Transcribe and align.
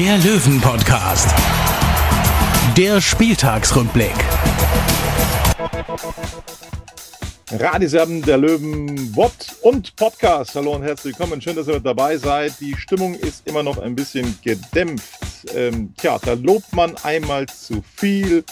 der 0.00 0.16
Löwen-Podcast. 0.16 1.28
Der 2.74 3.02
Spieltagsrückblick. 3.02 4.14
Radiserben 7.50 8.22
der 8.22 8.38
Löwen 8.38 9.14
Wort 9.14 9.56
und 9.60 9.94
Podcast. 9.96 10.54
Hallo 10.54 10.74
und 10.74 10.84
herzlich 10.84 11.18
willkommen. 11.18 11.42
Schön, 11.42 11.54
dass 11.54 11.68
ihr 11.68 11.74
mit 11.74 11.84
dabei 11.84 12.16
seid. 12.16 12.54
Die 12.60 12.74
Stimmung 12.78 13.12
ist 13.12 13.46
immer 13.46 13.62
noch 13.62 13.76
ein 13.76 13.94
bisschen 13.94 14.38
gedämpft. 14.42 15.20
Ähm, 15.54 15.92
tja, 15.98 16.18
da 16.24 16.32
lobt 16.32 16.72
man 16.72 16.96
einmal 17.02 17.44
zu 17.44 17.84
viel 17.94 18.42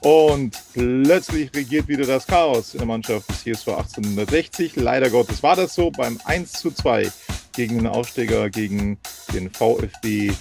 und 0.00 0.60
plötzlich 0.72 1.54
regiert 1.54 1.86
wieder 1.86 2.04
das 2.04 2.26
Chaos 2.26 2.74
in 2.74 2.78
der 2.78 2.88
Mannschaft 2.88 3.28
des 3.28 3.44
CSV 3.44 3.68
1860. 3.68 4.74
Leider 4.74 5.08
Gottes 5.10 5.40
war 5.44 5.54
das 5.54 5.72
so 5.72 5.92
beim 5.92 6.18
1 6.24 6.50
zu 6.50 6.72
2 6.72 7.12
gegen 7.52 7.76
den 7.76 7.86
Aufsteiger, 7.86 8.50
gegen 8.50 8.98
den 9.32 9.50
VfB 9.50 10.32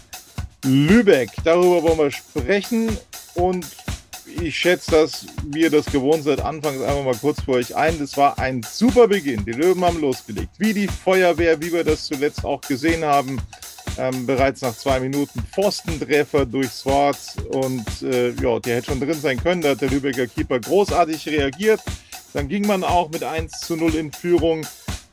Lübeck. 0.66 1.30
Darüber 1.44 1.84
wollen 1.84 1.98
wir 1.98 2.12
sprechen 2.12 2.98
und 3.36 3.66
ich 4.42 4.58
schätze, 4.58 4.92
dass 4.92 5.26
wir 5.46 5.70
das 5.70 5.86
gewohnt 5.86 6.24
seid. 6.24 6.42
Anfangs 6.42 6.82
einfach 6.82 7.04
mal 7.04 7.16
kurz 7.16 7.42
für 7.42 7.52
euch 7.52 7.76
ein. 7.76 8.00
Das 8.00 8.18
war 8.18 8.38
ein 8.40 8.62
super 8.70 9.08
Beginn. 9.08 9.46
Die 9.46 9.52
Löwen 9.52 9.84
haben 9.86 10.02
losgelegt. 10.02 10.50
Wie 10.58 10.74
die 10.74 10.88
Feuerwehr, 10.88 11.62
wie 11.62 11.72
wir 11.72 11.84
das 11.84 12.06
zuletzt 12.06 12.44
auch 12.44 12.62
gesehen 12.62 13.04
haben. 13.04 13.40
Ähm, 13.98 14.26
bereits 14.26 14.62
nach 14.62 14.76
zwei 14.76 15.00
Minuten 15.00 15.42
Pfostentreffer 15.54 16.46
durchs 16.46 16.86
Wort 16.86 17.18
und 17.52 17.86
äh, 18.02 18.32
ja, 18.32 18.60
der 18.60 18.78
hätte 18.78 18.88
schon 18.88 19.00
drin 19.00 19.14
sein 19.14 19.42
können. 19.42 19.62
Da 19.62 19.70
hat 19.70 19.82
der 19.82 19.90
Lübecker 19.90 20.28
Keeper 20.28 20.60
großartig 20.60 21.30
reagiert. 21.30 21.82
Dann 22.34 22.50
ging 22.50 22.68
man 22.68 22.84
auch 22.84 23.10
mit 23.10 23.24
1 23.24 23.62
zu 23.62 23.78
0 23.78 23.96
in 23.96 24.12
Führung 24.12 24.68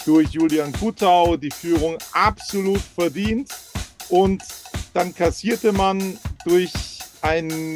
durch 0.04 0.30
Julian 0.30 0.72
Kutau. 0.72 1.36
Die 1.36 1.52
Führung 1.52 1.96
absolut 2.12 2.80
verdient. 2.96 3.50
Und 4.08 4.42
dann 4.92 5.14
kassierte 5.14 5.72
man 5.72 6.18
durch 6.44 6.72
ein 7.22 7.74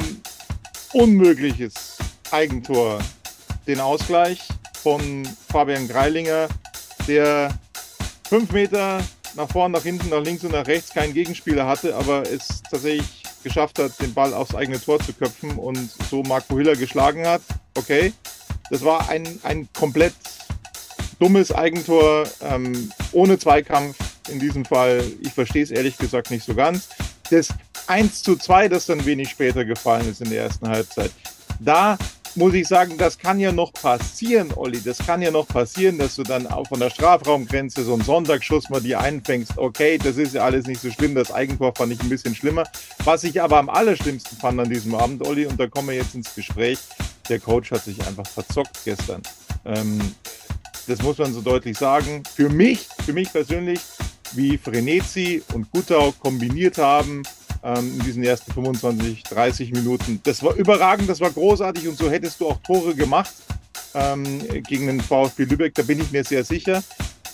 unmögliches 0.93 1.97
Eigentor 2.31 2.99
den 3.65 3.79
Ausgleich 3.79 4.47
von 4.81 5.27
Fabian 5.51 5.87
Greilinger, 5.87 6.47
der 7.07 7.57
fünf 8.27 8.51
Meter 8.51 9.01
nach 9.35 9.49
vorn, 9.49 9.71
nach 9.71 9.83
hinten, 9.83 10.09
nach 10.09 10.23
links 10.23 10.43
und 10.43 10.51
nach 10.51 10.67
rechts 10.67 10.91
keinen 10.91 11.13
Gegenspieler 11.13 11.67
hatte, 11.67 11.95
aber 11.95 12.23
es 12.23 12.61
tatsächlich 12.69 13.23
geschafft 13.43 13.79
hat, 13.79 13.99
den 14.01 14.13
Ball 14.13 14.33
aufs 14.33 14.55
eigene 14.55 14.81
Tor 14.81 14.99
zu 14.99 15.13
köpfen 15.13 15.51
und 15.51 15.91
so 16.09 16.23
Marco 16.23 16.57
Hiller 16.57 16.75
geschlagen 16.75 17.25
hat. 17.25 17.41
Okay, 17.75 18.13
das 18.69 18.83
war 18.83 19.09
ein, 19.09 19.39
ein 19.43 19.69
komplett 19.73 20.13
dummes 21.19 21.51
Eigentor, 21.51 22.27
ähm, 22.41 22.91
ohne 23.11 23.37
Zweikampf 23.37 23.95
in 24.29 24.39
diesem 24.39 24.65
Fall. 24.65 25.03
Ich 25.21 25.33
verstehe 25.33 25.63
es 25.63 25.71
ehrlich 25.71 25.97
gesagt 25.97 26.31
nicht 26.31 26.45
so 26.45 26.53
ganz. 26.53 26.89
Das 27.29 27.49
1 27.87 28.23
zu 28.23 28.35
2, 28.35 28.69
das 28.69 28.85
dann 28.85 29.05
wenig 29.05 29.29
später 29.29 29.65
gefallen 29.65 30.09
ist 30.09 30.21
in 30.21 30.29
der 30.29 30.43
ersten 30.43 30.67
Halbzeit. 30.67 31.11
Da 31.59 31.97
muss 32.37 32.53
ich 32.53 32.67
sagen, 32.67 32.97
das 32.97 33.17
kann 33.17 33.39
ja 33.39 33.51
noch 33.51 33.73
passieren, 33.73 34.53
Olli. 34.55 34.79
Das 34.79 34.99
kann 34.99 35.21
ja 35.21 35.31
noch 35.31 35.47
passieren, 35.47 35.97
dass 35.97 36.15
du 36.15 36.23
dann 36.23 36.45
auch 36.45 36.67
von 36.67 36.79
der 36.79 36.91
Strafraumgrenze 36.91 37.83
so 37.83 37.93
einen 37.93 38.03
Sonntagsschuss 38.03 38.69
mal 38.69 38.79
dir 38.79 38.99
einfängst. 38.99 39.57
Okay, 39.57 39.97
das 39.97 40.17
ist 40.17 40.35
ja 40.35 40.43
alles 40.43 40.67
nicht 40.67 40.79
so 40.79 40.91
schlimm. 40.91 41.15
Das 41.15 41.31
Eigentor 41.31 41.73
fand 41.75 41.93
ich 41.93 41.99
ein 41.99 42.09
bisschen 42.09 42.35
schlimmer. 42.35 42.63
Was 43.03 43.23
ich 43.23 43.41
aber 43.41 43.57
am 43.57 43.69
allerschlimmsten 43.69 44.37
fand 44.37 44.59
an 44.59 44.69
diesem 44.69 44.93
Abend, 44.93 45.25
Olli, 45.25 45.47
und 45.47 45.59
da 45.59 45.67
kommen 45.67 45.89
wir 45.89 45.95
jetzt 45.95 46.13
ins 46.13 46.33
Gespräch, 46.35 46.77
der 47.27 47.39
Coach 47.39 47.71
hat 47.71 47.83
sich 47.83 48.05
einfach 48.05 48.27
verzockt 48.27 48.79
gestern. 48.85 49.23
Ähm, 49.65 49.99
das 50.85 51.01
muss 51.01 51.17
man 51.17 51.33
so 51.33 51.41
deutlich 51.41 51.77
sagen. 51.77 52.23
Für 52.35 52.49
mich, 52.49 52.87
für 53.03 53.13
mich 53.13 53.31
persönlich, 53.31 53.79
wie 54.33 54.57
Frenetzi 54.57 55.43
und 55.53 55.71
Gutau 55.71 56.11
kombiniert 56.11 56.77
haben, 56.77 57.23
ähm, 57.63 57.93
in 57.97 57.99
diesen 58.03 58.23
ersten 58.23 58.51
25, 58.53 59.23
30 59.23 59.71
Minuten. 59.71 60.19
Das 60.23 60.43
war 60.43 60.55
überragend, 60.55 61.09
das 61.09 61.19
war 61.19 61.31
großartig 61.31 61.87
und 61.87 61.97
so 61.97 62.09
hättest 62.09 62.39
du 62.39 62.47
auch 62.47 62.59
Tore 62.61 62.95
gemacht 62.95 63.33
ähm, 63.93 64.23
gegen 64.63 64.87
den 64.87 65.01
VfB 65.01 65.45
Lübeck, 65.45 65.73
da 65.75 65.83
bin 65.83 65.99
ich 65.99 66.11
mir 66.11 66.23
sehr 66.23 66.43
sicher. 66.43 66.83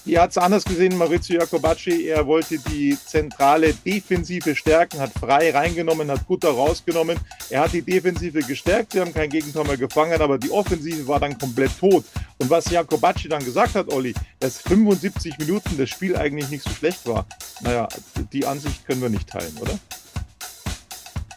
Ihr 0.06 0.22
hat 0.22 0.32
es 0.32 0.38
anders 0.38 0.66
gesehen, 0.66 0.98
Maurizio 0.98 1.40
Jacobacci. 1.40 2.10
Er 2.10 2.28
wollte 2.28 2.60
die 2.60 2.98
zentrale 3.06 3.74
Defensive 3.74 4.54
stärken, 4.54 5.00
hat 5.00 5.12
frei 5.14 5.52
reingenommen, 5.52 6.12
hat 6.12 6.28
Kutter 6.28 6.50
rausgenommen. 6.50 7.18
Er 7.50 7.62
hat 7.62 7.72
die 7.72 7.82
Defensive 7.82 8.42
gestärkt. 8.42 8.92
Sie 8.92 9.00
haben 9.00 9.14
kein 9.14 9.30
Gegentor 9.30 9.66
mehr 9.66 9.78
gefangen, 9.78 10.22
aber 10.22 10.38
die 10.38 10.52
Offensive 10.52 11.08
war 11.08 11.22
dann 11.22 11.38
komplett 11.38 11.72
tot. 11.80 12.04
Und 12.38 12.50
was 12.50 12.70
Jacobacci 12.70 13.30
dann 13.30 13.46
gesagt 13.46 13.76
hat, 13.76 13.94
Olli, 13.94 14.14
dass 14.40 14.58
75 14.60 15.38
Minuten 15.38 15.78
das 15.78 15.90
Spiel 15.90 16.18
eigentlich 16.18 16.50
nicht 16.50 16.64
so 16.64 16.72
schlecht 16.72 17.08
war. 17.08 17.26
Naja, 17.62 17.88
die 18.34 18.46
Ansicht 18.46 18.86
können 18.86 19.02
wir 19.02 19.10
nicht 19.10 19.30
teilen, 19.30 19.56
oder? 19.62 19.80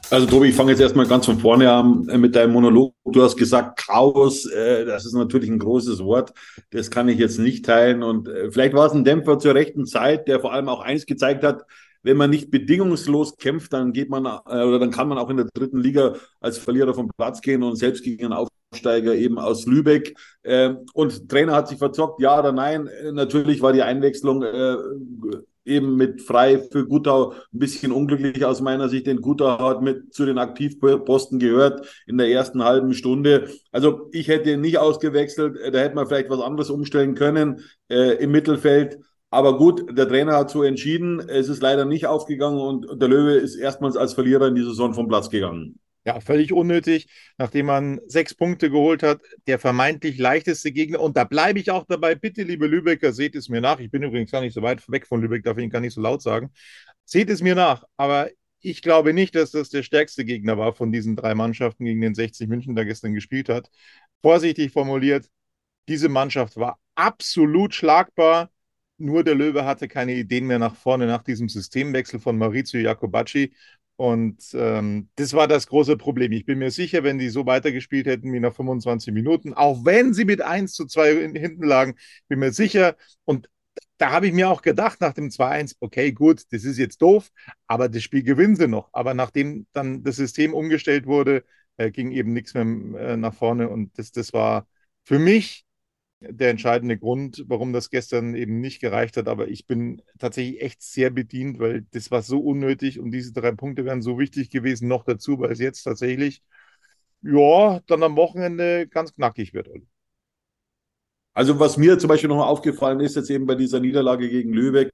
Also 0.08 0.24
Tobi, 0.26 0.48
ich 0.48 0.54
fange 0.54 0.70
jetzt 0.70 0.80
erstmal 0.80 1.08
ganz 1.08 1.26
von 1.26 1.40
vorne 1.40 1.70
an 1.70 2.08
äh, 2.08 2.16
mit 2.16 2.36
deinem 2.36 2.52
Monolog. 2.52 2.94
Du 3.06 3.22
hast 3.22 3.36
gesagt 3.36 3.80
Chaos, 3.80 4.46
äh, 4.46 4.84
das 4.84 5.04
ist 5.04 5.14
natürlich 5.14 5.50
ein 5.50 5.58
großes 5.58 5.98
Wort. 6.04 6.32
Das 6.70 6.92
kann 6.92 7.08
ich 7.08 7.18
jetzt 7.18 7.40
nicht 7.40 7.64
teilen. 7.64 8.04
Und 8.04 8.28
äh, 8.28 8.52
vielleicht 8.52 8.74
war 8.74 8.86
es 8.86 8.92
ein 8.92 9.04
Dämpfer 9.04 9.40
zur 9.40 9.56
rechten 9.56 9.84
Zeit, 9.84 10.28
der 10.28 10.38
vor 10.38 10.52
allem 10.52 10.68
auch 10.68 10.80
eins 10.80 11.06
gezeigt 11.06 11.42
hat, 11.42 11.64
wenn 12.04 12.16
man 12.16 12.30
nicht 12.30 12.52
bedingungslos 12.52 13.36
kämpft, 13.36 13.72
dann 13.72 13.92
geht 13.92 14.08
man 14.08 14.26
äh, 14.26 14.62
oder 14.62 14.78
dann 14.78 14.92
kann 14.92 15.08
man 15.08 15.18
auch 15.18 15.28
in 15.28 15.38
der 15.38 15.48
dritten 15.52 15.80
Liga 15.80 16.14
als 16.40 16.56
Verlierer 16.56 16.94
vom 16.94 17.10
Platz 17.16 17.40
gehen 17.40 17.64
und 17.64 17.74
selbst 17.74 18.04
gegen 18.04 18.26
einen 18.26 18.46
Aufsteiger 18.72 19.12
eben 19.16 19.40
aus 19.40 19.66
Lübeck. 19.66 20.16
Äh, 20.44 20.74
und 20.94 21.28
Trainer 21.28 21.54
hat 21.54 21.66
sich 21.66 21.78
verzockt, 21.78 22.22
ja 22.22 22.38
oder 22.38 22.52
nein. 22.52 22.86
Äh, 22.86 23.10
natürlich 23.10 23.60
war 23.60 23.72
die 23.72 23.82
Einwechslung 23.82 24.44
äh, 24.44 24.76
eben 25.66 25.96
mit 25.96 26.22
frei 26.22 26.58
für 26.58 26.86
Gutau 26.86 27.32
ein 27.32 27.58
bisschen 27.58 27.92
unglücklich 27.92 28.44
aus 28.44 28.60
meiner 28.60 28.88
Sicht, 28.88 29.06
denn 29.06 29.20
Gutau 29.20 29.58
hat 29.58 29.82
mit 29.82 30.14
zu 30.14 30.24
den 30.24 30.38
Aktivposten 30.38 31.38
gehört 31.38 31.86
in 32.06 32.18
der 32.18 32.28
ersten 32.28 32.62
halben 32.64 32.94
Stunde. 32.94 33.50
Also 33.72 34.08
ich 34.12 34.28
hätte 34.28 34.56
nicht 34.56 34.78
ausgewechselt, 34.78 35.58
da 35.72 35.78
hätte 35.78 35.94
man 35.94 36.06
vielleicht 36.06 36.30
was 36.30 36.40
anderes 36.40 36.70
umstellen 36.70 37.14
können 37.14 37.60
äh, 37.88 38.14
im 38.22 38.30
Mittelfeld. 38.30 38.98
Aber 39.30 39.58
gut, 39.58 39.98
der 39.98 40.08
Trainer 40.08 40.36
hat 40.36 40.50
so 40.50 40.62
entschieden. 40.62 41.20
Es 41.28 41.48
ist 41.48 41.60
leider 41.60 41.84
nicht 41.84 42.06
aufgegangen 42.06 42.60
und 42.60 43.00
der 43.00 43.08
Löwe 43.08 43.34
ist 43.34 43.56
erstmals 43.56 43.96
als 43.96 44.14
Verlierer 44.14 44.48
in 44.48 44.54
die 44.54 44.62
Saison 44.62 44.94
vom 44.94 45.08
Platz 45.08 45.28
gegangen. 45.30 45.78
Ja, 46.06 46.20
völlig 46.20 46.52
unnötig, 46.52 47.08
nachdem 47.36 47.66
man 47.66 48.00
sechs 48.06 48.32
Punkte 48.32 48.70
geholt 48.70 49.02
hat. 49.02 49.20
Der 49.48 49.58
vermeintlich 49.58 50.18
leichteste 50.18 50.70
Gegner. 50.70 51.00
Und 51.00 51.16
da 51.16 51.24
bleibe 51.24 51.58
ich 51.58 51.72
auch 51.72 51.84
dabei. 51.84 52.14
Bitte, 52.14 52.44
liebe 52.44 52.68
Lübecker, 52.68 53.12
seht 53.12 53.34
es 53.34 53.48
mir 53.48 53.60
nach. 53.60 53.80
Ich 53.80 53.90
bin 53.90 54.04
übrigens 54.04 54.30
gar 54.30 54.40
nicht 54.40 54.54
so 54.54 54.62
weit 54.62 54.88
weg 54.88 55.06
von 55.08 55.20
Lübeck, 55.20 55.42
darf 55.42 55.58
ich 55.58 55.68
gar 55.68 55.80
nicht 55.80 55.94
so 55.94 56.00
laut 56.00 56.22
sagen. 56.22 56.52
Seht 57.04 57.28
es 57.28 57.42
mir 57.42 57.56
nach. 57.56 57.82
Aber 57.96 58.30
ich 58.60 58.82
glaube 58.82 59.14
nicht, 59.14 59.34
dass 59.34 59.50
das 59.50 59.68
der 59.70 59.82
stärkste 59.82 60.24
Gegner 60.24 60.56
war 60.56 60.72
von 60.72 60.92
diesen 60.92 61.16
drei 61.16 61.34
Mannschaften, 61.34 61.84
gegen 61.84 62.00
den 62.00 62.14
60 62.14 62.48
München 62.48 62.76
da 62.76 62.84
gestern 62.84 63.12
gespielt 63.12 63.48
hat. 63.48 63.68
Vorsichtig 64.22 64.72
formuliert, 64.72 65.28
diese 65.88 66.08
Mannschaft 66.08 66.56
war 66.56 66.78
absolut 66.94 67.74
schlagbar. 67.74 68.50
Nur 68.98 69.24
der 69.24 69.34
Löwe 69.34 69.64
hatte 69.64 69.88
keine 69.88 70.14
Ideen 70.14 70.46
mehr 70.46 70.58
nach 70.58 70.74
vorne 70.74 71.06
nach 71.06 71.22
diesem 71.22 71.48
Systemwechsel 71.48 72.18
von 72.18 72.38
Maurizio 72.38 72.80
Jacobacci. 72.80 73.52
Und 73.96 74.38
ähm, 74.52 75.08
das 75.16 75.32
war 75.32 75.48
das 75.48 75.66
große 75.68 75.96
Problem. 75.96 76.32
Ich 76.32 76.44
bin 76.44 76.58
mir 76.58 76.70
sicher, 76.70 77.02
wenn 77.02 77.18
die 77.18 77.30
so 77.30 77.46
weitergespielt 77.46 78.06
hätten 78.06 78.32
wie 78.32 78.40
nach 78.40 78.54
25 78.54 79.12
Minuten, 79.14 79.54
auch 79.54 79.84
wenn 79.84 80.12
sie 80.12 80.26
mit 80.26 80.42
1 80.42 80.74
zu 80.74 80.86
2 80.86 81.30
hinten 81.32 81.62
lagen, 81.64 81.94
bin 82.28 82.40
mir 82.40 82.52
sicher. 82.52 82.96
Und 83.24 83.48
da 83.98 84.10
habe 84.12 84.26
ich 84.26 84.32
mir 84.34 84.50
auch 84.50 84.62
gedacht 84.62 85.00
nach 85.00 85.14
dem 85.14 85.30
2-1, 85.30 85.76
okay, 85.80 86.12
gut, 86.12 86.44
das 86.50 86.64
ist 86.64 86.78
jetzt 86.78 87.00
doof, 87.02 87.30
aber 87.66 87.88
das 87.88 88.02
Spiel 88.02 88.22
gewinnen 88.22 88.56
sie 88.56 88.68
noch. 88.68 88.90
Aber 88.92 89.14
nachdem 89.14 89.66
dann 89.72 90.02
das 90.02 90.16
System 90.16 90.52
umgestellt 90.54 91.06
wurde, 91.06 91.44
äh, 91.78 91.90
ging 91.90 92.12
eben 92.12 92.32
nichts 92.32 92.54
mehr 92.54 92.64
äh, 92.64 93.16
nach 93.16 93.34
vorne. 93.34 93.68
Und 93.68 93.98
das, 93.98 94.12
das 94.12 94.32
war 94.32 94.66
für 95.04 95.18
mich 95.18 95.65
der 96.20 96.50
entscheidende 96.50 96.98
Grund, 96.98 97.44
warum 97.46 97.72
das 97.72 97.90
gestern 97.90 98.34
eben 98.34 98.60
nicht 98.60 98.80
gereicht 98.80 99.16
hat. 99.16 99.28
Aber 99.28 99.48
ich 99.48 99.66
bin 99.66 100.02
tatsächlich 100.18 100.62
echt 100.62 100.82
sehr 100.82 101.10
bedient, 101.10 101.58
weil 101.58 101.82
das 101.92 102.10
war 102.10 102.22
so 102.22 102.40
unnötig 102.40 102.98
und 103.00 103.10
diese 103.10 103.32
drei 103.32 103.52
Punkte 103.52 103.84
wären 103.84 104.02
so 104.02 104.18
wichtig 104.18 104.50
gewesen, 104.50 104.88
noch 104.88 105.04
dazu, 105.04 105.38
weil 105.38 105.52
es 105.52 105.60
jetzt 105.60 105.82
tatsächlich, 105.82 106.42
ja, 107.22 107.80
dann 107.86 108.02
am 108.02 108.16
Wochenende 108.16 108.88
ganz 108.88 109.14
knackig 109.14 109.54
wird. 109.54 109.68
Also 111.36 111.60
was 111.60 111.76
mir 111.76 111.98
zum 111.98 112.08
Beispiel 112.08 112.30
noch 112.30 112.46
aufgefallen 112.46 113.00
ist, 113.00 113.14
jetzt 113.14 113.28
eben 113.28 113.44
bei 113.44 113.56
dieser 113.56 113.78
Niederlage 113.78 114.30
gegen 114.30 114.54
Lübeck, 114.54 114.90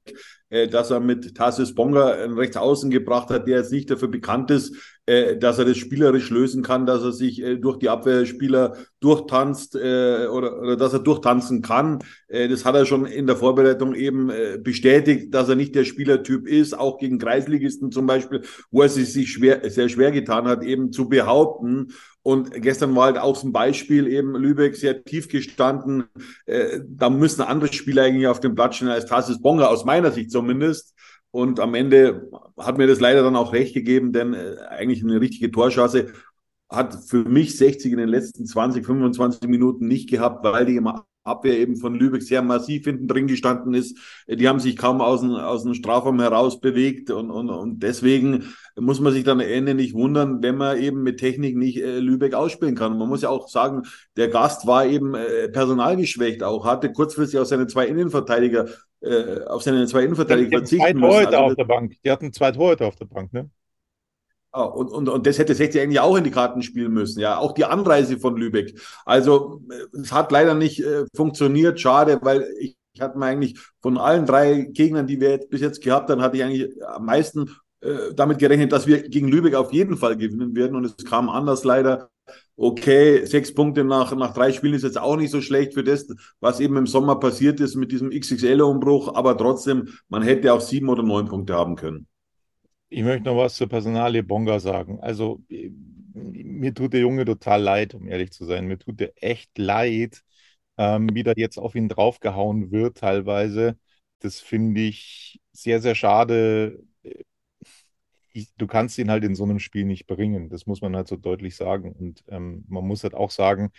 äh, 0.51 0.67
dass 0.67 0.91
er 0.91 0.99
mit 0.99 1.37
Tassis 1.37 1.73
Bonga 1.73 2.11
einen 2.15 2.37
Rechtsaußen 2.37 2.91
gebracht 2.91 3.31
hat, 3.31 3.47
der 3.47 3.59
jetzt 3.59 3.71
nicht 3.71 3.89
dafür 3.89 4.09
bekannt 4.09 4.51
ist, 4.51 4.75
äh, 5.07 5.37
dass 5.37 5.61
er 5.61 5.67
das 5.67 5.77
spielerisch 5.77 6.31
lösen 6.31 6.65
kann, 6.65 6.85
dass 6.85 7.05
er 7.05 7.13
sich 7.13 7.41
äh, 7.41 7.59
durch 7.59 7.79
die 7.79 7.89
Abwehrspieler 7.89 8.75
durchtanzt 8.99 9.77
äh, 9.77 10.27
oder, 10.27 10.61
oder 10.61 10.77
dass 10.77 10.93
er 10.93 10.99
durchtanzen 10.99 11.63
kann. 11.63 12.01
Äh, 12.27 12.49
das 12.49 12.65
hat 12.65 12.75
er 12.75 12.87
schon 12.87 13.07
in 13.07 13.29
der 13.29 13.37
Vorbereitung 13.37 13.95
eben 13.95 14.29
äh, 14.29 14.59
bestätigt, 14.61 15.33
dass 15.33 15.49
er 15.49 15.55
nicht 15.55 15.77
der 15.77 15.85
Spielertyp 15.85 16.49
ist, 16.49 16.77
auch 16.77 16.99
gegen 16.99 17.21
Kreisligisten 17.21 17.93
zum 17.93 18.07
Beispiel, 18.07 18.43
wo 18.73 18.83
er 18.83 18.89
sich 18.89 19.31
schwer, 19.31 19.71
sehr 19.71 19.89
schwer 19.89 20.11
getan 20.11 20.49
hat, 20.49 20.65
eben 20.65 20.91
zu 20.91 21.09
behaupten. 21.09 21.93
Und 22.23 22.53
gestern 22.63 22.95
war 22.95 23.07
halt 23.07 23.19
auch 23.19 23.37
zum 23.37 23.53
Beispiel 23.53 24.07
eben 24.07 24.37
Lübeck 24.37 24.77
sehr 24.77 25.03
tief 25.03 25.29
gestanden. 25.29 26.05
Äh, 26.47 26.81
da 26.87 27.11
müssen 27.11 27.43
andere 27.43 27.73
Spieler 27.73 28.05
eigentlich 28.05 28.29
auf 28.29 28.41
dem 28.41 28.55
Platz 28.55 28.77
stehen 28.77 28.89
als 28.89 29.07
Tassis 29.07 29.43
Bonga, 29.43 29.67
aus 29.67 29.85
meiner 29.85 30.13
Sicht 30.13 30.31
zumindest. 30.31 30.95
Und 31.33 31.59
am 31.59 31.75
Ende 31.75 32.31
hat 32.59 32.79
mir 32.79 32.87
das 32.87 33.01
leider 33.01 33.23
dann 33.23 33.37
auch 33.37 33.53
recht 33.53 33.75
gegeben, 33.75 34.13
denn 34.13 34.35
äh, 34.35 34.57
eigentlich 34.69 35.03
eine 35.03 35.21
richtige 35.21 35.51
Torchance 35.51 36.13
hat 36.71 36.95
für 37.07 37.25
mich 37.25 37.57
60 37.57 37.93
in 37.93 37.99
den 37.99 38.09
letzten 38.09 38.47
20, 38.47 38.87
25 38.87 39.49
Minuten 39.49 39.89
nicht 39.89 40.09
gehabt, 40.09 40.45
weil 40.45 40.67
die 40.67 40.77
immer 40.77 41.07
Abwehr 41.25 41.59
eben 41.59 41.77
von 41.77 41.95
Lübeck 41.95 42.23
sehr 42.23 42.43
massiv 42.43 42.85
hinten 42.85 43.07
drin 43.07 43.27
gestanden 43.27 43.75
ist. 43.75 43.99
Die 44.29 44.49
haben 44.49 44.61
sich 44.61 44.77
kaum 44.77 45.01
aus 45.01 45.21
dem, 45.21 45.31
aus 45.31 45.63
dem 45.63 45.75
Strafraum 45.75 46.21
heraus 46.21 46.61
bewegt 46.61 47.11
und, 47.11 47.31
und, 47.31 47.51
und 47.51 47.83
deswegen 47.83 48.53
muss 48.77 49.01
man 49.01 49.13
sich 49.13 49.25
dann 49.25 49.41
am 49.41 49.47
Ende 49.47 49.75
nicht 49.75 49.95
wundern, 49.95 50.43
wenn 50.43 50.57
man 50.57 50.79
eben 50.79 51.03
mit 51.03 51.21
Technik 51.21 51.57
nicht 51.57 51.79
äh, 51.79 51.99
Lübeck 51.99 52.35
ausspielen 52.35 52.75
kann. 52.75 52.93
Und 52.93 52.99
man 52.99 53.09
muss 53.09 53.23
ja 53.23 53.29
auch 53.29 53.49
sagen, 53.49 53.83
der 54.17 54.29
Gast 54.29 54.67
war 54.67 54.87
eben 54.87 55.15
äh, 55.15 55.49
personalgeschwächt 55.49 56.43
auch, 56.43 56.67
hatte 56.67 56.93
kurzfristig 56.93 57.39
auch 57.39 57.45
seine 57.45 57.67
zwei 57.67 57.87
Innenverteidiger, 57.87 58.67
äh, 59.01 59.43
auf 59.47 59.63
seine 59.63 59.87
zwei 59.87 60.05
Innenverteidiger 60.05 60.59
verzichten 60.59 60.99
müssen. 60.99 61.11
Zwei 61.11 61.25
Torhüter 61.25 61.39
also, 61.39 61.51
auf 61.51 61.55
der 61.55 61.65
Bank. 61.65 61.95
Die 62.05 62.11
hatten 62.11 62.33
zwei 62.33 62.53
Torhüter 62.53 62.87
auf 62.87 62.97
der 62.97 63.07
Bank, 63.07 63.33
ne? 63.33 63.51
Ah, 64.55 64.65
und, 64.65 64.89
und, 64.91 65.09
und 65.09 65.27
das 65.27 65.39
hätte 65.39 65.55
60 65.55 65.81
eigentlich 65.81 66.01
auch 66.01 66.15
in 66.15 66.25
die 66.25 66.31
Karten 66.31 66.63
spielen 66.63 66.93
müssen, 66.93 67.21
ja. 67.21 67.39
Auch 67.39 67.53
die 67.53 67.65
Anreise 67.65 68.19
von 68.19 68.37
Lübeck. 68.37 68.79
Also 69.07 69.63
es 69.99 70.13
hat 70.13 70.31
leider 70.31 70.55
nicht 70.55 70.81
äh, 70.81 71.07
funktioniert, 71.17 71.81
schade, 71.81 72.19
weil 72.21 72.47
ich, 72.59 72.77
ich 72.93 73.01
hatte 73.01 73.19
mir 73.19 73.27
eigentlich 73.27 73.59
von 73.81 73.97
allen 73.97 74.27
drei 74.27 74.69
Gegnern, 74.71 75.07
die 75.07 75.21
wir 75.21 75.31
jetzt 75.31 75.49
bis 75.49 75.63
jetzt 75.63 75.83
gehabt 75.83 76.11
haben, 76.11 76.21
hatte 76.21 76.37
ich 76.37 76.45
eigentlich 76.45 76.85
am 76.87 77.07
meisten 77.07 77.51
äh, 77.81 78.13
damit 78.15 78.39
gerechnet, 78.39 78.73
dass 78.73 78.87
wir 78.87 79.09
gegen 79.09 79.29
Lübeck 79.29 79.55
auf 79.55 79.73
jeden 79.73 79.97
Fall 79.97 80.19
gewinnen 80.19 80.55
werden. 80.55 80.77
Und 80.77 80.85
es 80.85 80.97
kam 80.99 81.31
anders 81.31 81.65
leider. 81.65 82.11
Okay, 82.57 83.25
sechs 83.25 83.55
Punkte 83.55 83.85
nach, 83.85 84.15
nach 84.15 84.35
drei 84.35 84.53
Spielen 84.53 84.75
ist 84.75 84.85
jetzt 84.85 85.01
auch 85.01 85.17
nicht 85.17 85.31
so 85.31 85.41
schlecht 85.41 85.73
für 85.75 85.83
das, 85.83 86.07
was 86.41 86.61
eben 86.61 86.77
im 86.77 86.87
Sommer 86.87 87.17
passiert 87.19 87.59
ist 87.61 87.75
mit 87.75 87.91
diesem 87.91 88.11
XXL-Umbruch. 88.11 89.15
Aber 89.15 89.37
trotzdem, 89.39 89.89
man 90.11 90.23
hätte 90.23 90.53
auch 90.53 90.61
sieben 90.61 90.91
oder 90.91 91.03
neun 91.03 91.27
Punkte 91.27 91.55
haben 91.55 91.75
können. 91.77 92.07
Ich 92.95 93.03
möchte 93.03 93.25
noch 93.25 93.37
was 93.39 93.55
zur 93.57 93.69
Personalie 93.69 94.23
Bonga 94.23 94.61
sagen. 94.61 95.01
Also, 95.01 95.43
mir 95.49 96.75
tut 96.75 96.93
der 96.93 97.01
Junge 97.01 97.25
total 97.25 97.63
leid, 97.63 97.95
um 97.95 98.07
ehrlich 98.09 98.33
zu 98.33 98.45
sein. 98.45 98.67
Mir 98.67 98.79
tut 98.79 99.01
der 99.01 99.13
echt 99.23 99.57
leid, 99.59 100.23
ähm, 100.79 101.09
wie 101.15 101.23
da 101.23 101.33
jetzt 101.37 101.59
auf 101.59 101.75
ihn 101.75 101.89
draufgehauen 101.89 102.71
wird, 102.71 102.99
teilweise. 102.99 103.79
Das 104.21 104.41
finde 104.41 104.83
ich 104.83 105.41
sehr, 105.53 105.81
sehr 105.81 105.95
schade. 105.95 106.81
Ich, 108.35 108.55
du 108.57 108.67
kannst 108.67 108.99
ihn 108.99 109.11
halt 109.11 109.25
in 109.25 109.35
so 109.35 109.45
einem 109.45 109.59
Spiel 109.59 109.85
nicht 109.85 110.07
bringen. 110.07 110.49
Das 110.49 110.67
muss 110.67 110.81
man 110.81 110.97
halt 110.97 111.09
so 111.09 111.17
deutlich 111.17 111.55
sagen. 111.57 111.93
Und 111.93 112.25
ähm, 112.29 112.65
man 112.69 112.85
muss 112.87 113.03
halt 113.05 113.15
auch 113.15 113.31
sagen, 113.31 113.71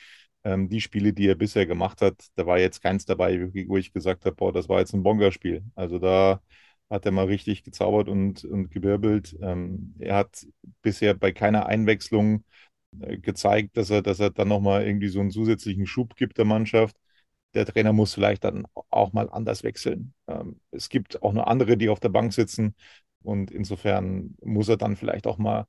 ähm, 0.43 0.69
die 0.69 0.81
Spiele, 0.81 1.13
die 1.13 1.27
er 1.27 1.35
bisher 1.35 1.65
gemacht 1.65 2.01
hat, 2.01 2.15
da 2.35 2.45
war 2.45 2.59
jetzt 2.59 2.81
keins 2.81 3.05
dabei, 3.05 3.51
wo 3.67 3.77
ich 3.77 3.93
gesagt 3.93 4.25
habe, 4.25 4.35
boah, 4.35 4.53
das 4.53 4.69
war 4.69 4.79
jetzt 4.79 4.93
ein 4.93 5.03
Bonga-Spiel. 5.03 5.63
Also 5.75 5.97
da 5.99 6.41
hat 6.93 7.05
er 7.05 7.11
mal 7.11 7.25
richtig 7.25 7.63
gezaubert 7.63 8.09
und, 8.09 8.45
und 8.45 8.71
gewirbelt. 8.71 9.37
Ähm, 9.41 9.95
er 9.99 10.15
hat 10.17 10.47
bisher 10.81 11.13
bei 11.15 11.31
keiner 11.33 11.65
Einwechslung 11.67 12.45
äh, 13.01 13.17
gezeigt, 13.17 13.77
dass 13.77 13.89
er, 13.89 14.01
dass 14.01 14.19
er 14.19 14.29
dann 14.31 14.47
nochmal 14.49 14.85
irgendwie 14.87 15.09
so 15.09 15.19
einen 15.19 15.31
zusätzlichen 15.31 15.87
Schub 15.87 16.15
gibt 16.15 16.37
der 16.37 16.45
Mannschaft. 16.45 16.95
Der 17.55 17.65
Trainer 17.65 17.93
muss 17.93 18.13
vielleicht 18.13 18.43
dann 18.45 18.65
auch 18.89 19.13
mal 19.13 19.29
anders 19.29 19.63
wechseln. 19.63 20.13
Ähm, 20.27 20.59
es 20.71 20.89
gibt 20.89 21.21
auch 21.23 21.33
noch 21.33 21.47
andere, 21.47 21.77
die 21.77 21.89
auf 21.89 21.99
der 21.99 22.09
Bank 22.09 22.33
sitzen. 22.33 22.75
Und 23.23 23.51
insofern 23.51 24.35
muss 24.43 24.69
er 24.69 24.77
dann 24.77 24.95
vielleicht 24.97 25.27
auch 25.27 25.37
mal 25.37 25.65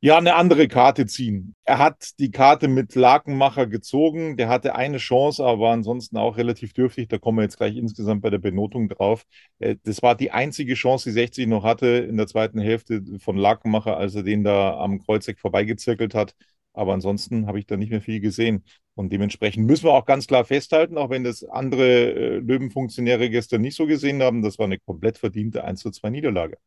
ja, 0.00 0.18
eine 0.18 0.34
andere 0.34 0.68
Karte 0.68 1.06
ziehen. 1.06 1.56
Er 1.64 1.78
hat 1.78 2.10
die 2.18 2.30
Karte 2.30 2.68
mit 2.68 2.94
Lakenmacher 2.94 3.66
gezogen. 3.66 4.36
Der 4.36 4.48
hatte 4.48 4.74
eine 4.76 4.98
Chance, 4.98 5.42
aber 5.44 5.60
war 5.60 5.72
ansonsten 5.72 6.16
auch 6.18 6.36
relativ 6.36 6.72
dürftig. 6.74 7.08
Da 7.08 7.18
kommen 7.18 7.38
wir 7.38 7.42
jetzt 7.42 7.56
gleich 7.56 7.76
insgesamt 7.76 8.22
bei 8.22 8.30
der 8.30 8.38
Benotung 8.38 8.88
drauf. 8.88 9.24
Äh, 9.58 9.76
das 9.82 10.02
war 10.02 10.14
die 10.14 10.30
einzige 10.30 10.74
Chance, 10.74 11.08
die 11.10 11.14
60 11.14 11.46
noch 11.48 11.64
hatte 11.64 11.86
in 11.86 12.16
der 12.18 12.26
zweiten 12.26 12.60
Hälfte 12.60 13.02
von 13.18 13.36
Lakenmacher, 13.36 13.96
als 13.96 14.14
er 14.14 14.22
den 14.22 14.44
da 14.44 14.78
am 14.78 15.00
Kreuzeck 15.00 15.40
vorbeigezirkelt 15.40 16.14
hat. 16.14 16.34
Aber 16.74 16.92
ansonsten 16.92 17.46
habe 17.46 17.58
ich 17.58 17.66
da 17.66 17.76
nicht 17.76 17.90
mehr 17.90 18.02
viel 18.02 18.20
gesehen. 18.20 18.64
Und 18.94 19.12
dementsprechend 19.12 19.66
müssen 19.66 19.84
wir 19.84 19.92
auch 19.94 20.04
ganz 20.06 20.26
klar 20.26 20.44
festhalten, 20.44 20.98
auch 20.98 21.10
wenn 21.10 21.24
das 21.24 21.42
andere 21.44 22.12
äh, 22.12 22.38
Löwenfunktionäre 22.38 23.30
gestern 23.30 23.62
nicht 23.62 23.76
so 23.76 23.86
gesehen 23.86 24.22
haben, 24.22 24.42
das 24.42 24.58
war 24.58 24.66
eine 24.66 24.78
komplett 24.78 25.18
verdiente 25.18 25.64
1 25.64 25.80
zu 25.80 25.90
2 25.90 26.10
Niederlage. 26.10 26.58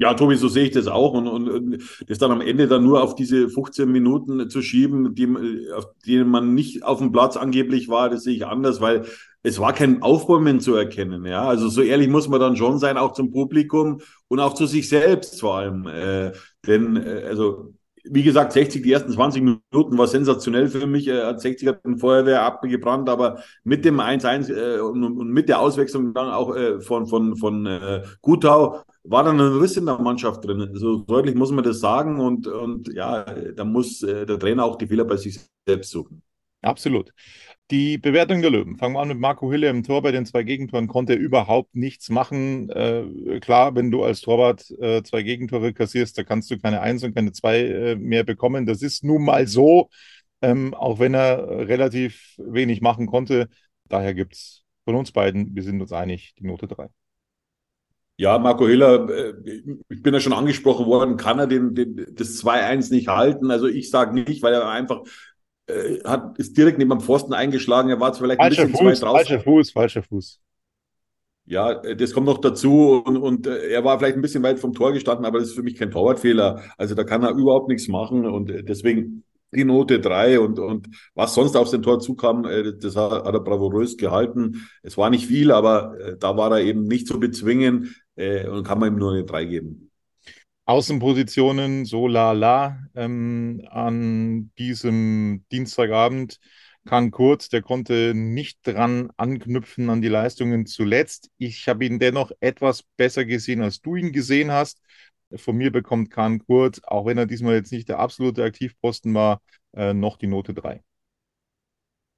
Ja, 0.00 0.14
Tobi, 0.14 0.36
so 0.36 0.46
sehe 0.46 0.64
ich 0.64 0.70
das 0.70 0.86
auch. 0.86 1.12
Und, 1.12 1.26
und, 1.26 1.48
und 1.48 1.82
das 2.06 2.18
dann 2.18 2.30
am 2.30 2.40
Ende 2.40 2.68
dann 2.68 2.84
nur 2.84 3.02
auf 3.02 3.16
diese 3.16 3.48
15 3.48 3.90
Minuten 3.90 4.48
zu 4.48 4.62
schieben, 4.62 5.14
die, 5.14 5.26
auf 5.74 5.86
denen 6.06 6.30
man 6.30 6.54
nicht 6.54 6.84
auf 6.84 6.98
dem 6.98 7.10
Platz 7.10 7.36
angeblich 7.36 7.88
war, 7.88 8.08
das 8.08 8.22
sehe 8.22 8.34
ich 8.36 8.46
anders, 8.46 8.80
weil 8.80 9.06
es 9.42 9.58
war 9.58 9.72
kein 9.72 10.02
Aufbäumen 10.02 10.60
zu 10.60 10.74
erkennen. 10.74 11.24
Ja, 11.26 11.42
also 11.48 11.68
so 11.68 11.82
ehrlich 11.82 12.08
muss 12.08 12.28
man 12.28 12.38
dann 12.40 12.56
schon 12.56 12.78
sein, 12.78 12.96
auch 12.96 13.12
zum 13.12 13.32
Publikum 13.32 14.00
und 14.28 14.38
auch 14.40 14.54
zu 14.54 14.66
sich 14.66 14.88
selbst 14.88 15.40
vor 15.40 15.56
allem. 15.58 15.86
Äh, 15.86 16.32
denn, 16.66 16.96
äh, 16.96 17.24
also 17.28 17.74
wie 18.10 18.22
gesagt, 18.22 18.52
60, 18.52 18.82
die 18.82 18.92
ersten 18.92 19.12
20 19.12 19.42
Minuten 19.42 19.98
war 19.98 20.06
sensationell 20.06 20.68
für 20.68 20.86
mich. 20.86 21.08
Er 21.08 21.26
hat 21.26 21.40
60 21.40 21.68
hat 21.68 21.84
den 21.84 21.98
Feuerwehr 21.98 22.42
abgebrannt, 22.42 23.08
aber 23.08 23.42
mit 23.64 23.84
dem 23.84 24.00
1-1 24.00 24.52
äh, 24.52 24.80
und, 24.80 25.02
und, 25.04 25.28
mit 25.28 25.48
der 25.48 25.60
Auswechslung 25.60 26.14
dann 26.14 26.30
auch 26.30 26.54
äh, 26.54 26.80
von, 26.80 27.06
von, 27.06 27.36
von 27.36 27.66
äh, 27.66 28.02
Gutau 28.20 28.82
war 29.04 29.24
dann 29.24 29.40
ein 29.40 29.58
Riss 29.58 29.76
in 29.76 29.86
der 29.86 29.98
Mannschaft 29.98 30.44
drin. 30.44 30.70
So 30.74 30.98
deutlich 30.98 31.34
muss 31.34 31.50
man 31.50 31.64
das 31.64 31.80
sagen 31.80 32.20
und, 32.20 32.46
und 32.46 32.92
ja, 32.92 33.24
da 33.24 33.64
muss 33.64 34.02
äh, 34.02 34.26
der 34.26 34.38
Trainer 34.38 34.64
auch 34.64 34.76
die 34.76 34.86
Fehler 34.86 35.04
bei 35.04 35.16
sich 35.16 35.40
selbst 35.66 35.90
suchen. 35.90 36.22
Absolut. 36.62 37.12
Die 37.70 37.98
Bewertung 37.98 38.40
der 38.40 38.50
Löwen. 38.50 38.76
Fangen 38.76 38.94
wir 38.94 39.00
an 39.00 39.08
mit 39.08 39.18
Marco 39.18 39.50
Hille 39.52 39.68
im 39.68 39.82
Tor. 39.82 40.00
Bei 40.00 40.10
den 40.10 40.24
zwei 40.24 40.42
Gegentoren 40.42 40.88
konnte 40.88 41.12
er 41.12 41.18
überhaupt 41.18 41.76
nichts 41.76 42.08
machen. 42.08 42.70
Äh, 42.70 43.40
klar, 43.40 43.74
wenn 43.74 43.90
du 43.90 44.02
als 44.02 44.22
Torwart 44.22 44.70
äh, 44.80 45.02
zwei 45.02 45.22
Gegentore 45.22 45.74
kassierst, 45.74 46.16
da 46.16 46.24
kannst 46.24 46.50
du 46.50 46.58
keine 46.58 46.80
Eins 46.80 47.04
und 47.04 47.14
keine 47.14 47.32
Zwei 47.32 47.60
äh, 47.60 47.94
mehr 47.96 48.24
bekommen. 48.24 48.64
Das 48.64 48.80
ist 48.80 49.04
nun 49.04 49.22
mal 49.22 49.46
so, 49.46 49.90
ähm, 50.40 50.72
auch 50.72 50.98
wenn 50.98 51.12
er 51.12 51.46
relativ 51.68 52.36
wenig 52.38 52.80
machen 52.80 53.06
konnte. 53.06 53.48
Daher 53.86 54.14
gibt 54.14 54.32
es 54.32 54.64
von 54.86 54.94
uns 54.94 55.12
beiden, 55.12 55.54
wir 55.54 55.62
sind 55.62 55.82
uns 55.82 55.92
einig, 55.92 56.34
die 56.38 56.46
Note 56.46 56.68
3. 56.68 56.88
Ja, 58.16 58.38
Marco 58.38 58.66
Hiller, 58.66 59.10
äh, 59.10 59.34
ich 59.90 60.02
bin 60.02 60.14
ja 60.14 60.20
schon 60.20 60.32
angesprochen 60.32 60.86
worden, 60.86 61.18
kann 61.18 61.38
er 61.38 61.46
den, 61.46 61.74
den 61.74 62.06
das 62.14 62.42
2-1 62.42 62.90
nicht 62.92 63.08
halten? 63.08 63.50
Also 63.50 63.66
ich 63.66 63.90
sage 63.90 64.14
nicht, 64.14 64.42
weil 64.42 64.54
er 64.54 64.70
einfach 64.70 65.02
äh, 65.68 66.00
hat, 66.04 66.38
ist 66.38 66.56
direkt 66.56 66.78
neben 66.78 66.90
dem 66.90 67.00
Pfosten 67.00 67.34
eingeschlagen. 67.34 67.90
Er 67.90 68.00
war 68.00 68.12
zwar 68.12 68.26
vielleicht 68.26 68.40
falscher 68.40 68.62
ein 68.62 68.72
bisschen 68.72 68.86
Fuß, 68.86 68.98
zu 68.98 69.06
weit 69.06 69.08
raus. 69.10 69.16
Falscher 69.16 69.40
Fuß, 69.40 69.70
falscher 69.70 70.02
Fuß. 70.02 70.40
Ja, 71.44 71.72
äh, 71.82 71.96
das 71.96 72.12
kommt 72.12 72.26
noch 72.26 72.38
dazu 72.38 73.02
und, 73.04 73.16
und 73.16 73.46
äh, 73.46 73.68
er 73.68 73.84
war 73.84 73.98
vielleicht 73.98 74.16
ein 74.16 74.22
bisschen 74.22 74.42
weit 74.42 74.58
vom 74.58 74.74
Tor 74.74 74.92
gestanden, 74.92 75.26
aber 75.26 75.38
das 75.38 75.48
ist 75.48 75.54
für 75.54 75.62
mich 75.62 75.76
kein 75.76 75.90
Torwartfehler. 75.90 76.62
Also 76.76 76.94
da 76.94 77.04
kann 77.04 77.22
er 77.22 77.30
überhaupt 77.30 77.68
nichts 77.68 77.88
machen 77.88 78.26
und 78.26 78.50
äh, 78.50 78.64
deswegen 78.64 79.24
die 79.54 79.64
Note 79.64 79.98
drei 80.00 80.40
und, 80.40 80.58
und 80.58 80.88
was 81.14 81.34
sonst 81.34 81.56
auf 81.56 81.68
sein 81.68 81.82
Tor 81.82 82.00
zukam, 82.00 82.42
das 82.42 82.96
hat, 82.96 83.24
hat 83.24 83.34
er 83.34 83.40
bravourös 83.40 83.96
gehalten. 83.96 84.68
Es 84.82 84.98
war 84.98 85.08
nicht 85.08 85.26
viel, 85.26 85.52
aber 85.52 85.96
da 86.20 86.36
war 86.36 86.52
er 86.52 86.62
eben 86.62 86.82
nicht 86.82 87.06
zu 87.06 87.18
bezwingen 87.18 87.94
und 88.14 88.64
kann 88.64 88.78
man 88.78 88.92
ihm 88.92 88.98
nur 88.98 89.12
eine 89.12 89.24
drei 89.24 89.46
geben. 89.46 89.87
Außenpositionen 90.68 91.86
so 91.86 92.08
la 92.08 92.32
la 92.32 92.78
ähm, 92.94 93.66
an 93.70 94.52
diesem 94.58 95.46
Dienstagabend. 95.50 96.38
Kahn 96.84 97.10
Kurz, 97.10 97.48
der 97.48 97.62
konnte 97.62 98.12
nicht 98.14 98.58
dran 98.66 99.10
anknüpfen 99.16 99.88
an 99.88 100.02
die 100.02 100.08
Leistungen 100.08 100.66
zuletzt. 100.66 101.30
Ich 101.38 101.68
habe 101.68 101.86
ihn 101.86 101.98
dennoch 101.98 102.32
etwas 102.40 102.82
besser 102.98 103.24
gesehen, 103.24 103.62
als 103.62 103.80
du 103.80 103.96
ihn 103.96 104.12
gesehen 104.12 104.52
hast. 104.52 104.82
Von 105.36 105.56
mir 105.56 105.72
bekommt 105.72 106.10
Kahn 106.10 106.38
Kurz, 106.40 106.82
auch 106.84 107.06
wenn 107.06 107.16
er 107.16 107.24
diesmal 107.26 107.54
jetzt 107.54 107.72
nicht 107.72 107.88
der 107.88 107.98
absolute 107.98 108.44
Aktivposten 108.44 109.14
war, 109.14 109.40
äh, 109.74 109.94
noch 109.94 110.18
die 110.18 110.26
Note 110.26 110.52
3. 110.52 110.82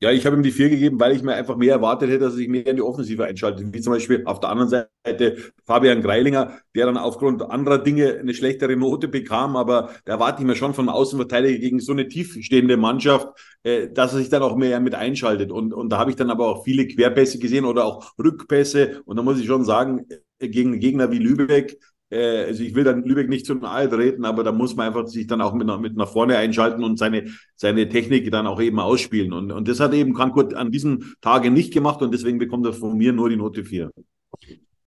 Ja, 0.03 0.11
ich 0.11 0.25
habe 0.25 0.35
ihm 0.35 0.43
die 0.43 0.51
vier 0.51 0.71
gegeben, 0.71 0.99
weil 0.99 1.13
ich 1.15 1.23
mir 1.23 1.35
einfach 1.35 1.57
mehr 1.57 1.75
erwartet 1.75 2.09
hätte, 2.09 2.21
dass 2.21 2.33
er 2.33 2.37
sich 2.39 2.49
mehr 2.49 2.67
in 2.67 2.77
die 2.77 2.83
Offensive 2.83 3.23
einschaltet. 3.27 3.67
Wie 3.75 3.83
zum 3.83 3.93
Beispiel 3.93 4.23
auf 4.25 4.41
der 4.41 4.49
anderen 4.49 4.71
Seite 4.71 5.37
Fabian 5.67 6.01
Greilinger, 6.01 6.59
der 6.75 6.87
dann 6.87 6.97
aufgrund 6.97 7.43
anderer 7.43 7.77
Dinge 7.77 8.19
eine 8.19 8.33
schlechtere 8.33 8.77
Note 8.77 9.09
bekam. 9.09 9.57
Aber 9.57 9.91
da 10.07 10.15
erwarte 10.15 10.41
ich 10.41 10.47
mir 10.47 10.57
schon 10.57 10.73
von 10.73 10.89
Außenverteidiger 10.89 11.59
gegen 11.59 11.81
so 11.81 11.93
eine 11.93 12.09
tiefstehende 12.09 12.79
Mannschaft, 12.79 13.29
äh, 13.63 13.89
dass 13.89 14.15
er 14.15 14.21
sich 14.21 14.31
dann 14.31 14.43
auch 14.43 14.57
mehr 14.57 14.81
mit 14.81 14.95
einschaltet. 14.95 15.53
Und, 15.53 15.75
und 15.75 15.91
da 15.91 15.99
habe 15.99 16.09
ich 16.09 16.17
dann 16.17 16.31
aber 16.31 16.49
auch 16.49 16.65
viele 16.65 16.87
Querpässe 16.89 17.39
gesehen 17.39 17.67
oder 17.67 17.85
auch 17.85 18.15
Rückpässe. 18.19 19.03
Und 19.05 19.17
da 19.17 19.23
muss 19.23 19.39
ich 19.39 19.47
schon 19.47 19.65
sagen, 19.65 20.07
äh, 20.39 20.49
gegen 20.49 20.81
Gegner 20.81 21.11
wie 21.11 21.19
Lübeck, 21.19 21.77
äh, 22.11 22.45
also 22.45 22.63
ich 22.63 22.75
will 22.75 22.85
dann 22.85 23.05
Lübeck 23.05 23.29
nicht 23.29 23.47
zu 23.47 23.55
nahe 23.55 23.89
treten, 23.89 24.25
aber 24.25 24.45
da 24.45 24.53
muss 24.53 24.77
man 24.77 24.89
einfach 24.89 25.07
sich 25.07 25.27
dann 25.27 25.41
auch 25.41 25.55
mit, 25.55 25.67
nach, 25.67 25.81
mit 25.81 25.97
nach 25.97 26.09
vorne 26.09 26.37
einschalten 26.37 26.85
und 26.85 26.99
seine, 26.99 27.31
seine 27.57 27.89
Technik 27.89 28.31
dann 28.31 28.47
auch 28.47 28.61
eben 28.61 28.81
ausspielen. 28.81 29.33
Und, 29.33 29.53
und 29.53 29.69
das 29.69 29.81
hat 29.81 29.95
eben 29.95 30.15
Frankfurt 30.15 30.55
an 30.55 30.71
diesem 30.71 31.15
Tage 31.21 31.51
nicht 31.51 31.73
gemacht 31.73 32.03
und 32.03 32.13
deswegen 32.13 32.39
bekommt 32.39 32.67
er 32.67 32.73
von 32.73 32.97
mir 32.97 33.13
nur 33.13 33.31
die 33.31 33.37
Note 33.37 33.65
4. 33.65 33.91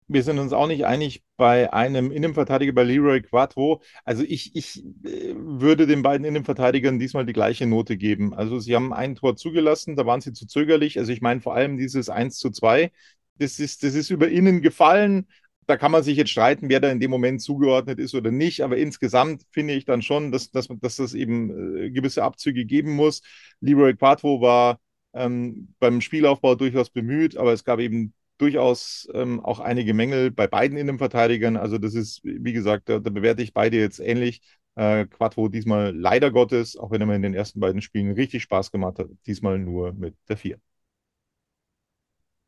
Wir 0.07 0.23
sind 0.23 0.39
uns 0.39 0.51
auch 0.51 0.67
nicht 0.67 0.85
einig 0.85 1.23
bei 1.37 1.71
einem 1.71 2.11
Innenverteidiger, 2.11 2.73
bei 2.73 2.83
Leroy 2.83 3.21
Quattro. 3.21 3.81
Also 4.03 4.23
ich, 4.27 4.53
ich 4.57 4.83
äh, 5.05 5.33
würde 5.37 5.87
den 5.87 6.01
beiden 6.01 6.25
Innenverteidigern 6.25 6.99
diesmal 6.99 7.25
die 7.25 7.31
gleiche 7.31 7.65
Note 7.65 7.95
geben. 7.95 8.33
Also 8.33 8.59
sie 8.59 8.75
haben 8.75 8.91
ein 8.91 9.15
Tor 9.15 9.37
zugelassen, 9.37 9.95
da 9.95 10.05
waren 10.05 10.19
sie 10.19 10.33
zu 10.33 10.47
zögerlich. 10.47 10.99
Also 10.99 11.13
ich 11.13 11.21
meine 11.21 11.39
vor 11.39 11.55
allem 11.55 11.77
dieses 11.77 12.09
1 12.09 12.39
zu 12.39 12.49
2, 12.49 12.91
das 13.37 13.59
ist, 13.59 13.83
das 13.83 13.95
ist 13.95 14.09
über 14.09 14.27
innen 14.27 14.61
gefallen 14.61 15.27
da 15.67 15.77
kann 15.77 15.91
man 15.91 16.03
sich 16.03 16.17
jetzt 16.17 16.31
streiten, 16.31 16.69
wer 16.69 16.79
da 16.79 16.91
in 16.91 16.99
dem 16.99 17.11
Moment 17.11 17.41
zugeordnet 17.41 17.99
ist 17.99 18.15
oder 18.15 18.31
nicht. 18.31 18.61
Aber 18.61 18.77
insgesamt 18.77 19.43
finde 19.51 19.73
ich 19.73 19.85
dann 19.85 20.01
schon, 20.01 20.31
dass, 20.31 20.51
dass, 20.51 20.67
dass 20.67 20.95
das 20.97 21.13
eben 21.13 21.77
äh, 21.77 21.91
gewisse 21.91 22.23
Abzüge 22.23 22.65
geben 22.65 22.95
muss. 22.95 23.21
Leroy 23.61 23.95
Quattro 23.95 24.41
war 24.41 24.79
ähm, 25.13 25.73
beim 25.79 26.01
Spielaufbau 26.01 26.55
durchaus 26.55 26.89
bemüht, 26.89 27.37
aber 27.37 27.53
es 27.53 27.63
gab 27.63 27.79
eben 27.79 28.13
durchaus 28.37 29.07
ähm, 29.13 29.39
auch 29.39 29.59
einige 29.59 29.93
Mängel 29.93 30.31
bei 30.31 30.47
beiden 30.47 30.77
Innenverteidigern. 30.77 31.57
Also 31.57 31.77
das 31.77 31.93
ist, 31.93 32.21
wie 32.23 32.53
gesagt, 32.53 32.89
da, 32.89 32.99
da 32.99 33.09
bewerte 33.11 33.43
ich 33.43 33.53
beide 33.53 33.77
jetzt 33.77 33.99
ähnlich. 33.99 34.41
Äh, 34.75 35.05
Quattro 35.05 35.47
diesmal 35.49 35.95
leider 35.95 36.31
Gottes, 36.31 36.77
auch 36.77 36.91
wenn 36.91 37.01
er 37.01 37.07
mir 37.07 37.15
in 37.15 37.21
den 37.21 37.33
ersten 37.33 37.59
beiden 37.59 37.81
Spielen 37.81 38.13
richtig 38.13 38.43
Spaß 38.43 38.71
gemacht 38.71 38.99
hat, 38.99 39.09
diesmal 39.27 39.59
nur 39.59 39.93
mit 39.93 40.15
der 40.29 40.37
Vier. 40.37 40.59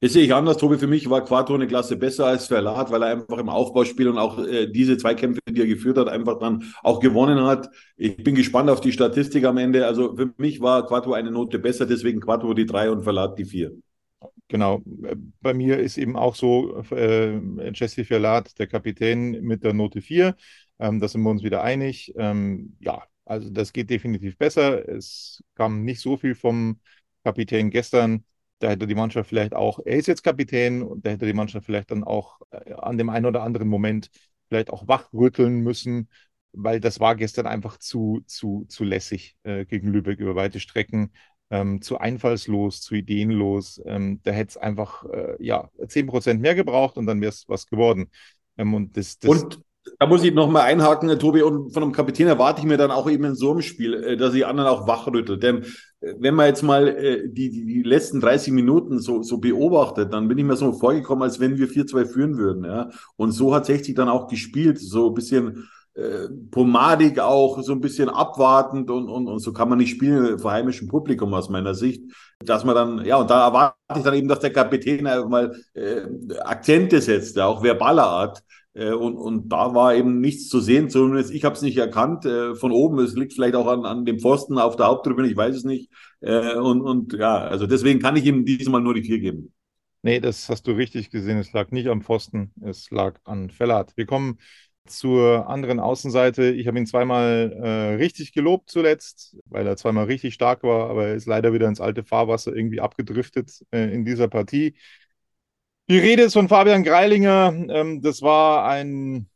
Das 0.03 0.11
sehe 0.11 0.25
ich 0.25 0.33
anders, 0.33 0.57
Tobi. 0.57 0.77
Für 0.77 0.87
mich 0.87 1.09
war 1.09 1.23
Quattro 1.23 1.53
eine 1.53 1.65
Klasse 1.65 1.95
besser 1.95 2.25
als 2.25 2.47
Verlat, 2.47 2.91
weil 2.91 3.01
er 3.03 3.07
einfach 3.07 3.37
im 3.37 3.47
Aufbauspiel 3.47 4.09
und 4.09 4.17
auch 4.17 4.37
äh, 4.37 4.67
diese 4.67 4.97
Zweikämpfe, 4.97 5.39
die 5.47 5.61
er 5.61 5.65
geführt 5.65 5.97
hat, 5.97 6.09
einfach 6.09 6.39
dann 6.39 6.73
auch 6.83 6.99
gewonnen 6.99 7.39
hat. 7.45 7.69
Ich 7.95 8.17
bin 8.17 8.35
gespannt 8.35 8.69
auf 8.69 8.81
die 8.81 8.91
Statistik 8.91 9.45
am 9.45 9.55
Ende. 9.55 9.87
Also 9.87 10.13
für 10.13 10.33
mich 10.35 10.59
war 10.59 10.85
Quattro 10.85 11.13
eine 11.13 11.31
Note 11.31 11.57
besser, 11.57 11.85
deswegen 11.85 12.19
Quattro 12.19 12.53
die 12.53 12.65
drei 12.65 12.91
und 12.91 13.03
Verlat 13.03 13.39
die 13.39 13.45
vier. 13.45 13.71
Genau. 14.49 14.81
Bei 15.39 15.53
mir 15.53 15.79
ist 15.79 15.97
eben 15.97 16.17
auch 16.17 16.35
so 16.35 16.83
äh, 16.91 17.39
Jesse 17.73 18.03
Verlat, 18.03 18.59
der 18.59 18.67
Kapitän, 18.67 19.41
mit 19.41 19.63
der 19.63 19.73
Note 19.73 20.01
4. 20.01 20.35
Ähm, 20.79 20.99
da 20.99 21.07
sind 21.07 21.21
wir 21.21 21.29
uns 21.29 21.43
wieder 21.43 21.63
einig. 21.63 22.13
Ähm, 22.17 22.75
ja, 22.81 23.03
also 23.23 23.49
das 23.49 23.71
geht 23.71 23.89
definitiv 23.89 24.37
besser. 24.37 24.85
Es 24.89 25.41
kam 25.55 25.85
nicht 25.85 26.01
so 26.01 26.17
viel 26.17 26.35
vom 26.35 26.81
Kapitän 27.23 27.69
gestern 27.69 28.25
da 28.63 28.69
hätte 28.69 28.87
die 28.87 28.95
Mannschaft 28.95 29.27
vielleicht 29.27 29.53
auch, 29.53 29.79
er 29.83 29.97
ist 29.97 30.07
jetzt 30.07 30.23
Kapitän 30.23 30.83
und 30.83 31.05
da 31.05 31.11
hätte 31.11 31.25
die 31.25 31.33
Mannschaft 31.33 31.65
vielleicht 31.65 31.91
dann 31.91 32.05
auch 32.05 32.39
äh, 32.51 32.73
an 32.73 32.97
dem 32.97 33.09
einen 33.09 33.25
oder 33.25 33.43
anderen 33.43 33.67
Moment 33.67 34.09
vielleicht 34.47 34.69
auch 34.69 34.87
wachrütteln 34.87 35.59
müssen, 35.59 36.07
weil 36.53 36.79
das 36.79 37.01
war 37.01 37.15
gestern 37.15 37.45
einfach 37.45 37.77
zu, 37.77 38.21
zu, 38.25 38.65
zu 38.69 38.85
lässig 38.85 39.35
äh, 39.43 39.65
gegen 39.65 39.89
Lübeck 39.89 40.19
über 40.19 40.35
weite 40.35 40.61
Strecken, 40.61 41.11
ähm, 41.49 41.81
zu 41.81 41.97
einfallslos, 41.97 42.79
zu 42.79 42.95
ideenlos. 42.95 43.81
Ähm, 43.85 44.21
da 44.23 44.31
hätte 44.31 44.51
es 44.51 44.57
einfach 44.57 45.03
äh, 45.11 45.35
ja, 45.39 45.69
10% 45.85 46.39
mehr 46.39 46.55
gebraucht 46.55 46.95
und 46.95 47.05
dann 47.05 47.19
wäre 47.19 47.31
es 47.31 47.43
was 47.49 47.67
geworden. 47.67 48.11
Ähm, 48.57 48.73
und 48.73 48.95
das, 48.95 49.19
das 49.19 49.29
und 49.29 49.59
da 49.99 50.07
muss 50.07 50.23
ich 50.23 50.33
nochmal 50.33 50.63
einhaken, 50.63 51.17
Tobi, 51.19 51.41
und 51.41 51.73
von 51.73 51.83
einem 51.83 51.91
Kapitän 51.91 52.27
erwarte 52.27 52.61
ich 52.61 52.65
mir 52.65 52.77
dann 52.77 52.91
auch 52.91 53.09
eben 53.09 53.25
in 53.25 53.35
so 53.35 53.51
einem 53.51 53.61
Spiel, 53.61 53.93
äh, 53.93 54.17
dass 54.17 54.33
die 54.33 54.45
anderen 54.45 54.69
auch 54.69 54.87
wachrüttelt. 54.87 55.43
Denn 55.43 55.63
äh, 55.63 55.67
wenn 56.19 56.35
man 56.35 56.47
jetzt 56.47 56.63
mal 56.63 56.87
äh, 56.87 57.29
die, 57.29 57.49
die, 57.49 57.65
die 57.65 57.83
letzten 57.83 58.19
30 58.19 58.53
Minuten 58.53 58.99
so, 58.99 59.23
so 59.23 59.37
beobachtet, 59.37 60.13
dann 60.13 60.27
bin 60.27 60.37
ich 60.37 60.43
mir 60.43 60.55
so 60.55 60.73
vorgekommen, 60.73 61.23
als 61.23 61.39
wenn 61.39 61.57
wir 61.57 61.69
4-2 61.69 62.05
führen 62.05 62.37
würden. 62.37 62.65
Ja? 62.65 62.89
Und 63.15 63.31
so 63.31 63.53
hat 63.55 63.65
60 63.65 63.95
dann 63.95 64.09
auch 64.09 64.27
gespielt, 64.27 64.79
so 64.79 65.09
ein 65.09 65.13
bisschen 65.13 65.69
äh, 65.95 66.27
pomadig 66.51 67.19
auch, 67.19 67.61
so 67.61 67.71
ein 67.71 67.79
bisschen 67.79 68.09
abwartend 68.09 68.89
und, 68.89 69.07
und, 69.07 69.27
und 69.27 69.39
so 69.39 69.53
kann 69.53 69.69
man 69.69 69.77
nicht 69.77 69.91
spielen 69.91 70.39
vor 70.39 70.51
heimischem 70.51 70.87
Publikum 70.87 71.33
aus 71.33 71.49
meiner 71.49 71.73
Sicht. 71.73 72.03
Dass 72.39 72.65
man 72.65 72.75
dann, 72.75 73.05
ja, 73.05 73.17
und 73.17 73.29
da 73.29 73.47
erwarte 73.47 73.77
ich 73.95 74.03
dann 74.03 74.15
eben, 74.15 74.27
dass 74.27 74.39
der 74.39 74.51
Kapitän 74.51 75.03
mal 75.03 75.55
äh, 75.73 76.01
Akzente 76.43 76.99
setzt, 76.99 77.37
ja, 77.37 77.45
auch 77.45 77.63
verbaler 77.63 78.07
Art 78.07 78.43
und, 78.73 79.15
und 79.15 79.49
da 79.49 79.75
war 79.75 79.95
eben 79.95 80.19
nichts 80.19 80.49
zu 80.49 80.59
sehen, 80.59 80.89
zumindest 80.89 81.31
ich 81.31 81.43
habe 81.43 81.55
es 81.55 81.61
nicht 81.61 81.77
erkannt 81.77 82.25
äh, 82.25 82.55
von 82.55 82.71
oben. 82.71 82.99
Es 82.99 83.15
liegt 83.15 83.33
vielleicht 83.33 83.55
auch 83.55 83.67
an, 83.67 83.85
an 83.85 84.05
dem 84.05 84.19
Pfosten 84.19 84.57
auf 84.57 84.75
der 84.75 84.87
Haupttribüne, 84.87 85.27
ich 85.27 85.37
weiß 85.37 85.55
es 85.55 85.63
nicht. 85.63 85.91
Äh, 86.21 86.55
und, 86.55 86.81
und 86.81 87.13
ja, 87.13 87.37
also 87.37 87.67
deswegen 87.67 87.99
kann 87.99 88.15
ich 88.15 88.25
ihm 88.25 88.45
diesmal 88.45 88.81
nur 88.81 88.95
die 88.95 89.03
vier 89.03 89.19
geben. 89.19 89.53
Nee, 90.01 90.19
das 90.19 90.49
hast 90.49 90.67
du 90.67 90.71
richtig 90.73 91.11
gesehen. 91.11 91.37
Es 91.37 91.53
lag 91.53 91.71
nicht 91.71 91.87
am 91.87 92.01
Pfosten, 92.01 92.51
es 92.61 92.91
lag 92.91 93.19
an 93.23 93.49
Fellat. 93.49 93.95
Wir 93.95 94.05
kommen 94.05 94.37
zur 94.85 95.47
anderen 95.47 95.79
Außenseite. 95.79 96.51
Ich 96.51 96.67
habe 96.67 96.77
ihn 96.77 96.85
zweimal 96.85 97.53
äh, 97.63 97.95
richtig 97.95 98.33
gelobt 98.33 98.69
zuletzt, 98.69 99.37
weil 99.45 99.65
er 99.65 99.77
zweimal 99.77 100.05
richtig 100.05 100.33
stark 100.33 100.63
war, 100.63 100.89
aber 100.89 101.07
er 101.07 101.15
ist 101.15 101.25
leider 101.25 101.53
wieder 101.53 101.67
ins 101.69 101.79
alte 101.79 102.03
Fahrwasser 102.03 102.53
irgendwie 102.53 102.81
abgedriftet 102.81 103.63
äh, 103.71 103.93
in 103.93 104.03
dieser 104.03 104.27
Partie. 104.27 104.75
Die 105.89 105.97
Rede 105.97 106.23
ist 106.23 106.33
von 106.33 106.47
Fabian 106.49 106.83
Greilinger. 106.83 107.53
Ähm, 107.69 108.01
das 108.01 108.21
war 108.21 108.65
ein 108.67 109.29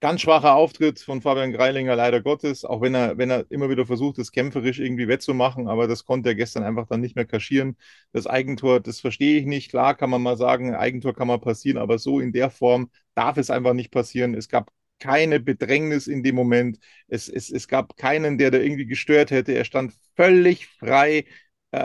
ganz 0.00 0.20
schwacher 0.20 0.54
Auftritt 0.54 1.00
von 1.00 1.22
Fabian 1.22 1.52
Greilinger, 1.52 1.96
leider 1.96 2.20
Gottes, 2.20 2.64
auch 2.64 2.80
wenn 2.82 2.94
er, 2.94 3.16
wenn 3.18 3.30
er 3.30 3.46
immer 3.50 3.70
wieder 3.70 3.86
versucht, 3.86 4.18
das 4.18 4.30
kämpferisch 4.30 4.78
irgendwie 4.78 5.08
wettzumachen, 5.08 5.68
aber 5.68 5.88
das 5.88 6.04
konnte 6.04 6.30
er 6.30 6.34
gestern 6.34 6.64
einfach 6.64 6.86
dann 6.86 7.00
nicht 7.00 7.16
mehr 7.16 7.24
kaschieren. 7.24 7.76
Das 8.12 8.26
Eigentor, 8.26 8.80
das 8.80 9.00
verstehe 9.00 9.38
ich 9.40 9.46
nicht. 9.46 9.70
Klar 9.70 9.94
kann 9.96 10.10
man 10.10 10.22
mal 10.22 10.36
sagen, 10.36 10.74
Eigentor 10.74 11.14
kann 11.14 11.28
mal 11.28 11.38
passieren, 11.38 11.78
aber 11.78 11.98
so 11.98 12.20
in 12.20 12.32
der 12.32 12.50
Form 12.50 12.90
darf 13.14 13.38
es 13.38 13.50
einfach 13.50 13.72
nicht 13.72 13.90
passieren. 13.90 14.34
Es 14.34 14.48
gab 14.48 14.70
keine 14.98 15.40
Bedrängnis 15.40 16.06
in 16.06 16.22
dem 16.22 16.34
Moment. 16.34 16.78
Es, 17.08 17.28
es, 17.28 17.50
es 17.50 17.68
gab 17.68 17.96
keinen, 17.96 18.38
der 18.38 18.50
da 18.50 18.58
irgendwie 18.58 18.86
gestört 18.86 19.30
hätte. 19.30 19.52
Er 19.52 19.64
stand 19.64 19.92
völlig 20.14 20.66
frei 20.68 21.24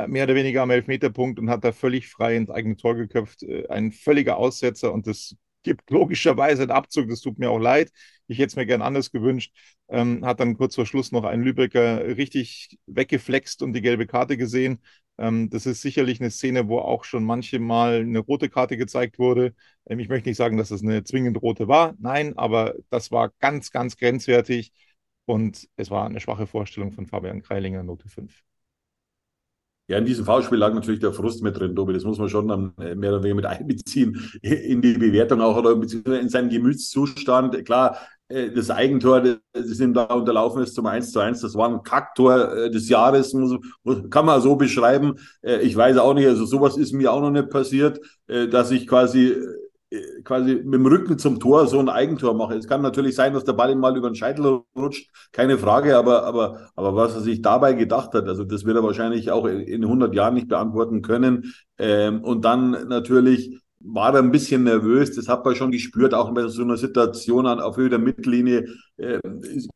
mehr 0.07 0.25
oder 0.25 0.36
weniger 0.36 0.62
am 0.63 0.71
Elfmeterpunkt 0.71 1.39
und 1.39 1.50
hat 1.50 1.63
da 1.63 1.71
völlig 1.71 2.10
frei 2.10 2.36
ins 2.36 2.50
eigene 2.50 2.75
Tor 2.77 2.95
geköpft. 2.95 3.43
Äh, 3.43 3.67
ein 3.69 3.91
völliger 3.91 4.38
Aussetzer 4.38 4.93
und 4.93 5.07
das 5.07 5.36
gibt 5.63 5.89
logischerweise 5.91 6.63
einen 6.63 6.71
Abzug. 6.71 7.10
Das 7.10 7.21
tut 7.21 7.39
mir 7.39 7.50
auch 7.51 7.60
leid. 7.60 7.91
Ich 8.27 8.38
hätte 8.39 8.48
es 8.48 8.55
mir 8.55 8.65
gern 8.65 8.81
anders 8.81 9.12
gewünscht. 9.12 9.53
Ähm, 9.89 10.25
hat 10.25 10.39
dann 10.39 10.57
kurz 10.57 10.75
vor 10.75 10.86
Schluss 10.86 11.12
noch 11.12 11.24
einen 11.24 11.43
Lübecker 11.43 12.05
richtig 12.17 12.79
weggeflext 12.88 13.62
und 13.62 13.74
die 13.74 13.81
gelbe 13.81 14.07
Karte 14.07 14.38
gesehen. 14.38 14.81
Ähm, 15.17 15.50
das 15.50 15.65
ist 15.65 15.81
sicherlich 15.81 16.19
eine 16.21 16.31
Szene, 16.31 16.67
wo 16.67 16.79
auch 16.79 17.03
schon 17.03 17.24
manche 17.24 17.60
Mal 17.60 18.01
eine 18.01 18.19
rote 18.19 18.50
Karte 18.50 18.77
gezeigt 18.77 19.19
wurde. 19.19 19.53
Ähm, 19.88 20.00
ich 20.00 20.10
möchte 20.10 20.29
nicht 20.29 20.38
sagen, 20.38 20.57
dass 20.57 20.71
es 20.71 20.81
eine 20.83 21.03
zwingend 21.03 21.41
rote 21.41 21.67
war. 21.67 21.93
Nein, 22.00 22.38
aber 22.38 22.75
das 22.89 23.12
war 23.12 23.31
ganz, 23.39 23.71
ganz 23.71 23.98
grenzwertig. 23.98 24.71
Und 25.25 25.69
es 25.75 25.91
war 25.91 26.05
eine 26.05 26.19
schwache 26.19 26.48
Vorstellung 26.48 26.91
von 26.91 27.05
Fabian 27.07 27.41
Kreilinger, 27.41 27.83
Note 27.83 28.10
5. 28.10 28.43
Ja, 29.91 29.98
in 29.98 30.05
diesem 30.05 30.24
Foulspiel 30.24 30.57
lag 30.57 30.74
natürlich 30.74 31.01
der 31.01 31.12
Frust 31.12 31.43
mit 31.43 31.60
drin, 31.60 31.75
Tobi. 31.75 31.91
Das 31.91 32.05
muss 32.05 32.17
man 32.17 32.29
schon 32.29 32.48
dann 32.48 32.71
äh, 32.79 32.95
mehr 32.95 33.10
oder 33.10 33.24
weniger 33.24 33.36
mit 33.36 33.45
einbeziehen 33.45 34.31
in 34.41 34.81
die 34.81 34.93
Bewertung 34.93 35.41
auch 35.41 35.57
oder 35.57 35.74
in 36.17 36.29
seinen 36.29 36.50
Gemütszustand. 36.50 37.65
Klar, 37.65 37.98
äh, 38.29 38.51
das 38.51 38.69
Eigentor, 38.69 39.21
das 39.51 39.79
ihm 39.81 39.93
da 39.93 40.05
unterlaufen 40.05 40.63
ist 40.63 40.75
zum 40.75 40.86
1 40.86 41.12
zu 41.12 41.19
1, 41.19 41.41
das 41.41 41.55
war 41.55 41.67
ein 41.67 41.83
Kacktor 41.83 42.55
äh, 42.55 42.71
des 42.71 42.88
Jahres, 42.88 43.36
kann 44.10 44.25
man 44.25 44.39
so 44.39 44.55
beschreiben. 44.55 45.15
Ich 45.41 45.75
weiß 45.75 45.98
auch 45.98 46.13
nicht, 46.13 46.27
also 46.27 46.45
sowas 46.45 46.77
ist 46.77 46.93
mir 46.93 47.12
auch 47.12 47.19
noch 47.19 47.31
nicht 47.31 47.50
passiert, 47.50 48.00
dass 48.27 48.71
ich 48.71 48.88
quasi 48.88 49.36
quasi 50.24 50.55
mit 50.55 50.74
dem 50.74 50.86
Rücken 50.86 51.17
zum 51.17 51.39
Tor 51.39 51.67
so 51.67 51.79
ein 51.79 51.89
Eigentor 51.89 52.33
mache. 52.33 52.55
Es 52.55 52.67
kann 52.67 52.81
natürlich 52.81 53.15
sein, 53.15 53.33
dass 53.33 53.43
der 53.43 53.53
Ball 53.53 53.71
ihm 53.71 53.79
mal 53.79 53.95
über 53.98 54.10
den 54.10 54.15
Scheitel 54.15 54.62
rutscht, 54.75 55.10
keine 55.31 55.57
Frage, 55.57 55.98
aber, 55.98 56.24
aber, 56.24 56.69
aber 56.75 56.95
was 56.95 57.15
er 57.15 57.21
sich 57.21 57.41
dabei 57.41 57.74
gedacht 57.74 58.13
hat, 58.13 58.27
also 58.27 58.45
das 58.45 58.63
wird 58.65 58.77
er 58.77 58.83
wahrscheinlich 58.83 59.31
auch 59.31 59.45
in 59.45 59.83
100 59.83 60.15
Jahren 60.15 60.36
nicht 60.36 60.48
beantworten 60.48 61.01
können. 61.01 61.53
Ähm, 61.77 62.24
und 62.24 62.45
dann 62.45 62.88
natürlich 62.88 63.60
war 63.83 64.13
er 64.13 64.19
ein 64.19 64.31
bisschen 64.31 64.63
nervös, 64.63 65.15
das 65.15 65.27
hat 65.27 65.43
man 65.43 65.55
schon 65.55 65.71
gespürt, 65.71 66.13
auch 66.13 66.33
bei 66.33 66.48
so 66.48 66.62
einer 66.62 66.77
Situation 66.77 67.48
an, 67.48 67.60
auf 67.60 67.77
Höhe 67.77 67.89
der 67.89 68.00
Mittellinie 68.00 68.65
äh, 68.98 69.19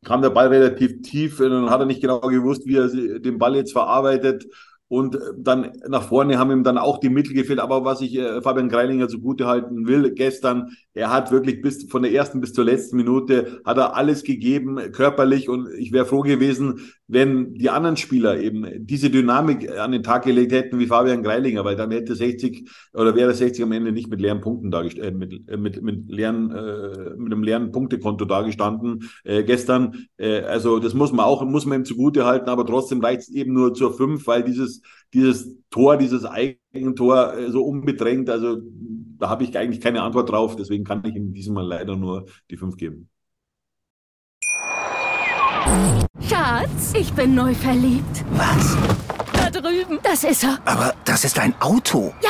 kam 0.05 0.21
der 0.21 0.29
Ball 0.29 0.47
relativ 0.47 1.01
tief 1.01 1.39
und 1.39 1.49
dann 1.49 1.69
hat 1.69 1.79
er 1.79 1.87
nicht 1.87 2.01
genau 2.01 2.19
gewusst, 2.19 2.65
wie 2.65 2.77
er 2.77 3.19
den 3.19 3.37
Ball 3.37 3.55
jetzt 3.55 3.73
verarbeitet 3.73 4.45
und 4.87 5.17
dann 5.37 5.71
nach 5.87 6.03
vorne 6.03 6.37
haben 6.37 6.51
ihm 6.51 6.63
dann 6.63 6.77
auch 6.77 6.99
die 6.99 7.09
Mittel 7.09 7.33
gefehlt. 7.33 7.59
Aber 7.59 7.85
was 7.85 8.01
ich 8.01 8.15
äh, 8.15 8.41
Fabian 8.41 8.69
Greilinger 8.69 9.07
zugute 9.07 9.47
halten 9.47 9.87
will, 9.87 10.11
gestern, 10.11 10.75
er 10.95 11.11
hat 11.11 11.29
wirklich 11.31 11.61
bis 11.61 11.83
von 11.89 12.03
der 12.03 12.13
ersten 12.13 12.39
bis 12.39 12.53
zur 12.53 12.63
letzten 12.63 12.95
Minute 12.95 13.59
hat 13.65 13.77
er 13.77 13.95
alles 13.97 14.23
gegeben, 14.23 14.77
körperlich. 14.93 15.49
Und 15.49 15.67
ich 15.77 15.91
wäre 15.91 16.05
froh 16.05 16.21
gewesen, 16.21 16.79
wenn 17.07 17.53
die 17.53 17.69
anderen 17.69 17.97
Spieler 17.97 18.39
eben 18.39 18.65
diese 18.85 19.09
Dynamik 19.09 19.69
an 19.77 19.91
den 19.91 20.03
Tag 20.03 20.23
gelegt 20.23 20.53
hätten 20.53 20.79
wie 20.79 20.87
Fabian 20.87 21.21
Greilinger, 21.21 21.65
weil 21.65 21.75
dann 21.75 21.91
hätte 21.91 22.15
60 22.15 22.69
oder 22.93 23.13
wäre 23.13 23.33
60 23.33 23.63
am 23.65 23.73
Ende 23.73 23.91
nicht 23.91 24.09
mit 24.09 24.21
leeren 24.21 24.39
Punkten 24.39 24.71
dargestellt, 24.71 25.13
äh, 25.13 25.17
mit, 25.17 25.49
äh, 25.49 25.57
mit, 25.57 25.83
mit 25.83 26.09
leeren, 26.09 26.51
äh, 26.51 27.15
mit 27.17 27.33
einem 27.33 27.43
leeren 27.43 27.71
Punktekonto 27.73 28.23
dargestanden 28.23 29.09
äh, 29.25 29.43
gestern. 29.43 30.07
Äh, 30.15 30.43
also 30.43 30.79
das 30.79 30.93
muss 30.93 31.11
man 31.11 31.25
auch, 31.25 31.43
muss 31.43 31.65
man 31.65 31.81
ihm 31.81 31.85
zugute 31.85 32.25
halten, 32.25 32.49
aber 32.49 32.65
trotzdem 32.65 33.01
reicht 33.01 33.23
es 33.23 33.29
eben 33.29 33.53
nur 33.53 33.73
zur 33.73 33.93
fünf, 33.93 34.25
weil 34.27 34.43
dieses, 34.43 34.81
dieses 35.13 35.57
Tor, 35.69 35.97
dieses 35.97 36.25
Eigentor 36.25 37.33
äh, 37.33 37.51
so 37.51 37.63
unbedrängt, 37.63 38.29
also 38.29 38.57
da 39.25 39.29
habe 39.29 39.43
ich 39.43 39.57
eigentlich 39.57 39.81
keine 39.81 40.03
Antwort 40.03 40.29
drauf, 40.29 40.55
deswegen 40.55 40.83
kann 40.83 41.03
ich 41.03 41.15
ihm 41.15 41.33
diesmal 41.33 41.65
leider 41.65 41.95
nur 41.95 42.25
die 42.51 42.57
fünf 42.57 42.77
geben. 42.77 43.09
Schatz, 46.29 46.93
ich 46.93 47.11
bin 47.13 47.33
neu 47.33 47.55
verliebt. 47.55 48.23
Was? 48.33 48.77
Da 49.33 49.49
drüben. 49.49 49.97
Das 50.03 50.23
ist 50.23 50.43
er. 50.43 50.59
Aber 50.65 50.93
das 51.05 51.25
ist 51.25 51.39
ein 51.39 51.59
Auto. 51.59 52.13
Ja, 52.21 52.29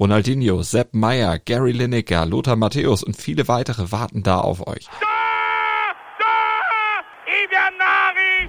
Ronaldinho, 0.00 0.62
Sepp 0.62 0.94
Meyer, 0.94 1.38
Gary 1.38 1.72
Lineker, 1.72 2.24
Lothar 2.24 2.56
Matthäus 2.56 3.02
und 3.02 3.18
viele 3.18 3.48
weitere 3.48 3.92
warten 3.92 4.22
da 4.22 4.40
auf 4.40 4.66
euch. 4.66 4.88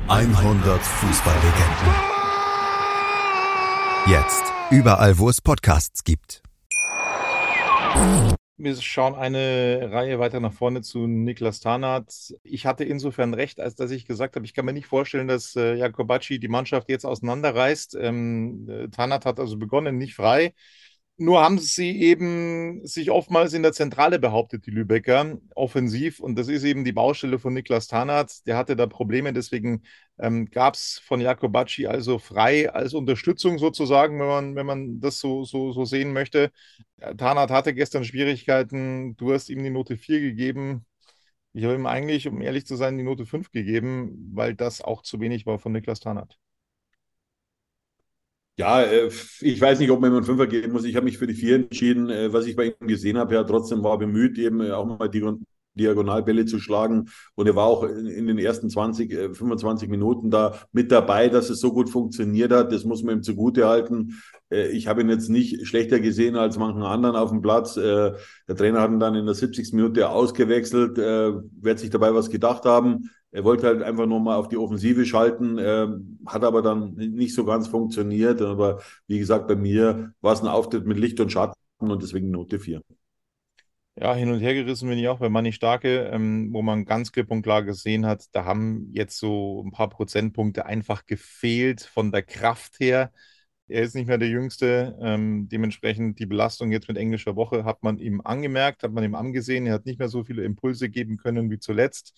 100 0.08 0.82
Fußballlegenden. 0.82 1.94
Jetzt 4.08 4.44
überall, 4.70 5.18
wo 5.18 5.28
es 5.28 5.42
Podcasts 5.42 6.06
gibt. 6.06 6.42
Wir 8.56 8.76
schauen 8.78 9.16
eine 9.16 9.90
Reihe 9.92 10.20
weiter 10.20 10.40
nach 10.40 10.54
vorne 10.54 10.82
zu 10.82 11.06
Niklas 11.06 11.60
Tarnath. 11.60 12.34
Ich 12.44 12.66
hatte 12.66 12.86
insofern 12.86 13.34
recht, 13.34 13.60
als 13.60 13.76
dass 13.76 13.92
ich 13.92 14.06
gesagt 14.06 14.38
habe, 14.38 14.46
ich 14.46 14.54
kann 14.54 14.64
mir 14.66 14.74
nicht 14.74 14.86
vorstellen, 14.86 15.28
dass 15.28 15.58
äh, 15.58 15.74
Jakobacci 15.76 16.40
die 16.40 16.48
Mannschaft 16.48 16.88
jetzt 16.88 17.06
auseinanderreißt. 17.06 17.98
Ähm, 18.00 18.70
äh, 18.70 18.88
Tarnath 18.88 19.26
hat 19.26 19.40
also 19.40 19.58
begonnen, 19.58 19.98
nicht 19.98 20.16
frei. 20.16 20.54
Nur 21.22 21.40
haben 21.44 21.60
sie 21.60 22.02
eben 22.02 22.84
sich 22.88 23.12
oftmals 23.12 23.54
in 23.54 23.62
der 23.62 23.74
Zentrale 23.74 24.18
behauptet, 24.18 24.66
die 24.66 24.72
Lübecker, 24.72 25.38
offensiv. 25.54 26.20
Und 26.20 26.36
das 26.36 26.48
ist 26.48 26.64
eben 26.64 26.84
die 26.84 26.94
Baustelle 26.94 27.38
von 27.38 27.54
Niklas 27.54 27.88
Tarnath. 27.88 28.48
Der 28.48 28.58
hatte 28.58 28.76
da 28.76 28.88
Probleme, 28.88 29.32
deswegen 29.32 29.84
ähm, 30.18 30.48
gab 30.50 30.74
es 30.74 31.00
von 31.06 31.22
Jakobacci 31.22 31.86
also 31.86 32.18
frei 32.18 32.72
als 32.72 32.96
Unterstützung 32.96 33.60
sozusagen, 33.60 34.20
wenn 34.20 34.28
man, 34.28 34.56
wenn 34.56 34.66
man 34.66 35.00
das 35.00 35.20
so, 35.20 35.44
so, 35.44 35.72
so 35.74 35.86
sehen 35.86 36.12
möchte. 36.12 36.52
Tarnath 37.18 37.52
hatte 37.52 37.76
gestern 37.76 38.04
Schwierigkeiten. 38.04 39.16
Du 39.16 39.32
hast 39.32 39.50
ihm 39.50 39.64
die 39.64 39.70
Note 39.70 39.98
4 39.98 40.22
gegeben. 40.22 40.88
Ich 41.54 41.66
habe 41.66 41.76
ihm 41.76 41.86
eigentlich, 41.86 42.28
um 42.28 42.42
ehrlich 42.42 42.66
zu 42.66 42.76
sein, 42.76 42.98
die 42.98 43.04
Note 43.04 43.28
5 43.28 43.52
gegeben, 43.52 44.32
weil 44.34 44.56
das 44.56 44.82
auch 44.82 45.04
zu 45.04 45.20
wenig 45.20 45.46
war 45.46 45.60
von 45.60 45.72
Niklas 45.72 46.00
Tarnath. 46.00 46.40
Ja, 48.58 48.82
äh, 48.84 49.10
ich 49.40 49.60
weiß 49.62 49.80
nicht, 49.80 49.92
ob 49.92 50.02
man 50.02 50.10
immer 50.10 50.18
einen 50.18 50.26
Fünfer 50.26 50.48
geben 50.48 50.74
muss. 50.74 50.84
Ich 50.84 50.96
habe 50.96 51.06
mich 51.06 51.18
für 51.18 51.28
die 51.28 51.34
Vier 51.34 51.56
entschieden. 51.56 52.10
Äh, 52.10 52.34
was 52.34 52.46
ich 52.46 52.56
bei 52.56 52.66
ihm 52.80 52.88
gesehen 52.88 53.18
habe, 53.18 53.34
ja, 53.34 53.44
trotzdem 53.44 53.84
war 53.84 53.98
bemüht, 53.98 54.38
eben 54.38 54.62
äh, 54.62 54.72
auch 54.72 54.86
mal 54.86 55.08
die 55.10 55.24
Diagonalbälle 55.74 56.46
zu 56.46 56.60
schlagen. 56.60 57.10
Und 57.36 57.48
er 57.48 57.56
war 57.56 57.66
auch 57.66 57.84
in 57.84 58.28
den 58.28 58.38
ersten 58.38 58.70
20, 58.70 59.38
25 59.38 59.88
Minuten 59.88 60.30
da 60.30 60.60
mit 60.74 60.92
dabei, 60.92 61.30
dass 61.30 61.50
es 61.50 61.62
so 61.62 61.72
gut 61.72 61.90
funktioniert 61.90 62.52
hat. 62.52 62.74
Das 62.74 62.84
muss 62.84 63.04
man 63.04 63.18
ihm 63.18 63.24
zugute 63.24 63.68
halten. 63.70 64.22
Ich 64.50 64.88
habe 64.88 65.00
ihn 65.00 65.10
jetzt 65.10 65.30
nicht 65.30 65.66
schlechter 65.66 66.02
gesehen 66.02 66.36
als 66.36 66.58
manchen 66.58 66.84
anderen 66.84 67.16
auf 67.16 67.30
dem 67.30 67.42
Platz. 67.42 67.76
Der 67.76 68.18
Trainer 68.54 68.82
hat 68.82 68.92
ihn 68.92 69.00
dann 69.00 69.16
in 69.16 69.26
der 69.26 69.34
70. 69.34 69.72
Minute 69.72 70.10
ausgewechselt, 70.10 70.98
wird 70.98 71.80
sich 71.80 71.90
dabei 71.90 72.14
was 72.14 72.30
gedacht 72.30 72.66
haben. 72.66 73.10
Er 73.32 73.44
wollte 73.46 73.68
halt 73.68 73.82
einfach 73.82 74.06
nur 74.08 74.20
mal 74.20 74.36
auf 74.36 74.50
die 74.50 74.58
Offensive 74.58 75.06
schalten, 75.06 75.58
äh, 75.58 75.88
hat 76.26 76.44
aber 76.44 76.62
dann 76.62 76.96
nicht 76.96 77.34
so 77.34 77.46
ganz 77.46 77.68
funktioniert. 77.68 78.42
Aber 78.42 78.82
wie 79.08 79.20
gesagt, 79.20 79.48
bei 79.48 79.56
mir 79.56 80.14
war 80.22 80.34
es 80.34 80.42
ein 80.42 80.48
Auftritt 80.48 80.86
mit 80.86 80.98
Licht 81.00 81.20
und 81.20 81.32
Schatten 81.32 81.56
und 81.80 82.02
deswegen 82.04 82.32
Note 82.32 82.60
4. 82.60 82.82
Ja, 83.96 84.16
hin 84.16 84.32
und 84.32 84.40
her 84.40 84.54
gerissen 84.54 84.88
bin 84.90 84.98
ich 84.98 85.08
auch 85.10 85.20
bei 85.20 85.30
Manni 85.30 85.52
Starke, 85.52 86.06
ähm, 86.12 86.50
wo 86.54 86.62
man 86.62 86.86
ganz 86.86 87.12
klipp 87.12 87.30
und 87.30 87.42
klar 87.42 87.62
gesehen 87.64 88.06
hat, 88.06 88.24
da 88.32 88.46
haben 88.46 88.90
jetzt 88.94 89.18
so 89.20 89.62
ein 89.66 89.72
paar 89.72 89.90
Prozentpunkte 89.90 90.66
einfach 90.66 91.06
gefehlt 91.06 91.82
von 91.82 92.12
der 92.12 92.24
Kraft 92.24 92.80
her. 92.80 93.12
Er 93.68 93.84
ist 93.84 93.94
nicht 93.96 94.08
mehr 94.08 94.18
der 94.18 94.30
Jüngste. 94.30 94.98
Ähm, 95.02 95.48
dementsprechend 95.50 96.20
die 96.20 96.26
Belastung 96.26 96.72
jetzt 96.72 96.88
mit 96.88 96.98
englischer 96.98 97.36
Woche 97.36 97.66
hat 97.66 97.84
man 97.84 98.00
ihm 98.00 98.22
angemerkt, 98.22 98.84
hat 98.84 98.92
man 98.94 99.04
ihm 99.04 99.16
angesehen. 99.16 99.68
Er 99.68 99.74
hat 99.76 99.86
nicht 99.86 100.00
mehr 100.00 100.10
so 100.10 100.24
viele 100.24 100.44
Impulse 100.44 100.90
geben 100.90 101.18
können 101.18 101.50
wie 101.52 101.60
zuletzt. 101.60 102.14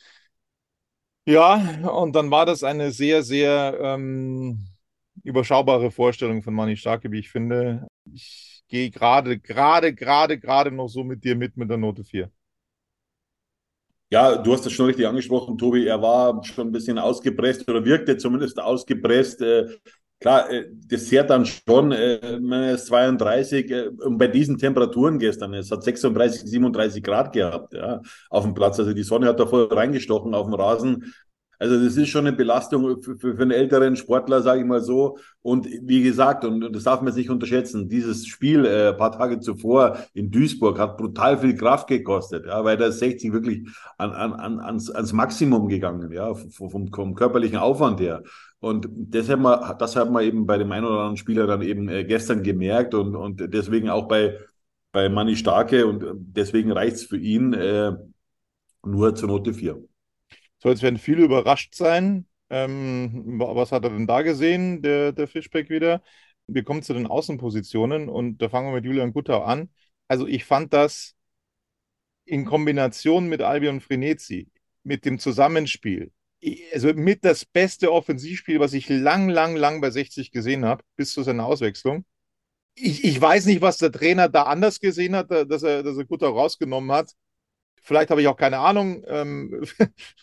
Ja, 1.26 1.56
und 1.90 2.14
dann 2.16 2.32
war 2.32 2.46
das 2.46 2.64
eine 2.64 2.92
sehr, 2.92 3.24
sehr 3.24 3.78
ähm, 3.82 4.68
überschaubare 5.24 5.90
Vorstellung 5.92 6.44
von 6.44 6.54
Manni 6.54 6.76
Starke, 6.76 7.12
wie 7.12 7.20
ich 7.20 7.30
finde. 7.32 7.88
Ich 8.14 8.64
gehe 8.68 8.90
gerade, 8.92 9.40
gerade, 9.40 9.94
gerade, 9.96 10.38
gerade 10.40 10.72
noch 10.72 10.90
so 10.90 11.04
mit 11.04 11.24
dir 11.24 11.36
mit 11.36 11.56
mit 11.56 11.70
der 11.70 11.78
Note 11.78 12.04
4. 12.04 12.30
Ja, 14.12 14.36
du 14.38 14.54
hast 14.54 14.66
das 14.66 14.74
schon 14.74 14.86
richtig 14.86 15.08
angesprochen, 15.08 15.58
Tobi. 15.58 15.88
Er 15.88 16.02
war 16.02 16.44
schon 16.44 16.68
ein 16.68 16.72
bisschen 16.72 17.00
ausgepresst 17.00 17.68
oder 17.68 17.84
wirkte 17.84 18.18
zumindest 18.18 18.60
ausgepresst. 18.60 19.42
Klar, 20.24 20.50
äh, 20.50 20.70
das 20.88 21.08
zehrt 21.08 21.30
dann 21.30 21.46
schon, 21.46 21.92
äh, 21.92 22.40
man 22.40 22.70
ist 22.70 22.86
32 22.88 23.70
äh, 23.70 23.88
und 23.90 24.18
bei 24.18 24.28
diesen 24.28 24.58
Temperaturen 24.58 25.20
gestern, 25.20 25.54
es 25.54 25.70
hat 25.70 25.84
36, 25.84 26.50
37 26.50 27.04
Grad 27.04 27.34
gehabt, 27.34 27.74
ja, 27.74 28.02
auf 28.30 28.46
dem 28.46 28.54
Platz. 28.54 28.80
Also 28.80 28.94
die 28.94 29.04
Sonne 29.04 29.28
hat 29.28 29.42
da 29.42 29.46
voll 29.46 29.66
reingestochen 29.66 30.34
auf 30.34 30.46
dem 30.46 30.54
Rasen. 30.54 31.14
Also 31.64 31.82
das 31.82 31.96
ist 31.96 32.10
schon 32.10 32.28
eine 32.28 32.36
Belastung 32.36 33.02
für, 33.02 33.16
für, 33.16 33.38
für 33.38 33.42
einen 33.42 33.52
älteren 33.52 33.96
Sportler, 33.96 34.42
sage 34.42 34.60
ich 34.60 34.68
mal 34.68 34.82
so. 34.82 35.18
Und 35.42 35.66
wie 35.84 36.04
gesagt, 36.04 36.44
und, 36.44 36.62
und 36.62 36.76
das 36.76 36.84
darf 36.84 37.02
man 37.02 37.16
nicht 37.16 37.30
unterschätzen, 37.30 37.88
dieses 37.88 38.28
Spiel 38.28 38.66
äh, 38.66 38.90
ein 38.90 38.98
paar 38.98 39.14
Tage 39.14 39.40
zuvor 39.40 39.98
in 40.14 40.30
Duisburg 40.30 40.78
hat 40.78 40.98
brutal 40.98 41.38
viel 41.38 41.56
Kraft 41.56 41.88
gekostet, 41.88 42.46
ja, 42.48 42.66
weil 42.66 42.76
da 42.76 42.88
ist 42.88 43.00
60 43.00 43.32
wirklich 43.32 43.66
an, 43.98 44.12
an, 44.12 44.34
an, 44.34 44.60
ans, 44.60 44.92
ans 44.92 45.14
Maximum 45.14 45.70
gegangen, 45.70 46.12
ja, 46.12 46.34
vom, 46.34 46.92
vom 46.92 47.16
körperlichen 47.16 47.58
Aufwand 47.58 48.02
her. 48.02 48.24
Und 48.60 48.90
deshalb 48.92 49.40
mal, 49.40 49.74
das 49.80 49.96
hat 49.96 50.12
man 50.12 50.24
eben 50.24 50.46
bei 50.46 50.58
dem 50.58 50.70
einen 50.70 50.86
oder 50.86 50.96
anderen 50.96 51.18
Spieler 51.18 51.48
dann 51.48 51.62
eben 51.62 51.88
äh, 51.88 52.04
gestern 52.04 52.44
gemerkt 52.44 52.94
und, 52.94 53.16
und 53.16 53.54
deswegen 53.54 53.90
auch 53.90 54.10
bei, 54.10 54.38
bei 54.92 55.08
Manni 55.08 55.38
Starke 55.38 55.88
und 55.88 56.04
deswegen 56.14 56.74
reicht 56.74 56.98
es 56.98 57.04
für 57.06 57.18
ihn 57.18 57.54
äh, 57.54 57.94
nur 58.86 59.16
zur 59.16 59.30
Note 59.30 59.54
4. 59.54 59.82
So, 60.64 60.70
jetzt 60.70 60.82
werden 60.82 60.98
viele 60.98 61.24
überrascht 61.24 61.76
sein. 61.76 62.26
Ähm, 62.50 63.38
was 63.38 63.74
hat 63.74 63.84
er 63.84 63.90
denn 63.90 64.08
da 64.08 64.22
gesehen, 64.22 64.82
der, 64.82 65.12
der 65.12 65.28
Fischbeck 65.28 65.70
wieder? 65.70 66.02
Wir 66.48 66.64
kommen 66.64 66.84
zu 66.84 66.94
den 66.94 67.06
Außenpositionen 67.06 68.08
und 68.08 68.38
da 68.42 68.48
fangen 68.48 68.70
wir 68.70 68.76
mit 68.76 68.86
Julian 68.86 69.12
Guttau 69.12 69.44
an. 69.44 69.70
Also 70.08 70.26
ich 70.26 70.46
fand 70.46 70.72
das 70.74 71.16
in 72.26 72.46
Kombination 72.46 73.28
mit 73.28 73.42
Albion 73.42 73.82
Frenetzi, 73.82 74.50
mit 74.84 75.04
dem 75.06 75.20
Zusammenspiel, 75.20 76.12
also 76.74 76.94
mit 76.94 77.26
das 77.26 77.44
beste 77.46 77.92
Offensivspiel, 77.92 78.62
was 78.62 78.74
ich 78.74 78.88
lang, 78.88 79.28
lang, 79.28 79.58
lang 79.58 79.82
bei 79.82 79.90
60 79.92 80.32
gesehen 80.32 80.64
habe, 80.64 80.84
bis 80.96 81.14
zu 81.14 81.24
seiner 81.24 81.46
Auswechslung. 81.46 82.06
Ich, 82.76 83.04
ich 83.04 83.20
weiß 83.20 83.48
nicht, 83.48 83.62
was 83.62 83.78
der 83.80 83.92
Trainer 83.92 84.30
da 84.30 84.44
anders 84.44 84.80
gesehen 84.80 85.16
hat, 85.16 85.30
dass 85.32 85.64
er, 85.64 85.84
dass 85.84 85.98
er 85.98 86.06
Gutter 86.06 86.28
rausgenommen 86.30 86.92
hat. 86.94 87.12
Vielleicht 87.84 88.10
habe 88.10 88.22
ich 88.22 88.28
auch 88.28 88.38
keine 88.38 88.60
Ahnung. 88.60 89.04
Ähm, 89.08 89.66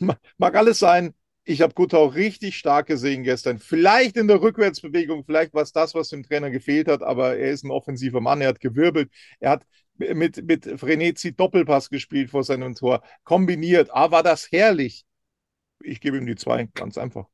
mag 0.38 0.56
alles 0.56 0.78
sein. 0.78 1.14
Ich 1.44 1.62
habe 1.62 1.74
Guttau 1.74 2.06
richtig 2.06 2.56
stark 2.56 2.86
gesehen 2.86 3.22
gestern. 3.22 3.58
Vielleicht 3.58 4.16
in 4.16 4.28
der 4.28 4.40
Rückwärtsbewegung, 4.42 5.24
vielleicht 5.24 5.54
war 5.54 5.62
es 5.62 5.72
das, 5.72 5.94
was 5.94 6.08
dem 6.08 6.22
Trainer 6.22 6.50
gefehlt 6.50 6.88
hat, 6.88 7.02
aber 7.02 7.36
er 7.36 7.50
ist 7.50 7.64
ein 7.64 7.70
offensiver 7.70 8.20
Mann. 8.20 8.40
Er 8.40 8.48
hat 8.48 8.60
gewirbelt. 8.60 9.10
Er 9.40 9.50
hat 9.50 9.66
mit, 9.94 10.44
mit 10.46 10.80
Frenetzi 10.80 11.34
Doppelpass 11.34 11.90
gespielt 11.90 12.30
vor 12.30 12.44
seinem 12.44 12.74
Tor. 12.74 13.02
Kombiniert. 13.24 13.90
Ah, 13.92 14.10
war 14.10 14.22
das 14.22 14.50
herrlich. 14.50 15.04
Ich 15.82 16.00
gebe 16.00 16.18
ihm 16.18 16.26
die 16.26 16.36
zwei, 16.36 16.68
ganz 16.74 16.98
einfach. 16.98 17.26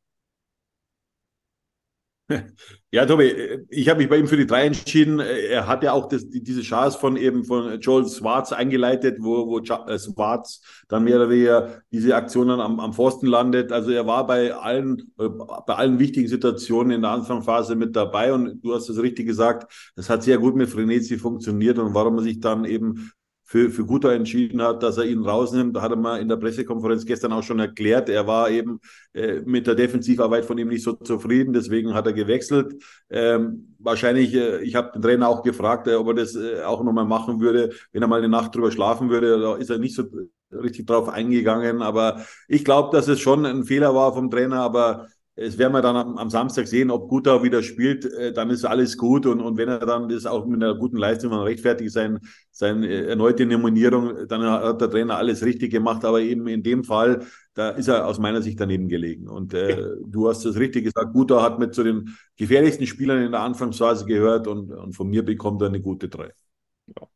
Ja, 2.92 3.04
Tobi, 3.04 3.60
ich 3.68 3.88
habe 3.90 3.98
mich 4.00 4.08
bei 4.08 4.16
ihm 4.16 4.26
für 4.26 4.38
die 4.38 4.46
drei 4.46 4.64
entschieden. 4.64 5.20
Er 5.20 5.66
hat 5.66 5.82
ja 5.82 5.92
auch 5.92 6.08
das, 6.08 6.30
diese 6.30 6.62
Chance 6.62 6.98
von 6.98 7.16
eben 7.16 7.44
von 7.44 7.78
Joel 7.80 8.06
Swartz 8.06 8.52
eingeleitet, 8.52 9.18
wo, 9.20 9.46
wo 9.46 9.58
äh, 9.58 9.98
Swartz 9.98 10.62
dann 10.88 11.04
mehr 11.04 11.16
oder 11.16 11.28
weniger 11.28 11.82
diese 11.92 12.14
Aktionen 12.14 12.58
am, 12.58 12.80
am 12.80 12.94
Pfosten 12.94 13.26
landet. 13.26 13.70
Also 13.70 13.90
er 13.90 14.06
war 14.06 14.26
bei 14.26 14.54
allen, 14.54 15.12
äh, 15.18 15.28
bei 15.28 15.74
allen 15.74 15.98
wichtigen 15.98 16.28
Situationen 16.28 16.92
in 16.92 17.02
der 17.02 17.10
Anfangsphase 17.10 17.74
mit 17.74 17.94
dabei 17.94 18.32
und 18.32 18.64
du 18.64 18.74
hast 18.74 18.88
es 18.88 19.02
richtig 19.02 19.26
gesagt, 19.26 19.92
das 19.94 20.08
hat 20.08 20.22
sehr 20.22 20.38
gut 20.38 20.56
mit 20.56 20.70
Frenetzi 20.70 21.18
funktioniert 21.18 21.78
und 21.78 21.92
warum 21.92 22.16
er 22.18 22.22
sich 22.22 22.40
dann 22.40 22.64
eben 22.64 23.12
für, 23.48 23.70
für 23.70 23.86
Guter 23.86 24.12
entschieden 24.12 24.60
hat, 24.60 24.82
dass 24.82 24.98
er 24.98 25.04
ihn 25.04 25.24
rausnimmt. 25.24 25.76
Da 25.76 25.82
hat 25.82 25.92
er 25.92 25.96
mal 25.96 26.20
in 26.20 26.28
der 26.28 26.36
Pressekonferenz 26.36 27.06
gestern 27.06 27.32
auch 27.32 27.44
schon 27.44 27.60
erklärt. 27.60 28.08
Er 28.08 28.26
war 28.26 28.50
eben 28.50 28.80
äh, 29.14 29.40
mit 29.44 29.68
der 29.68 29.76
Defensivarbeit 29.76 30.44
von 30.44 30.58
ihm 30.58 30.66
nicht 30.68 30.82
so 30.82 30.94
zufrieden, 30.94 31.52
deswegen 31.52 31.94
hat 31.94 32.06
er 32.06 32.12
gewechselt. 32.12 32.74
Ähm, 33.08 33.76
wahrscheinlich, 33.78 34.34
äh, 34.34 34.62
ich 34.62 34.74
habe 34.74 34.90
den 34.92 35.00
Trainer 35.00 35.28
auch 35.28 35.44
gefragt, 35.44 35.86
äh, 35.86 35.94
ob 35.94 36.08
er 36.08 36.14
das 36.14 36.34
äh, 36.34 36.62
auch 36.64 36.82
nochmal 36.82 37.06
machen 37.06 37.40
würde, 37.40 37.70
wenn 37.92 38.02
er 38.02 38.08
mal 38.08 38.18
eine 38.18 38.28
Nacht 38.28 38.52
drüber 38.52 38.72
schlafen 38.72 39.10
würde. 39.10 39.40
Da 39.40 39.54
ist 39.54 39.70
er 39.70 39.78
nicht 39.78 39.94
so 39.94 40.02
richtig 40.50 40.86
drauf 40.86 41.08
eingegangen. 41.08 41.82
Aber 41.82 42.26
ich 42.48 42.64
glaube, 42.64 42.96
dass 42.96 43.06
es 43.06 43.20
schon 43.20 43.46
ein 43.46 43.62
Fehler 43.62 43.94
war 43.94 44.12
vom 44.12 44.28
Trainer, 44.28 44.60
aber 44.60 45.06
es 45.36 45.58
werden 45.58 45.74
wir 45.74 45.82
dann 45.82 45.96
am, 45.96 46.16
am, 46.16 46.30
Samstag 46.30 46.66
sehen, 46.66 46.90
ob 46.90 47.08
Guter 47.08 47.42
wieder 47.42 47.62
spielt, 47.62 48.06
äh, 48.06 48.32
dann 48.32 48.50
ist 48.50 48.64
alles 48.64 48.96
gut 48.96 49.26
und, 49.26 49.40
und 49.40 49.58
wenn 49.58 49.68
er 49.68 49.78
dann 49.78 50.08
das 50.08 50.24
auch 50.24 50.46
mit 50.46 50.62
einer 50.62 50.74
guten 50.74 50.96
Leistung 50.96 51.30
dann 51.30 51.40
rechtfertigt, 51.40 51.92
sein, 51.92 52.18
seine 52.50 52.88
äh, 52.88 53.10
erneute 53.10 53.44
Nominierung, 53.44 54.26
dann 54.26 54.42
hat 54.42 54.80
der 54.80 54.90
Trainer 54.90 55.18
alles 55.18 55.44
richtig 55.44 55.70
gemacht, 55.70 56.04
aber 56.04 56.20
eben 56.20 56.48
in 56.48 56.62
dem 56.62 56.84
Fall, 56.84 57.26
da 57.52 57.70
ist 57.70 57.88
er 57.88 58.06
aus 58.06 58.18
meiner 58.18 58.40
Sicht 58.40 58.58
daneben 58.58 58.88
gelegen. 58.88 59.28
Und 59.28 59.52
äh, 59.52 59.76
du 60.06 60.28
hast 60.28 60.44
es 60.46 60.58
richtig 60.58 60.84
gesagt, 60.84 61.12
Guter 61.12 61.42
hat 61.42 61.58
mit 61.58 61.74
zu 61.74 61.84
den 61.84 62.16
gefährlichsten 62.36 62.86
Spielern 62.86 63.22
in 63.22 63.32
der 63.32 63.42
Anfangsphase 63.42 64.06
gehört 64.06 64.48
und, 64.48 64.72
und 64.72 64.94
von 64.94 65.08
mir 65.08 65.22
bekommt 65.22 65.60
er 65.60 65.68
eine 65.68 65.80
gute 65.80 66.08
drei. 66.08 66.30
Ja. 66.86 67.06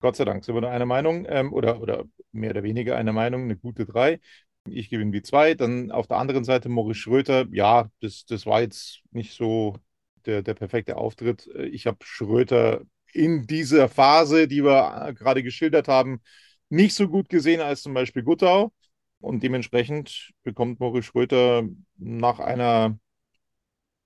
Gott 0.00 0.16
sei 0.16 0.24
Dank. 0.24 0.44
Sind 0.44 0.54
wir 0.54 0.60
da 0.60 0.70
einer 0.70 0.86
Meinung? 0.86 1.26
Ähm, 1.28 1.52
oder, 1.52 1.80
oder 1.80 2.04
mehr 2.32 2.50
oder 2.50 2.62
weniger 2.62 2.96
einer 2.96 3.12
Meinung, 3.12 3.42
eine 3.42 3.56
gute 3.56 3.86
drei. 3.86 4.20
Ich 4.70 4.90
gewinne 4.90 5.12
wie 5.12 5.22
zwei. 5.22 5.54
Dann 5.54 5.90
auf 5.90 6.06
der 6.06 6.18
anderen 6.18 6.44
Seite 6.44 6.68
Maurice 6.68 7.00
Schröter. 7.00 7.46
Ja, 7.50 7.90
das, 8.00 8.24
das 8.26 8.46
war 8.46 8.60
jetzt 8.60 9.02
nicht 9.10 9.34
so 9.34 9.76
der, 10.26 10.42
der 10.42 10.54
perfekte 10.54 10.96
Auftritt. 10.96 11.46
Ich 11.70 11.86
habe 11.86 11.98
Schröter 12.02 12.82
in 13.12 13.46
dieser 13.46 13.88
Phase, 13.88 14.48
die 14.48 14.64
wir 14.64 15.14
gerade 15.14 15.42
geschildert 15.42 15.88
haben, 15.88 16.20
nicht 16.68 16.94
so 16.94 17.08
gut 17.08 17.28
gesehen 17.28 17.60
als 17.60 17.82
zum 17.82 17.94
Beispiel 17.94 18.22
Guttau. 18.22 18.72
Und 19.20 19.42
dementsprechend 19.42 20.32
bekommt 20.42 20.80
Maurice 20.80 21.08
Schröter 21.08 21.64
nach 21.96 22.38
einer 22.38 22.98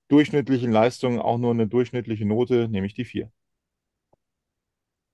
durchschnittlichen 0.08 0.70
Leistung 0.70 1.18
auch 1.18 1.38
nur 1.38 1.52
eine 1.52 1.66
durchschnittliche 1.66 2.26
Note, 2.26 2.68
nämlich 2.68 2.92
die 2.92 3.06
vier. 3.06 3.32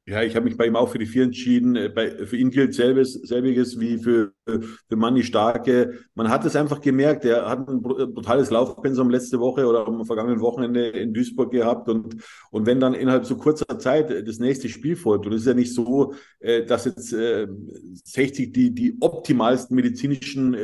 Ja, 0.09 0.23
ich 0.23 0.37
habe 0.37 0.45
mich 0.45 0.57
bei 0.57 0.67
ihm 0.69 0.77
auch 0.77 0.89
für 0.89 1.01
die 1.01 1.07
vier 1.07 1.25
entschieden. 1.25 1.75
Äh, 1.75 1.89
bei, 1.89 2.11
für 2.27 2.37
ihn 2.37 2.51
gilt 2.51 2.75
selbes, 2.75 3.15
selbiges 3.15 3.81
wie 3.81 3.99
für, 3.99 4.33
für 4.47 4.95
Manni 4.95 5.25
Starke. 5.25 5.99
Man 6.15 6.29
hat 6.29 6.45
es 6.45 6.55
einfach 6.55 6.81
gemerkt, 6.81 7.25
er 7.25 7.49
hat 7.49 7.69
ein 7.69 7.83
brutales 7.83 8.51
Laufpensum 8.51 9.11
letzte 9.11 9.41
Woche 9.41 9.67
oder 9.67 9.89
am 9.89 10.07
vergangenen 10.07 10.41
Wochenende 10.41 10.91
in 10.91 11.13
Duisburg 11.13 11.51
gehabt. 11.51 11.89
Und, 11.89 12.23
und 12.53 12.67
wenn 12.67 12.79
dann 12.79 12.95
innerhalb 12.95 13.27
so 13.27 13.37
kurzer 13.37 13.81
Zeit 13.81 14.29
das 14.29 14.39
nächste 14.39 14.69
Spiel 14.69 14.95
folgt, 14.95 15.27
und 15.27 15.33
es 15.33 15.41
ist 15.41 15.49
ja 15.49 15.55
nicht 15.55 15.75
so, 15.75 16.15
äh, 16.39 16.65
dass 16.65 16.85
jetzt 16.85 17.09
60 17.09 18.53
die, 18.53 18.73
die 18.73 18.97
optimalsten 19.01 19.75
medizinischen 19.75 20.55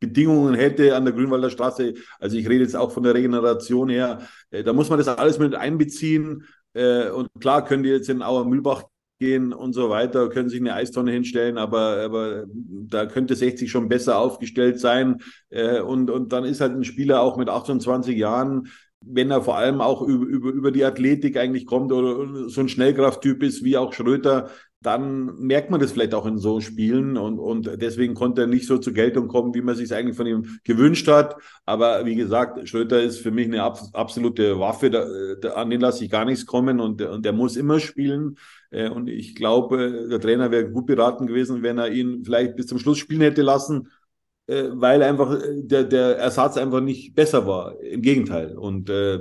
Bedingungen 0.00 0.54
hätte 0.54 0.96
an 0.96 1.04
der 1.04 1.14
Grünwalder 1.14 1.48
Straße. 1.48 1.94
Also 2.18 2.36
ich 2.36 2.48
rede 2.48 2.64
jetzt 2.64 2.74
auch 2.74 2.90
von 2.90 3.04
der 3.04 3.14
Regeneration 3.14 3.88
her. 3.88 4.26
Da 4.50 4.72
muss 4.72 4.90
man 4.90 4.98
das 4.98 5.06
alles 5.06 5.38
mit 5.38 5.54
einbeziehen. 5.54 6.44
Äh, 6.74 7.10
und 7.10 7.28
klar 7.40 7.64
können 7.64 7.82
die 7.82 7.90
jetzt 7.90 8.08
in 8.08 8.22
Auer 8.22 8.44
Mühlbach 8.44 8.84
gehen 9.18 9.52
und 9.52 9.72
so 9.72 9.88
weiter, 9.88 10.28
können 10.30 10.48
sich 10.48 10.60
eine 10.60 10.74
Eistonne 10.74 11.12
hinstellen, 11.12 11.56
aber, 11.56 11.98
aber 12.02 12.44
da 12.48 13.06
könnte 13.06 13.36
60 13.36 13.70
schon 13.70 13.88
besser 13.88 14.18
aufgestellt 14.18 14.80
sein. 14.80 15.22
Äh, 15.50 15.80
und, 15.80 16.10
und 16.10 16.32
dann 16.32 16.44
ist 16.44 16.60
halt 16.60 16.72
ein 16.72 16.84
Spieler 16.84 17.20
auch 17.20 17.36
mit 17.36 17.48
28 17.48 18.16
Jahren, 18.16 18.68
wenn 19.04 19.30
er 19.30 19.42
vor 19.42 19.56
allem 19.56 19.80
auch 19.80 20.02
über, 20.02 20.26
über, 20.26 20.50
über 20.50 20.72
die 20.72 20.84
Athletik 20.84 21.36
eigentlich 21.36 21.66
kommt 21.66 21.92
oder 21.92 22.48
so 22.48 22.60
ein 22.60 22.68
Schnellkrafttyp 22.68 23.42
ist 23.42 23.62
wie 23.64 23.76
auch 23.76 23.92
Schröter, 23.92 24.50
dann 24.82 25.36
merkt 25.38 25.70
man 25.70 25.80
das 25.80 25.92
vielleicht 25.92 26.14
auch 26.14 26.26
in 26.26 26.38
so 26.38 26.60
Spielen 26.60 27.16
und, 27.16 27.38
und 27.38 27.80
deswegen 27.80 28.14
konnte 28.14 28.42
er 28.42 28.46
nicht 28.46 28.66
so 28.66 28.78
zur 28.78 28.92
Geltung 28.92 29.28
kommen, 29.28 29.54
wie 29.54 29.62
man 29.62 29.76
sich 29.76 29.92
eigentlich 29.94 30.16
von 30.16 30.26
ihm 30.26 30.58
gewünscht 30.64 31.08
hat. 31.08 31.36
Aber 31.64 32.04
wie 32.04 32.14
gesagt, 32.14 32.68
Schröter 32.68 33.00
ist 33.00 33.20
für 33.20 33.30
mich 33.30 33.46
eine 33.46 33.62
absolute 33.62 34.58
Waffe, 34.58 34.90
da, 34.90 35.06
da, 35.40 35.54
an 35.54 35.70
den 35.70 35.80
lasse 35.80 36.04
ich 36.04 36.10
gar 36.10 36.24
nichts 36.24 36.46
kommen 36.46 36.80
und, 36.80 37.00
und 37.02 37.24
der 37.24 37.32
muss 37.32 37.56
immer 37.56 37.80
spielen. 37.80 38.36
Äh, 38.70 38.88
und 38.88 39.08
ich 39.08 39.34
glaube, 39.34 40.08
der 40.10 40.20
Trainer 40.20 40.50
wäre 40.50 40.70
gut 40.70 40.86
beraten 40.86 41.26
gewesen, 41.26 41.62
wenn 41.62 41.78
er 41.78 41.90
ihn 41.90 42.24
vielleicht 42.24 42.56
bis 42.56 42.66
zum 42.66 42.78
Schluss 42.78 42.98
spielen 42.98 43.20
hätte 43.20 43.42
lassen, 43.42 43.88
äh, 44.46 44.64
weil 44.72 45.02
einfach 45.02 45.38
der, 45.54 45.84
der 45.84 46.18
Ersatz 46.18 46.56
einfach 46.56 46.80
nicht 46.80 47.14
besser 47.14 47.46
war. 47.46 47.80
Im 47.80 48.02
Gegenteil. 48.02 48.56
Und 48.56 48.90
äh, 48.90 49.20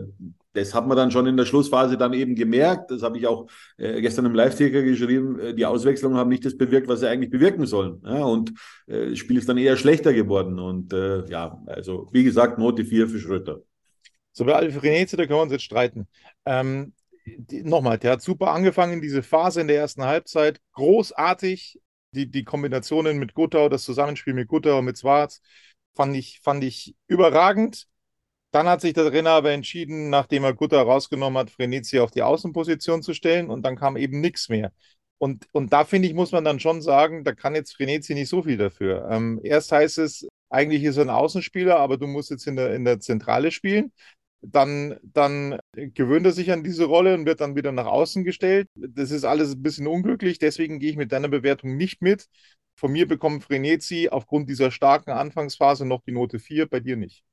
das 0.54 0.74
hat 0.74 0.88
man 0.88 0.98
dann 0.98 1.12
schon 1.12 1.28
in 1.28 1.38
der 1.38 1.46
Schlussphase 1.46 1.98
dann 1.98 2.14
eben 2.14 2.36
gemerkt. 2.36 2.92
Das 2.92 3.04
habe 3.04 3.18
ich 3.18 3.28
auch 3.28 3.48
äh, 3.78 4.02
gestern 4.02 4.26
im 4.26 4.36
Live-Ticker 4.36 4.82
geschrieben. 4.82 5.40
Äh, 5.40 5.54
die 5.54 5.66
Auswechslungen 5.66 6.18
haben 6.18 6.30
nicht 6.30 6.46
das 6.46 6.58
bewirkt, 6.58 6.88
was 6.88 7.00
sie 7.00 7.10
eigentlich 7.10 7.32
bewirken 7.32 7.66
sollen. 7.66 8.02
Ja, 8.06 8.24
und 8.24 8.52
äh, 8.88 9.12
das 9.12 9.20
Spiel 9.20 9.38
ist 9.38 9.48
dann 9.48 9.58
eher 9.58 9.78
schlechter 9.78 10.14
geworden. 10.14 10.60
Und 10.60 10.94
äh, 10.94 11.26
ja, 11.30 11.62
also 11.66 12.10
wie 12.12 12.24
gesagt, 12.24 12.58
Note 12.58 12.86
4 12.86 13.08
für 13.08 13.20
Schröter. 13.20 13.62
So, 14.34 14.46
bei 14.46 14.54
Alfreneze, 14.54 15.18
da 15.18 15.26
können 15.26 15.40
wir 15.40 15.44
uns 15.44 15.52
jetzt 15.52 15.64
streiten. 15.64 16.08
Ähm, 16.46 16.94
Nochmal, 17.50 17.98
der 18.00 18.14
hat 18.14 18.22
super 18.22 18.52
angefangen, 18.52 19.02
diese 19.02 19.22
Phase 19.24 19.62
in 19.62 19.68
der 19.68 19.78
ersten 19.78 20.04
Halbzeit. 20.04 20.60
Großartig. 20.74 21.80
Die, 22.14 22.30
die 22.30 22.44
Kombinationen 22.44 23.20
mit 23.20 23.34
Guttau, 23.34 23.70
das 23.70 23.84
Zusammenspiel 23.84 24.34
mit 24.34 24.50
Guttau 24.50 24.80
und 24.80 24.86
mit 24.86 25.00
Schwarz, 25.00 25.40
fand 25.96 26.14
ich, 26.14 26.42
fand 26.42 26.62
ich 26.62 26.94
überragend. 27.08 27.88
Dann 28.52 28.68
hat 28.68 28.82
sich 28.82 28.94
der 28.94 29.10
Trainer 29.10 29.32
aber 29.32 29.52
entschieden, 29.52 30.10
nachdem 30.10 30.44
er 30.44 30.54
Gutter 30.54 30.82
rausgenommen 30.82 31.38
hat, 31.40 31.52
Frenetzi 31.52 32.00
auf 32.00 32.12
die 32.12 32.22
Außenposition 32.22 33.02
zu 33.02 33.14
stellen 33.14 33.50
und 33.50 33.64
dann 33.64 33.78
kam 33.78 33.96
eben 33.96 34.20
nichts 34.20 34.50
mehr. 34.50 34.74
Und, 35.20 35.48
und 35.54 35.72
da 35.72 35.86
finde 35.86 36.08
ich, 36.08 36.14
muss 36.14 36.32
man 36.32 36.44
dann 36.44 36.60
schon 36.60 36.82
sagen, 36.82 37.24
da 37.24 37.34
kann 37.34 37.56
jetzt 37.56 37.76
Frenetzi 37.76 38.14
nicht 38.14 38.28
so 38.30 38.44
viel 38.44 38.58
dafür. 38.58 39.08
Ähm, 39.10 39.40
erst 39.44 39.72
heißt 39.72 40.00
es, 40.00 40.28
eigentlich 40.50 40.84
ist 40.84 40.98
er 40.98 41.04
ein 41.06 41.10
Außenspieler, 41.10 41.80
aber 41.80 41.98
du 41.98 42.08
musst 42.08 42.32
jetzt 42.32 42.48
in 42.48 42.56
der, 42.56 42.74
in 42.76 42.84
der 42.86 43.00
Zentrale 43.00 43.52
spielen. 43.52 43.94
Dann, 44.42 44.98
dann 45.04 45.60
gewöhnt 45.74 46.26
er 46.26 46.32
sich 46.34 46.52
an 46.52 46.64
diese 46.64 46.86
Rolle 46.86 47.14
und 47.14 47.26
wird 47.28 47.40
dann 47.42 47.56
wieder 47.56 47.72
nach 47.72 47.86
außen 47.86 48.24
gestellt. 48.24 48.68
Das 48.76 49.12
ist 49.12 49.24
alles 49.24 49.54
ein 49.54 49.62
bisschen 49.62 49.88
unglücklich, 49.88 50.40
deswegen 50.40 50.80
gehe 50.80 50.90
ich 50.92 50.98
mit 50.98 51.12
deiner 51.12 51.28
Bewertung 51.30 51.78
nicht 51.78 52.02
mit. 52.02 52.28
Von 52.76 52.92
mir 52.92 53.08
bekommt 53.08 53.44
Frenetzi 53.44 54.10
aufgrund 54.12 54.50
dieser 54.50 54.72
starken 54.72 55.12
Anfangsphase 55.12 55.86
noch 55.86 56.02
die 56.02 56.12
Note 56.12 56.40
4, 56.40 56.68
bei 56.68 56.80
dir 56.80 56.98
nicht. 56.98 57.24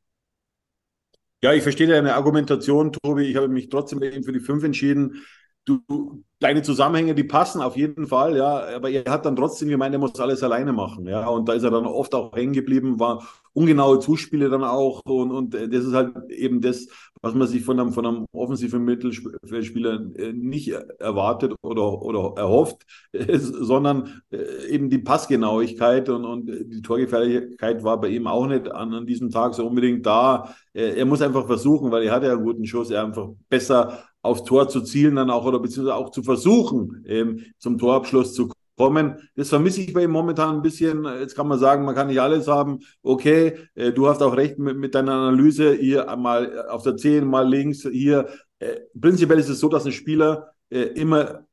Ja, 1.43 1.53
ich 1.53 1.63
verstehe 1.63 1.87
deine 1.87 2.15
Argumentation, 2.15 2.93
Tobi. 2.93 3.23
Ich 3.31 3.37
habe 3.37 3.49
mich 3.49 3.69
trotzdem 3.69 4.03
eben 4.03 4.25
für 4.25 4.33
die 4.33 4.41
fünf 4.41 4.65
entschieden. 4.65 5.25
Du, 5.69 6.25
kleine 6.41 6.63
Zusammenhänge, 6.63 7.15
die 7.15 7.25
passen 7.25 7.61
auf 7.61 7.77
jeden 7.77 8.07
Fall, 8.07 8.39
ja. 8.39 8.77
Aber 8.77 8.89
er 8.89 9.05
hat 9.11 9.27
dann 9.27 9.37
trotzdem 9.37 9.69
gemeint, 9.69 9.95
er 9.95 9.99
muss 9.99 10.19
alles 10.19 10.43
alleine 10.43 10.73
machen, 10.73 11.07
ja. 11.07 11.29
Und 11.29 11.47
da 11.47 11.53
ist 11.53 11.63
er 11.63 11.71
dann 11.71 11.85
oft 11.85 12.15
auch 12.15 12.35
hängen 12.35 12.55
geblieben, 12.55 12.99
war 12.99 13.23
ungenaue 13.53 13.99
Zuspiele 13.99 14.49
dann 14.49 14.65
auch. 14.65 15.03
Und, 15.05 15.31
und 15.31 15.53
das 15.53 15.85
ist 15.85 15.93
halt 15.93 16.31
eben 16.31 16.63
das, 16.63 16.87
was 17.21 17.35
man 17.35 17.47
sich 17.49 17.65
von 17.65 17.79
einem, 17.79 17.93
von 17.93 18.07
einem 18.07 18.27
offensiven 18.33 18.85
Mittelfeldspieler 18.85 20.01
äh, 20.17 20.33
nicht 20.33 20.69
erwartet 20.99 21.55
oder, 21.63 22.01
oder 22.01 22.41
erhofft, 22.41 22.87
sondern 23.13 24.23
äh, 24.31 24.69
eben 24.69 24.89
die 24.89 24.99
Passgenauigkeit 24.99 26.09
und, 26.09 26.25
und 26.25 26.47
die 26.47 26.83
Torgefährlichkeit 26.83 27.83
war 27.85 28.01
bei 28.01 28.09
ihm 28.09 28.27
auch 28.27 28.47
nicht 28.47 28.71
an, 28.71 28.95
an 28.95 29.07
diesem 29.07 29.31
Tag 29.31 29.55
so 29.55 29.67
unbedingt 29.67 30.07
da. 30.07 30.55
Äh, 30.73 30.97
er 30.99 31.05
muss 31.05 31.21
einfach 31.21 31.47
versuchen, 31.47 31.91
weil 31.91 32.05
er 32.05 32.13
hat 32.13 32.23
ja 32.23 32.33
einen 32.33 32.45
guten 32.45 32.65
Schuss, 32.65 32.91
er 32.91 33.05
einfach 33.05 33.29
besser 33.49 34.08
aufs 34.29 34.45
Tor 34.45 34.69
zu 34.69 34.83
zielen 34.83 35.17
dann 35.17 35.31
auch 35.31 35.45
oder 35.45 35.59
beziehungsweise 35.59 35.97
auch 35.97 36.11
zu 36.11 36.23
versuchen, 36.23 37.05
eben 37.07 37.45
zum 37.59 37.79
Torabschluss 37.79 38.35
zu 38.35 38.49
kommen. 38.77 39.17
Das 39.35 39.51
vermisse 39.51 39.83
ich 39.83 39.93
bei 39.93 40.05
ihm 40.05 40.11
momentan 40.11 40.57
ein 40.57 40.63
bisschen. 40.63 41.05
Jetzt 41.05 41.35
kann 41.35 41.49
man 41.49 41.59
sagen, 41.59 41.85
man 41.85 41.95
kann 41.95 42.07
nicht 42.07 42.21
alles 42.21 42.47
haben. 42.47 42.79
Okay, 43.03 43.55
äh, 43.75 43.93
du 43.93 44.09
hast 44.09 44.23
auch 44.23 44.37
recht 44.37 44.59
mit, 44.59 44.79
mit 44.79 44.95
deiner 44.95 45.13
Analyse. 45.13 45.75
Hier 45.75 46.07
mal 46.17 46.67
auf 46.69 46.85
der 46.85 46.97
10, 46.97 47.27
mal 47.27 47.47
links. 47.47 47.83
Hier, 47.91 48.29
äh, 48.61 48.77
prinzipiell 48.99 49.39
ist 49.39 49.49
es 49.49 49.61
so, 49.61 49.69
dass 49.69 49.85
ein 49.85 49.93
Spieler 49.93 50.53
äh, 50.71 50.83
immer 50.83 51.45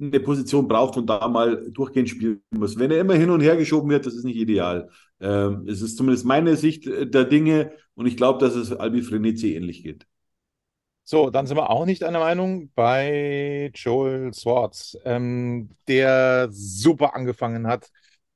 eine 0.00 0.20
Position 0.20 0.68
braucht 0.68 0.96
und 0.96 1.08
da 1.08 1.28
mal 1.28 1.70
durchgehend 1.70 2.08
spielen 2.08 2.42
muss. 2.50 2.78
Wenn 2.78 2.90
er 2.90 3.00
immer 3.00 3.14
hin 3.14 3.30
und 3.30 3.40
her 3.40 3.56
geschoben 3.56 3.90
wird, 3.90 4.06
das 4.06 4.14
ist 4.14 4.24
nicht 4.24 4.36
ideal. 4.36 4.88
Ähm, 5.20 5.64
es 5.68 5.82
ist 5.82 5.96
zumindest 5.96 6.24
meine 6.24 6.56
Sicht 6.56 6.86
der 6.86 7.24
Dinge 7.24 7.72
und 7.94 8.06
ich 8.06 8.16
glaube, 8.16 8.38
dass 8.40 8.56
es 8.56 8.72
Albi 8.72 9.02
Frenetzi 9.02 9.54
ähnlich 9.54 9.82
geht. 9.82 10.06
So, 11.04 11.30
dann 11.30 11.46
sind 11.46 11.56
wir 11.56 11.68
auch 11.70 11.84
nicht 11.84 12.04
einer 12.04 12.20
Meinung 12.20 12.70
bei 12.74 13.70
Joel 13.74 14.32
Swartz, 14.32 14.96
ähm, 15.04 15.70
der 15.88 16.48
super 16.50 17.14
angefangen 17.14 17.66
hat, 17.66 17.88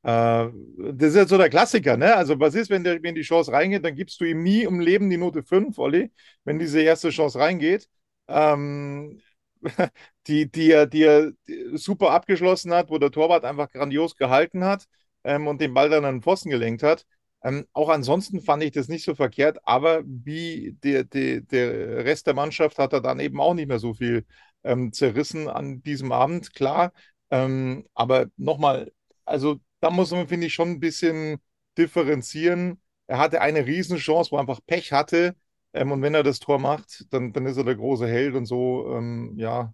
Äh, 0.02 0.48
das 0.92 1.08
ist 1.10 1.16
ja 1.16 1.26
so 1.26 1.36
der 1.38 1.50
Klassiker, 1.50 1.96
ne? 1.96 2.14
Also, 2.16 2.38
was 2.38 2.54
ist, 2.54 2.70
wenn, 2.70 2.84
der, 2.84 3.02
wenn 3.02 3.14
die 3.16 3.22
Chance 3.22 3.50
reingeht, 3.52 3.84
dann 3.84 3.96
gibst 3.96 4.20
du 4.20 4.24
ihm 4.24 4.42
nie 4.44 4.62
im 4.62 4.78
Leben 4.80 5.10
die 5.10 5.16
Note 5.16 5.42
5, 5.42 5.78
Olli, 5.78 6.12
wenn 6.44 6.58
diese 6.60 6.80
erste 6.80 7.10
Chance 7.10 7.38
reingeht. 7.40 7.88
Ähm, 8.28 9.20
die, 10.28 10.48
die, 10.50 10.70
er, 10.70 10.86
die 10.86 11.02
er 11.02 11.32
super 11.74 12.10
abgeschlossen 12.12 12.72
hat, 12.72 12.88
wo 12.90 12.98
der 12.98 13.10
Torwart 13.10 13.44
einfach 13.44 13.68
grandios 13.70 14.16
gehalten 14.16 14.64
hat 14.64 14.86
ähm, 15.24 15.46
und 15.48 15.60
den 15.60 15.74
Ball 15.74 15.90
dann 15.90 16.04
an 16.04 16.16
den 16.16 16.22
Pfosten 16.22 16.50
gelenkt 16.50 16.82
hat. 16.84 17.04
Ähm, 17.46 17.64
auch 17.72 17.88
ansonsten 17.90 18.40
fand 18.40 18.64
ich 18.64 18.72
das 18.72 18.88
nicht 18.88 19.04
so 19.04 19.14
verkehrt, 19.14 19.58
aber 19.64 20.02
wie 20.04 20.76
der, 20.82 21.04
der, 21.04 21.42
der 21.42 22.04
Rest 22.04 22.26
der 22.26 22.34
Mannschaft 22.34 22.76
hat 22.78 22.92
er 22.92 23.00
dann 23.00 23.20
eben 23.20 23.40
auch 23.40 23.54
nicht 23.54 23.68
mehr 23.68 23.78
so 23.78 23.94
viel 23.94 24.26
ähm, 24.64 24.92
zerrissen 24.92 25.48
an 25.48 25.80
diesem 25.84 26.10
Abend, 26.10 26.54
klar. 26.54 26.92
Ähm, 27.30 27.86
aber 27.94 28.26
nochmal, 28.36 28.92
also 29.24 29.60
da 29.80 29.90
muss 29.90 30.10
man, 30.10 30.26
finde 30.26 30.48
ich, 30.48 30.54
schon 30.54 30.70
ein 30.70 30.80
bisschen 30.80 31.38
differenzieren. 31.78 32.80
Er 33.06 33.18
hatte 33.18 33.40
eine 33.40 33.64
Riesenchance, 33.66 34.32
wo 34.32 34.36
er 34.36 34.40
einfach 34.40 34.60
Pech 34.66 34.92
hatte. 34.92 35.36
Ähm, 35.72 35.92
und 35.92 36.02
wenn 36.02 36.14
er 36.14 36.24
das 36.24 36.40
Tor 36.40 36.58
macht, 36.58 37.06
dann, 37.12 37.32
dann 37.32 37.46
ist 37.46 37.56
er 37.58 37.64
der 37.64 37.76
große 37.76 38.08
Held 38.08 38.34
und 38.34 38.46
so, 38.46 38.92
ähm, 38.96 39.34
ja, 39.38 39.72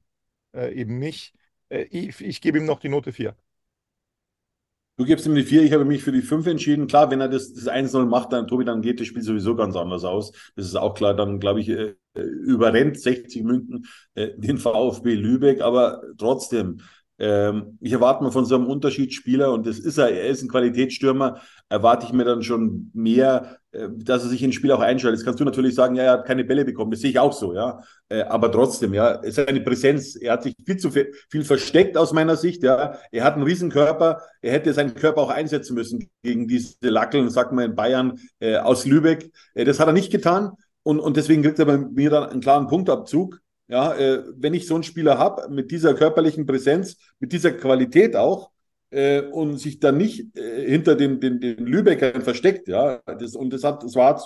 äh, 0.54 0.74
eben 0.74 0.98
nicht. 0.98 1.34
Äh, 1.70 1.84
ich, 1.84 2.20
ich 2.20 2.40
gebe 2.42 2.58
ihm 2.58 2.66
noch 2.66 2.80
die 2.80 2.88
Note 2.90 3.12
4. 3.12 3.36
Du 4.96 5.04
gibst 5.06 5.26
ihm 5.26 5.34
die 5.34 5.42
4, 5.42 5.62
ich 5.62 5.72
habe 5.72 5.84
mich 5.84 6.02
für 6.02 6.12
die 6.12 6.20
5 6.22 6.46
entschieden. 6.46 6.86
Klar, 6.86 7.10
wenn 7.10 7.20
er 7.20 7.28
das, 7.28 7.52
das 7.54 7.66
1-0 7.66 8.04
macht, 8.06 8.32
dann 8.32 8.46
Tobi, 8.46 8.64
dann 8.64 8.82
geht 8.82 9.00
das 9.00 9.06
Spiel 9.06 9.22
sowieso 9.22 9.56
ganz 9.56 9.74
anders 9.74 10.04
aus. 10.04 10.32
Das 10.54 10.66
ist 10.66 10.76
auch 10.76 10.94
klar. 10.94 11.14
Dann, 11.14 11.40
glaube 11.40 11.60
ich, 11.60 11.68
äh, 11.70 11.94
überrennt 12.14 13.00
60 13.00 13.42
München 13.42 13.86
äh, 14.14 14.28
den 14.36 14.58
VfB 14.58 15.14
Lübeck. 15.14 15.62
Aber 15.62 16.02
trotzdem, 16.18 16.82
ähm, 17.18 17.78
ich 17.80 17.92
erwarte 17.92 18.24
mir 18.24 18.32
von 18.32 18.44
so 18.44 18.54
einem 18.54 18.66
Unterschiedsspieler, 18.66 19.52
und 19.52 19.66
das 19.66 19.78
ist 19.78 19.98
er, 19.98 20.10
er 20.10 20.26
ist 20.28 20.42
ein 20.42 20.48
Qualitätsstürmer, 20.48 21.40
erwarte 21.68 22.06
ich 22.06 22.12
mir 22.12 22.24
dann 22.24 22.42
schon 22.42 22.90
mehr, 22.94 23.58
äh, 23.72 23.88
dass 23.96 24.24
er 24.24 24.30
sich 24.30 24.42
ins 24.42 24.54
Spiel 24.54 24.72
auch 24.72 24.80
einschaltet. 24.80 25.20
Jetzt 25.20 25.24
kannst 25.24 25.40
du 25.40 25.44
natürlich 25.44 25.74
sagen, 25.74 25.94
ja, 25.94 26.02
er 26.04 26.12
hat 26.12 26.26
keine 26.26 26.44
Bälle 26.44 26.64
bekommen, 26.64 26.90
das 26.90 27.00
sehe 27.00 27.10
ich 27.10 27.18
auch 27.18 27.32
so, 27.32 27.54
ja. 27.54 27.80
Äh, 28.08 28.22
aber 28.22 28.50
trotzdem, 28.50 28.94
ja, 28.94 29.20
es 29.22 29.38
ist 29.38 29.48
eine 29.48 29.60
Präsenz, 29.60 30.16
er 30.16 30.32
hat 30.32 30.42
sich 30.42 30.54
viel 30.64 30.76
zu 30.78 30.90
viel, 30.90 31.12
viel 31.30 31.44
versteckt 31.44 31.96
aus 31.96 32.12
meiner 32.12 32.36
Sicht, 32.36 32.62
ja. 32.62 32.98
Er 33.10 33.24
hat 33.24 33.34
einen 33.34 33.44
riesen 33.44 33.70
Körper, 33.70 34.22
er 34.40 34.52
hätte 34.52 34.72
seinen 34.72 34.94
Körper 34.94 35.20
auch 35.20 35.30
einsetzen 35.30 35.74
müssen 35.74 36.08
gegen 36.22 36.48
diese 36.48 36.76
Lackeln, 36.82 37.30
sagt 37.30 37.52
man 37.52 37.66
in 37.66 37.74
Bayern, 37.74 38.18
äh, 38.40 38.56
aus 38.56 38.86
Lübeck. 38.86 39.30
Äh, 39.54 39.64
das 39.64 39.80
hat 39.80 39.86
er 39.86 39.92
nicht 39.92 40.10
getan. 40.10 40.52
Und, 40.84 40.98
und 40.98 41.16
deswegen 41.16 41.42
kriegt 41.42 41.58
er 41.60 41.66
bei 41.66 41.78
mir 41.78 42.10
dann 42.10 42.24
einen 42.24 42.40
klaren 42.40 42.66
Punktabzug. 42.66 43.40
Ja, 43.72 43.94
äh, 43.94 44.22
wenn 44.36 44.52
ich 44.52 44.66
so 44.66 44.74
einen 44.74 44.82
Spieler 44.82 45.16
habe, 45.16 45.48
mit 45.48 45.70
dieser 45.70 45.94
körperlichen 45.94 46.44
Präsenz, 46.44 46.98
mit 47.20 47.32
dieser 47.32 47.52
Qualität 47.52 48.16
auch, 48.16 48.50
äh, 48.90 49.22
und 49.22 49.56
sich 49.56 49.80
dann 49.80 49.96
nicht 49.96 50.36
äh, 50.36 50.68
hinter 50.68 50.94
den, 50.94 51.20
den, 51.20 51.40
den 51.40 51.64
Lübeckern 51.64 52.20
versteckt, 52.20 52.68
ja, 52.68 53.00
das, 53.06 53.34
und 53.34 53.50
das 53.50 53.64
hat, 53.64 53.82
das 53.82 53.94
war 53.94 54.20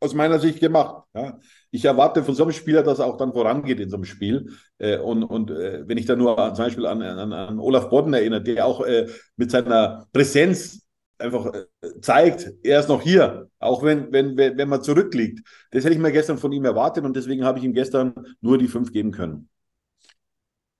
aus 0.00 0.14
meiner 0.14 0.40
Sicht 0.40 0.58
gemacht. 0.58 1.04
Ja. 1.14 1.38
Ich 1.70 1.84
erwarte 1.84 2.24
von 2.24 2.34
so 2.34 2.42
einem 2.42 2.52
Spieler, 2.52 2.82
dass 2.82 2.98
er 2.98 3.06
auch 3.06 3.16
dann 3.16 3.32
vorangeht 3.32 3.78
in 3.78 3.90
so 3.90 3.96
einem 3.96 4.06
Spiel. 4.06 4.50
Äh, 4.78 4.98
und 4.98 5.22
und 5.22 5.52
äh, 5.52 5.86
wenn 5.86 5.96
ich 5.96 6.06
da 6.06 6.16
nur 6.16 6.34
zum 6.54 6.64
Beispiel 6.64 6.86
an, 6.86 7.00
an, 7.00 7.32
an 7.32 7.60
Olaf 7.60 7.90
Bodden 7.90 8.12
erinnere, 8.12 8.42
der 8.42 8.66
auch 8.66 8.84
äh, 8.84 9.06
mit 9.36 9.52
seiner 9.52 10.08
Präsenz 10.12 10.84
einfach 11.20 11.52
äh, 11.54 12.00
zeigt, 12.00 12.52
er 12.62 12.80
ist 12.80 12.88
noch 12.88 13.02
hier, 13.02 13.48
auch 13.58 13.82
wenn, 13.82 14.12
wenn, 14.12 14.36
wenn 14.36 14.68
man 14.68 14.82
zurückliegt. 14.82 15.40
Das 15.70 15.84
hätte 15.84 15.94
ich 15.94 16.00
mir 16.00 16.12
gestern 16.12 16.38
von 16.38 16.52
ihm 16.52 16.64
erwartet 16.64 17.04
und 17.04 17.16
deswegen 17.16 17.44
habe 17.44 17.58
ich 17.58 17.64
ihm 17.64 17.74
gestern 17.74 18.14
nur 18.40 18.58
die 18.58 18.68
fünf 18.68 18.92
geben 18.92 19.12
können. 19.12 19.48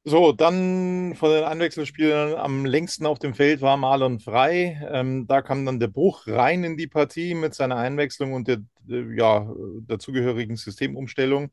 So, 0.04 0.32
dann 0.32 1.14
von 1.14 1.30
den 1.30 1.44
Einwechselspielern 1.44 2.34
am 2.34 2.64
längsten 2.64 3.04
auf 3.04 3.18
dem 3.18 3.34
Feld 3.34 3.60
war 3.60 3.76
Marlon 3.76 4.18
Frei. 4.18 4.80
Ähm, 4.90 5.26
da 5.26 5.42
kam 5.42 5.66
dann 5.66 5.78
der 5.78 5.88
Bruch 5.88 6.26
rein 6.26 6.64
in 6.64 6.78
die 6.78 6.86
Partie 6.86 7.34
mit 7.34 7.54
seiner 7.54 7.76
Einwechslung 7.76 8.32
und 8.32 8.48
der, 8.48 8.58
der 8.80 9.12
ja, 9.14 9.52
dazugehörigen 9.86 10.56
Systemumstellung. 10.56 11.50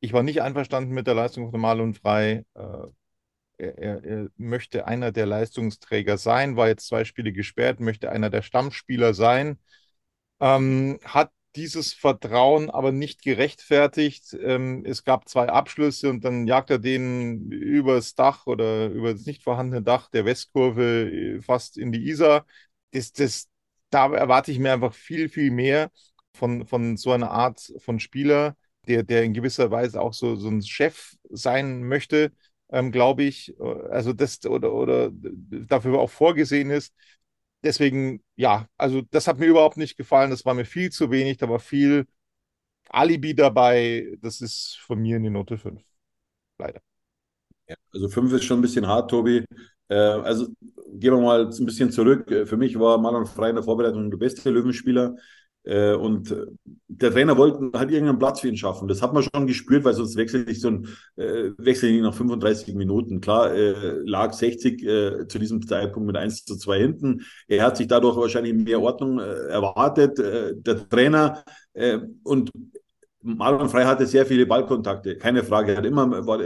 Ich 0.00 0.12
war 0.12 0.24
nicht 0.24 0.42
einverstanden 0.42 0.94
mit 0.94 1.06
der 1.06 1.14
Leistung 1.14 1.50
von 1.50 1.60
Marlon 1.60 1.94
Frei. 1.94 2.44
Äh, 2.54 2.86
er, 3.58 4.04
er, 4.04 4.28
möchte 4.36 4.86
einer 4.86 5.12
der 5.12 5.26
Leistungsträger 5.26 6.18
sein, 6.18 6.56
war 6.56 6.68
jetzt 6.68 6.86
zwei 6.86 7.04
Spiele 7.04 7.32
gesperrt, 7.32 7.80
möchte 7.80 8.10
einer 8.10 8.30
der 8.30 8.42
Stammspieler 8.42 9.14
sein, 9.14 9.58
ähm, 10.40 10.98
hat 11.04 11.30
dieses 11.56 11.94
Vertrauen 11.94 12.70
aber 12.70 12.92
nicht 12.92 13.22
gerechtfertigt. 13.22 14.36
Ähm, 14.42 14.84
es 14.84 15.04
gab 15.04 15.28
zwei 15.28 15.48
Abschlüsse 15.48 16.10
und 16.10 16.24
dann 16.24 16.46
jagt 16.46 16.70
er 16.70 16.78
den 16.78 17.50
übers 17.50 18.14
Dach 18.14 18.46
oder 18.46 18.88
über 18.88 19.12
das 19.14 19.24
nicht 19.26 19.42
vorhandene 19.42 19.82
Dach 19.82 20.10
der 20.10 20.26
Westkurve 20.26 21.10
äh, 21.10 21.42
fast 21.42 21.78
in 21.78 21.92
die 21.92 22.08
Isar. 22.08 22.46
Das, 22.92 23.12
das, 23.12 23.48
da 23.90 24.12
erwarte 24.12 24.52
ich 24.52 24.58
mir 24.58 24.72
einfach 24.72 24.94
viel, 24.94 25.28
viel 25.28 25.50
mehr 25.50 25.90
von, 26.34 26.66
von 26.66 26.96
so 26.98 27.12
einer 27.12 27.30
Art 27.30 27.72
von 27.78 28.00
Spieler, 28.00 28.56
der, 28.86 29.02
der 29.02 29.24
in 29.24 29.34
gewisser 29.34 29.70
Weise 29.70 30.00
auch 30.00 30.12
so, 30.12 30.36
so 30.36 30.48
ein 30.48 30.62
Chef 30.62 31.14
sein 31.30 31.84
möchte 31.84 32.32
ähm, 32.70 32.92
glaube 32.92 33.24
ich. 33.24 33.54
Also 33.90 34.12
das 34.12 34.44
oder, 34.46 34.72
oder 34.72 35.10
dafür 35.12 35.98
auch 36.00 36.10
vorgesehen 36.10 36.70
ist. 36.70 36.94
Deswegen, 37.62 38.22
ja, 38.36 38.68
also 38.76 39.02
das 39.10 39.26
hat 39.28 39.38
mir 39.38 39.46
überhaupt 39.46 39.76
nicht 39.76 39.96
gefallen. 39.96 40.30
Das 40.30 40.44
war 40.44 40.54
mir 40.54 40.64
viel 40.64 40.90
zu 40.90 41.10
wenig. 41.10 41.38
Da 41.38 41.48
war 41.48 41.58
viel 41.60 42.06
Alibi 42.90 43.34
dabei. 43.34 44.16
Das 44.22 44.40
ist 44.40 44.78
von 44.80 45.00
mir 45.00 45.16
in 45.18 45.24
die 45.24 45.30
Note 45.30 45.58
5. 45.58 45.82
Leider. 46.58 46.80
Ja, 47.68 47.76
also 47.92 48.08
5 48.08 48.32
ist 48.32 48.44
schon 48.44 48.58
ein 48.58 48.62
bisschen 48.62 48.86
hart, 48.86 49.10
Tobi. 49.10 49.44
Äh, 49.88 49.94
also 49.96 50.46
gehen 50.94 51.12
wir 51.14 51.20
mal 51.20 51.46
ein 51.46 51.66
bisschen 51.66 51.90
zurück. 51.90 52.28
Für 52.46 52.56
mich 52.56 52.78
war 52.78 52.98
Marlon 52.98 53.26
Frey 53.26 53.50
in 53.50 53.56
der 53.56 53.64
Vorbereitung 53.64 54.10
der 54.10 54.18
beste 54.18 54.50
Löwenspieler. 54.50 55.16
Äh, 55.66 55.94
und 55.94 56.30
äh, 56.30 56.46
der 56.86 57.10
Trainer 57.10 57.36
wollte 57.36 57.76
halt 57.76 57.90
irgendeinen 57.90 58.20
Platz 58.20 58.40
für 58.40 58.48
ihn 58.48 58.56
schaffen. 58.56 58.86
Das 58.86 59.02
hat 59.02 59.12
man 59.12 59.24
schon 59.24 59.46
gespürt, 59.46 59.84
weil 59.84 59.94
sonst 59.94 60.16
wechselt 60.16 60.48
sich 60.48 60.60
so 60.60 60.68
ein 60.68 60.88
äh, 61.16 61.50
Wechsel 61.58 61.90
nicht 61.90 62.02
nach 62.02 62.14
35 62.14 62.74
Minuten. 62.76 63.20
Klar, 63.20 63.52
äh, 63.52 63.98
lag 64.04 64.32
60 64.32 64.82
äh, 64.84 65.26
zu 65.26 65.38
diesem 65.38 65.66
Zeitpunkt 65.66 66.06
mit 66.06 66.16
1 66.16 66.44
zu 66.44 66.56
2 66.56 66.78
hinten. 66.78 67.22
Er 67.48 67.64
hat 67.64 67.76
sich 67.76 67.88
dadurch 67.88 68.16
wahrscheinlich 68.16 68.54
mehr 68.54 68.80
Ordnung 68.80 69.18
erwartet. 69.18 70.18
Der 70.18 70.88
Trainer 70.88 71.44
und 72.22 72.50
Marlon 73.22 73.68
Frey 73.68 73.84
hatte 73.84 74.06
sehr 74.06 74.24
viele 74.24 74.46
Ballkontakte, 74.46 75.16
keine 75.16 75.42
Frage. 75.42 75.72
Er 75.72 75.78
hat 75.78 75.86
immer, 75.86 76.26
war, 76.26 76.38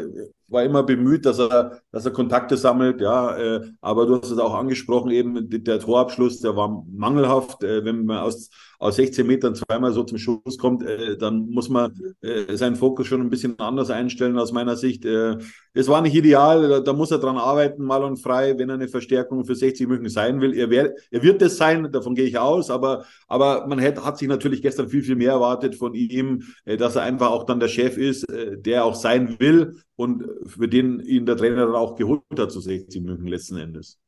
war 0.50 0.64
immer 0.64 0.82
bemüht, 0.82 1.24
dass 1.24 1.38
er, 1.38 1.80
dass 1.92 2.04
er 2.04 2.12
Kontakte 2.12 2.56
sammelt, 2.56 3.00
ja. 3.00 3.36
Äh, 3.36 3.60
aber 3.80 4.06
du 4.06 4.20
hast 4.20 4.30
es 4.30 4.38
auch 4.38 4.54
angesprochen, 4.54 5.10
eben 5.10 5.48
der 5.48 5.78
Torabschluss, 5.78 6.40
der 6.40 6.56
war 6.56 6.84
mangelhaft. 6.90 7.62
Äh, 7.62 7.84
wenn 7.84 8.04
man 8.04 8.18
aus, 8.18 8.50
aus 8.78 8.96
16 8.96 9.26
Metern 9.26 9.54
zweimal 9.54 9.92
so 9.92 10.02
zum 10.02 10.18
Schuss 10.18 10.58
kommt, 10.58 10.82
äh, 10.82 11.16
dann 11.16 11.48
muss 11.50 11.68
man 11.68 11.92
äh, 12.20 12.56
seinen 12.56 12.76
Fokus 12.76 13.06
schon 13.06 13.20
ein 13.20 13.30
bisschen 13.30 13.58
anders 13.60 13.90
einstellen 13.90 14.38
aus 14.38 14.52
meiner 14.52 14.76
Sicht. 14.76 15.04
Äh, 15.04 15.36
es 15.72 15.86
war 15.86 16.02
nicht 16.02 16.16
ideal, 16.16 16.82
da, 16.82 16.92
muss 16.92 17.12
er 17.12 17.18
dran 17.18 17.36
arbeiten, 17.36 17.84
mal 17.84 18.02
und 18.02 18.16
frei, 18.16 18.58
wenn 18.58 18.70
er 18.70 18.74
eine 18.74 18.88
Verstärkung 18.88 19.44
für 19.44 19.54
60 19.54 19.86
München 19.86 20.08
sein 20.08 20.40
will. 20.40 20.54
Er, 20.54 20.68
wär, 20.68 20.94
er 21.10 21.22
wird 21.22 21.42
es 21.42 21.58
sein, 21.58 21.92
davon 21.92 22.16
gehe 22.16 22.26
ich 22.26 22.38
aus, 22.38 22.70
aber, 22.70 23.04
aber 23.28 23.66
man 23.68 23.78
hätte, 23.78 24.04
hat 24.04 24.18
sich 24.18 24.26
natürlich 24.26 24.62
gestern 24.62 24.88
viel, 24.88 25.04
viel 25.04 25.16
mehr 25.16 25.32
erwartet 25.32 25.76
von 25.76 25.94
ihm, 25.94 26.42
äh, 26.64 26.76
dass 26.76 26.96
er 26.96 27.02
einfach 27.02 27.30
auch 27.30 27.44
dann 27.44 27.60
der 27.60 27.68
Chef 27.68 27.96
ist, 27.96 28.26
der 28.30 28.84
auch 28.84 28.94
sein 28.94 29.38
will 29.38 29.76
und 30.00 30.24
für 30.46 30.66
den 30.66 31.00
ihn 31.00 31.26
der 31.26 31.36
Trainer 31.36 31.66
dann 31.66 31.74
auch 31.74 31.94
geholt 31.94 32.22
hat 32.38 32.50
zu 32.50 32.60
60 32.60 33.02
München 33.02 33.26
letzten 33.26 33.58
Endes. 33.58 34.00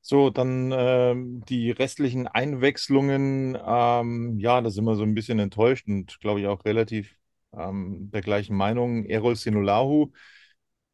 So, 0.00 0.30
dann 0.30 0.72
ähm, 0.74 1.44
die 1.48 1.70
restlichen 1.70 2.26
Einwechslungen. 2.26 3.58
Ähm, 3.62 4.38
ja, 4.38 4.60
da 4.62 4.70
sind 4.70 4.84
wir 4.84 4.96
so 4.96 5.02
ein 5.02 5.14
bisschen 5.14 5.38
enttäuscht 5.38 5.86
und 5.86 6.18
glaube 6.20 6.40
ich 6.40 6.46
auch 6.46 6.64
relativ 6.64 7.14
ähm, 7.52 8.10
der 8.10 8.22
gleichen 8.22 8.56
Meinung. 8.56 9.04
Errol 9.04 9.36
Sinulahu, 9.36 10.12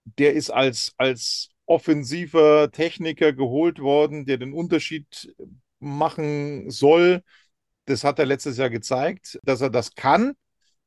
der 0.05 0.33
ist 0.33 0.51
als, 0.51 0.95
als 0.97 1.51
offensiver 1.67 2.73
Techniker 2.73 3.33
geholt 3.33 3.79
worden, 3.79 4.27
der 4.27 4.39
den 4.39 4.53
Unterschied 4.53 5.33
machen 5.79 6.71
soll. 6.71 7.23
Das 7.85 8.03
hat 8.03 8.19
er 8.19 8.27
letztes 8.27 8.57
Jahr 8.57 8.71
gezeigt, 8.71 9.39
dass 9.45 9.61
er 9.61 9.71
das 9.71 9.95
kann. 9.95 10.33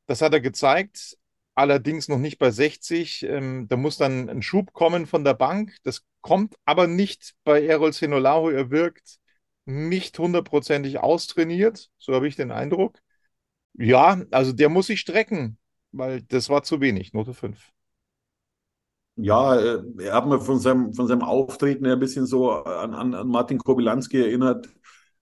Das 0.06 0.22
hat 0.22 0.34
er 0.34 0.42
gezeigt 0.42 1.18
allerdings 1.56 2.08
noch 2.08 2.18
nicht 2.20 2.38
bei 2.38 2.52
60. 2.52 3.24
Ähm, 3.24 3.68
da 3.68 3.78
muss 3.78 3.98
dann 3.98 4.30
ein 4.30 4.42
Schub 4.42 4.74
kommen 4.74 5.06
von 5.08 5.24
der 5.24 5.34
Bank. 5.34 5.78
Das 5.84 6.04
kommt 6.22 6.56
aber 6.66 6.88
nicht 6.88 7.36
bei 7.44 7.66
Errol 7.66 7.94
Senolaro. 7.94 8.50
Er 8.50 8.70
wirkt 8.72 9.18
nicht 9.66 10.18
hundertprozentig 10.20 11.00
austrainiert, 11.00 11.90
so 11.98 12.14
habe 12.14 12.28
ich 12.28 12.36
den 12.36 12.52
Eindruck. 12.52 13.00
Ja, 13.74 14.22
also 14.32 14.54
der 14.54 14.70
muss 14.70 14.88
sich 14.88 15.00
strecken, 15.02 15.58
weil 15.92 16.22
das 16.24 16.50
war 16.50 16.64
zu 16.64 16.82
wenig, 16.82 17.14
Note 17.14 17.34
5. 17.34 17.72
Ja, 19.18 19.56
äh, 19.56 19.82
er 20.00 20.14
hat 20.14 20.28
mir 20.28 20.42
von 20.42 20.60
seinem, 20.60 20.94
von 20.94 21.08
seinem 21.08 21.22
Auftreten 21.22 21.86
ein 21.86 22.00
bisschen 22.00 22.26
so 22.26 22.52
an, 22.52 22.94
an, 22.94 23.14
an 23.14 23.28
Martin 23.28 23.58
Kobilanski 23.60 24.20
erinnert, 24.22 24.68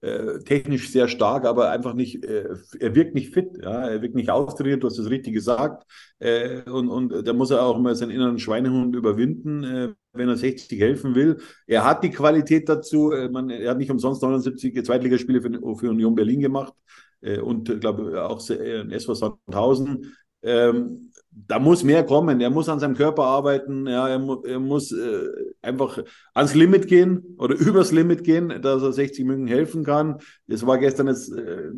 äh, 0.03 0.39
technisch 0.39 0.91
sehr 0.91 1.07
stark, 1.07 1.45
aber 1.45 1.69
einfach 1.69 1.93
nicht, 1.93 2.25
äh, 2.25 2.49
er 2.77 2.93
wirkt 2.93 3.15
nicht 3.15 3.33
fit, 3.33 3.57
ja, 3.61 3.87
er 3.87 4.01
wirkt 4.01 4.15
nicht 4.15 4.29
austrainiert, 4.29 4.83
du 4.83 4.87
hast 4.87 4.99
es 4.99 5.09
richtig 5.09 5.33
gesagt. 5.33 5.89
Äh, 6.19 6.69
und, 6.69 6.89
und 6.89 7.25
da 7.25 7.31
muss 7.31 7.51
er 7.51 7.63
auch 7.63 7.79
mal 7.79 7.95
seinen 7.95 8.11
inneren 8.11 8.37
Schweinehund 8.37 8.95
überwinden, 8.97 9.63
äh, 9.63 9.93
wenn 10.11 10.27
er 10.27 10.35
60 10.35 10.77
helfen 10.77 11.15
will. 11.15 11.37
Er 11.67 11.85
hat 11.85 12.03
die 12.03 12.09
Qualität 12.09 12.67
dazu, 12.67 13.11
äh, 13.13 13.29
man, 13.29 13.49
er 13.49 13.71
hat 13.71 13.77
nicht 13.77 13.91
umsonst 13.91 14.21
79 14.21 14.83
Zweitligaspiele 14.83 15.41
für, 15.41 15.77
für 15.77 15.89
Union 15.89 16.15
Berlin 16.15 16.41
gemacht 16.41 16.73
äh, 17.21 17.39
und 17.39 17.79
glaube 17.79 18.25
auch 18.27 18.49
in 18.49 18.91
SV 18.91 19.13
Sandhausen. 19.13 20.13
Ähm, 20.41 21.12
da 21.36 21.60
muss 21.60 21.84
mehr 21.84 22.06
kommen. 22.06 22.39
Er 22.41 22.50
muss 22.50 22.69
an 22.69 22.80
seinem 22.80 22.96
Körper 22.96 23.24
arbeiten. 23.24 23.88
Ja, 23.88 24.08
er, 24.08 24.19
mu 24.19 24.41
er 24.43 24.60
muss 24.60 24.91
äh, 24.91 25.28
einfach 25.62 26.00
ans 26.34 26.56
Limit 26.56 26.88
gehen 26.88 27.36
oder 27.38 27.56
übers 27.60 27.91
Limit 27.91 28.24
gehen, 28.24 28.62
dass 28.62 28.82
er 28.82 28.93
60 28.93 29.26
München 29.26 29.48
helfen 29.48 29.84
kann. 29.84 30.19
Das 30.48 30.65
war 30.65 30.78
gestern 30.78 31.08
jetzt 31.08 31.32
äh, 31.32 31.72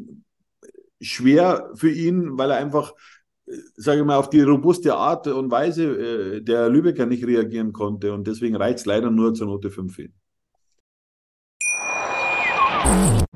schwer 1.02 1.72
für 1.76 1.90
ihn, 1.90 2.38
weil 2.38 2.52
er 2.52 2.58
einfach, 2.58 2.94
äh, 3.48 3.54
sage 3.76 4.02
ich 4.02 4.06
mal, 4.06 4.18
auf 4.18 4.30
die 4.30 4.42
robuste 4.42 4.96
Art 4.96 5.28
und 5.28 5.52
Weise 5.52 5.84
äh, 5.84 6.42
der 6.42 6.70
Lübecker 6.70 7.06
nicht 7.06 7.26
reagieren 7.26 7.74
konnte. 7.74 8.14
Und 8.14 8.28
deswegen 8.28 8.56
reicht 8.56 8.80
es 8.80 8.86
leider 8.86 9.12
nur 9.12 9.34
zur 9.34 9.48
Note 9.48 9.70
5 9.70 9.96
hin. 9.96 10.14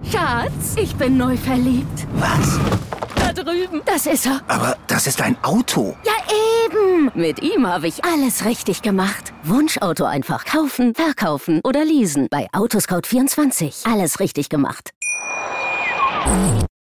Schatz, 0.03 0.75
ich 0.77 0.95
bin 0.95 1.17
neu 1.17 1.35
verliebt. 1.35 2.07
Was? 2.15 2.59
Das 3.85 4.05
ist 4.05 4.25
er. 4.25 4.41
Aber 4.47 4.77
das 4.87 5.07
ist 5.07 5.21
ein 5.21 5.37
Auto. 5.43 5.95
Ja, 6.03 6.13
eben. 6.65 7.11
Mit 7.13 7.41
ihm 7.41 7.67
habe 7.67 7.87
ich 7.87 8.03
alles 8.03 8.45
richtig 8.45 8.81
gemacht. 8.81 9.33
Wunschauto 9.43 10.05
einfach 10.05 10.45
kaufen, 10.45 10.93
verkaufen 10.95 11.61
oder 11.63 11.85
leasen. 11.85 12.27
Bei 12.29 12.47
Autoscout24. 12.51 13.91
Alles 13.91 14.19
richtig 14.19 14.49
gemacht. 14.49 14.91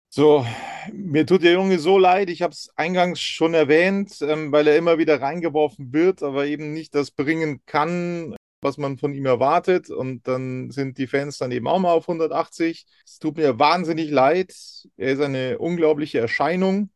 So, 0.09 0.45
mir 0.93 1.25
tut 1.25 1.43
der 1.43 1.53
Junge 1.53 1.79
so 1.79 1.97
leid. 1.97 2.29
Ich 2.29 2.41
habe 2.41 2.53
es 2.53 2.69
eingangs 2.75 3.19
schon 3.19 3.53
erwähnt, 3.53 4.21
ähm, 4.21 4.51
weil 4.51 4.67
er 4.67 4.77
immer 4.77 4.97
wieder 4.97 5.21
reingeworfen 5.21 5.93
wird, 5.93 6.23
aber 6.23 6.45
eben 6.45 6.73
nicht 6.73 6.95
das 6.95 7.11
bringen 7.11 7.61
kann, 7.65 8.35
was 8.65 8.77
man 8.77 8.97
von 8.97 9.13
ihm 9.13 9.25
erwartet. 9.25 9.89
Und 9.89 10.27
dann 10.27 10.71
sind 10.71 10.97
die 10.97 11.07
Fans 11.07 11.37
dann 11.37 11.51
eben 11.51 11.67
auch 11.67 11.79
mal 11.79 11.93
auf 11.93 12.09
180. 12.09 12.85
Es 13.05 13.19
tut 13.19 13.37
mir 13.37 13.59
wahnsinnig 13.59 14.09
leid. 14.11 14.53
Er 14.97 15.13
ist 15.13 15.21
eine 15.21 15.59
unglaubliche 15.59 16.19
Erscheinung, 16.19 16.89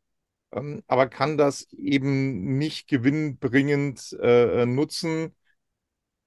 ähm, 0.51 0.83
aber 0.87 1.07
kann 1.07 1.37
das 1.37 1.71
eben 1.73 2.57
nicht 2.57 2.87
gewinnbringend 2.89 4.17
äh, 4.21 4.65
nutzen. 4.65 5.35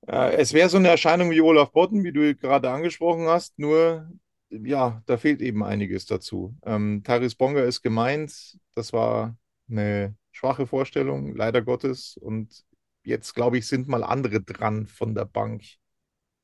Äh, 0.07 0.37
es 0.37 0.53
wäre 0.53 0.69
so 0.69 0.79
eine 0.79 0.89
Erscheinung 0.89 1.31
wie 1.31 1.41
Olaf 1.41 1.73
Botten, 1.73 2.05
wie 2.05 2.13
du 2.13 2.35
gerade 2.35 2.71
angesprochen 2.71 3.27
hast, 3.29 3.59
nur 3.59 4.09
ja, 4.51 5.03
da 5.07 5.17
fehlt 5.17 5.41
eben 5.41 5.65
einiges 5.65 6.07
dazu. 6.07 6.55
Ähm, 6.65 7.03
Taris 7.05 7.35
Bonga 7.35 7.63
ist 7.63 7.83
gemeint, 7.83 8.59
das 8.75 8.93
war 8.93 9.37
eine 9.71 10.15
schwache 10.31 10.67
Vorstellung, 10.67 11.35
leider 11.35 11.63
Gottes. 11.63 12.19
Und 12.19 12.65
jetzt, 13.05 13.35
glaube 13.35 13.59
ich, 13.59 13.67
sind 13.67 13.89
mal 13.89 14.05
andere 14.05 14.43
dran 14.43 14.87
von 14.87 15.15
der 15.15 15.25
Bank. 15.25 15.63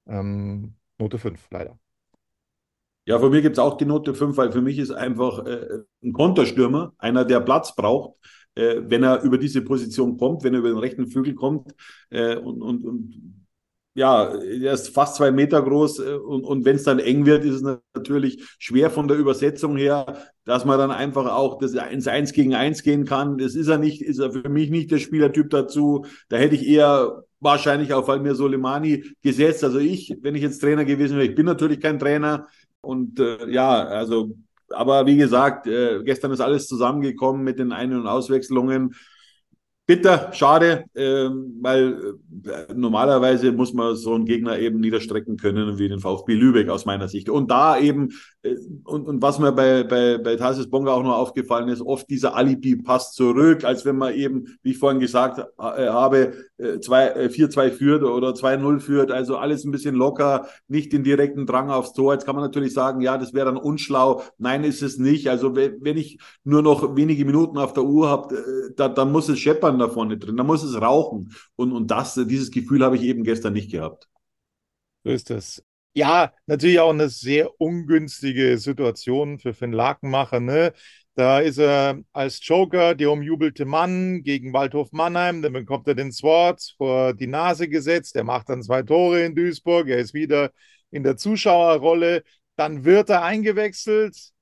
Ähm, 0.06 0.74
Note 0.98 1.18
5, 1.18 1.48
leider. 1.50 1.78
Ja, 3.06 3.18
von 3.18 3.30
mir 3.30 3.40
gibt 3.40 3.56
es 3.56 3.58
auch 3.58 3.76
die 3.78 3.86
Note 3.86 4.14
5, 4.14 4.36
weil 4.36 4.52
für 4.52 4.60
mich 4.60 4.78
ist 4.78 4.90
einfach 4.90 5.44
äh, 5.46 5.78
ein 6.02 6.12
Konterstürmer, 6.12 6.92
einer, 6.98 7.24
der 7.24 7.40
Platz 7.40 7.74
braucht, 7.74 8.16
äh, 8.54 8.82
wenn 8.82 9.02
er 9.02 9.22
über 9.22 9.38
diese 9.38 9.62
Position 9.62 10.18
kommt, 10.18 10.44
wenn 10.44 10.52
er 10.52 10.60
über 10.60 10.68
den 10.68 10.78
rechten 10.78 11.06
Flügel 11.06 11.34
kommt 11.34 11.74
äh, 12.10 12.36
und, 12.36 12.60
und, 12.60 12.84
und 12.84 13.46
ja, 13.98 14.32
er 14.32 14.74
ist 14.74 14.94
fast 14.94 15.16
zwei 15.16 15.32
Meter 15.32 15.60
groß 15.60 15.98
äh, 15.98 16.12
und, 16.12 16.44
und 16.44 16.64
wenn 16.64 16.76
es 16.76 16.84
dann 16.84 17.00
eng 17.00 17.26
wird, 17.26 17.44
ist 17.44 17.56
es 17.56 17.78
natürlich 17.94 18.44
schwer 18.58 18.90
von 18.90 19.08
der 19.08 19.16
Übersetzung 19.16 19.76
her, 19.76 20.06
dass 20.44 20.64
man 20.64 20.78
dann 20.78 20.92
einfach 20.92 21.26
auch 21.26 21.58
das 21.58 21.74
ins 21.74 22.06
Eins 22.06 22.32
gegen 22.32 22.54
Eins 22.54 22.84
gehen 22.84 23.04
kann. 23.04 23.38
Das 23.38 23.56
ist 23.56 23.66
er 23.66 23.78
nicht, 23.78 24.00
ist 24.00 24.20
er 24.20 24.30
für 24.30 24.48
mich 24.48 24.70
nicht 24.70 24.92
der 24.92 24.98
Spielertyp 24.98 25.50
dazu. 25.50 26.06
Da 26.28 26.36
hätte 26.36 26.54
ich 26.54 26.66
eher 26.66 27.24
wahrscheinlich 27.40 27.92
auf 27.92 28.08
Almir 28.08 28.36
Soleimani 28.36 29.04
gesetzt. 29.20 29.64
Also 29.64 29.80
ich, 29.80 30.16
wenn 30.22 30.36
ich 30.36 30.42
jetzt 30.42 30.60
Trainer 30.60 30.84
gewesen 30.84 31.16
wäre, 31.16 31.26
ich 31.26 31.34
bin 31.34 31.46
natürlich 31.46 31.80
kein 31.80 31.98
Trainer 31.98 32.46
und 32.80 33.18
äh, 33.18 33.50
ja, 33.50 33.84
also 33.84 34.36
aber 34.70 35.06
wie 35.06 35.16
gesagt, 35.16 35.66
äh, 35.66 36.04
gestern 36.04 36.30
ist 36.30 36.40
alles 36.40 36.68
zusammengekommen 36.68 37.42
mit 37.42 37.58
den 37.58 37.72
Ein- 37.72 37.94
und 37.94 38.06
Auswechslungen 38.06 38.94
bitter, 39.88 40.30
schade, 40.34 40.84
äh, 40.92 41.30
weil 41.62 42.14
äh, 42.44 42.74
normalerweise 42.74 43.52
muss 43.52 43.72
man 43.72 43.96
so 43.96 44.12
einen 44.12 44.26
Gegner 44.26 44.58
eben 44.58 44.80
niederstrecken 44.80 45.38
können 45.38 45.78
wie 45.78 45.88
den 45.88 45.98
VfB 45.98 46.34
Lübeck 46.34 46.68
aus 46.68 46.84
meiner 46.84 47.08
Sicht. 47.08 47.30
Und 47.30 47.50
da 47.50 47.78
eben, 47.78 48.10
äh, 48.42 48.54
und, 48.84 49.08
und 49.08 49.22
was 49.22 49.38
mir 49.38 49.50
bei, 49.50 49.84
bei, 49.84 50.18
bei 50.18 50.36
Tarsis 50.36 50.68
Bonga 50.68 50.92
auch 50.92 51.02
noch 51.02 51.16
aufgefallen 51.16 51.70
ist, 51.70 51.80
oft 51.80 52.10
dieser 52.10 52.36
Alibi-Pass 52.36 53.14
zurück, 53.14 53.64
als 53.64 53.86
wenn 53.86 53.96
man 53.96 54.12
eben, 54.12 54.58
wie 54.62 54.72
ich 54.72 54.78
vorhin 54.78 55.00
gesagt 55.00 55.38
äh, 55.38 55.88
habe, 55.88 56.34
äh, 56.58 56.76
4-2 56.76 57.62
äh, 57.62 57.70
führt 57.70 58.02
oder 58.02 58.32
2-0 58.32 58.80
führt, 58.80 59.10
also 59.10 59.38
alles 59.38 59.64
ein 59.64 59.70
bisschen 59.70 59.94
locker, 59.94 60.48
nicht 60.68 60.92
den 60.92 61.02
direkten 61.02 61.46
Drang 61.46 61.70
aufs 61.70 61.94
Tor. 61.94 62.12
Jetzt 62.12 62.26
kann 62.26 62.34
man 62.34 62.44
natürlich 62.44 62.74
sagen, 62.74 63.00
ja, 63.00 63.16
das 63.16 63.32
wäre 63.32 63.46
dann 63.46 63.56
unschlau. 63.56 64.22
Nein, 64.36 64.64
ist 64.64 64.82
es 64.82 64.98
nicht. 64.98 65.30
Also 65.30 65.56
wenn 65.56 65.96
ich 65.96 66.18
nur 66.44 66.60
noch 66.60 66.94
wenige 66.94 67.24
Minuten 67.24 67.56
auf 67.56 67.72
der 67.72 67.84
Uhr 67.84 68.10
habe, 68.10 68.36
äh, 68.36 68.74
da, 68.76 68.90
dann 68.90 69.12
muss 69.12 69.30
es 69.30 69.38
scheppern 69.38 69.77
da 69.78 69.88
vorne 69.88 70.18
drin, 70.18 70.36
da 70.36 70.44
muss 70.44 70.62
es 70.62 70.80
rauchen. 70.80 71.32
Und, 71.56 71.72
und 71.72 71.90
das, 71.90 72.14
dieses 72.14 72.50
Gefühl 72.50 72.84
habe 72.84 72.96
ich 72.96 73.02
eben 73.02 73.24
gestern 73.24 73.52
nicht 73.52 73.70
gehabt. 73.70 74.08
So 75.04 75.10
ist 75.10 75.30
das. 75.30 75.62
Ja, 75.94 76.32
natürlich 76.46 76.78
auch 76.80 76.90
eine 76.90 77.08
sehr 77.08 77.60
ungünstige 77.60 78.58
Situation 78.58 79.38
für 79.38 79.54
Finn 79.54 79.72
Lakenmacher. 79.72 80.38
Ne? 80.38 80.72
Da 81.14 81.40
ist 81.40 81.58
er 81.58 81.98
als 82.12 82.46
Joker 82.46 82.94
der 82.94 83.10
umjubelte 83.10 83.64
Mann 83.64 84.22
gegen 84.22 84.52
Waldhof 84.52 84.92
Mannheim. 84.92 85.42
Dann 85.42 85.54
bekommt 85.54 85.88
er 85.88 85.96
den 85.96 86.12
Sword 86.12 86.74
vor 86.76 87.14
die 87.14 87.26
Nase 87.26 87.68
gesetzt. 87.68 88.14
Er 88.14 88.24
macht 88.24 88.48
dann 88.48 88.62
zwei 88.62 88.82
Tore 88.82 89.24
in 89.24 89.34
Duisburg. 89.34 89.88
Er 89.88 89.98
ist 89.98 90.14
wieder 90.14 90.52
in 90.90 91.02
der 91.02 91.16
Zuschauerrolle. 91.16 92.22
Dann 92.56 92.84
wird 92.84 93.10
er 93.10 93.24
eingewechselt 93.24 94.32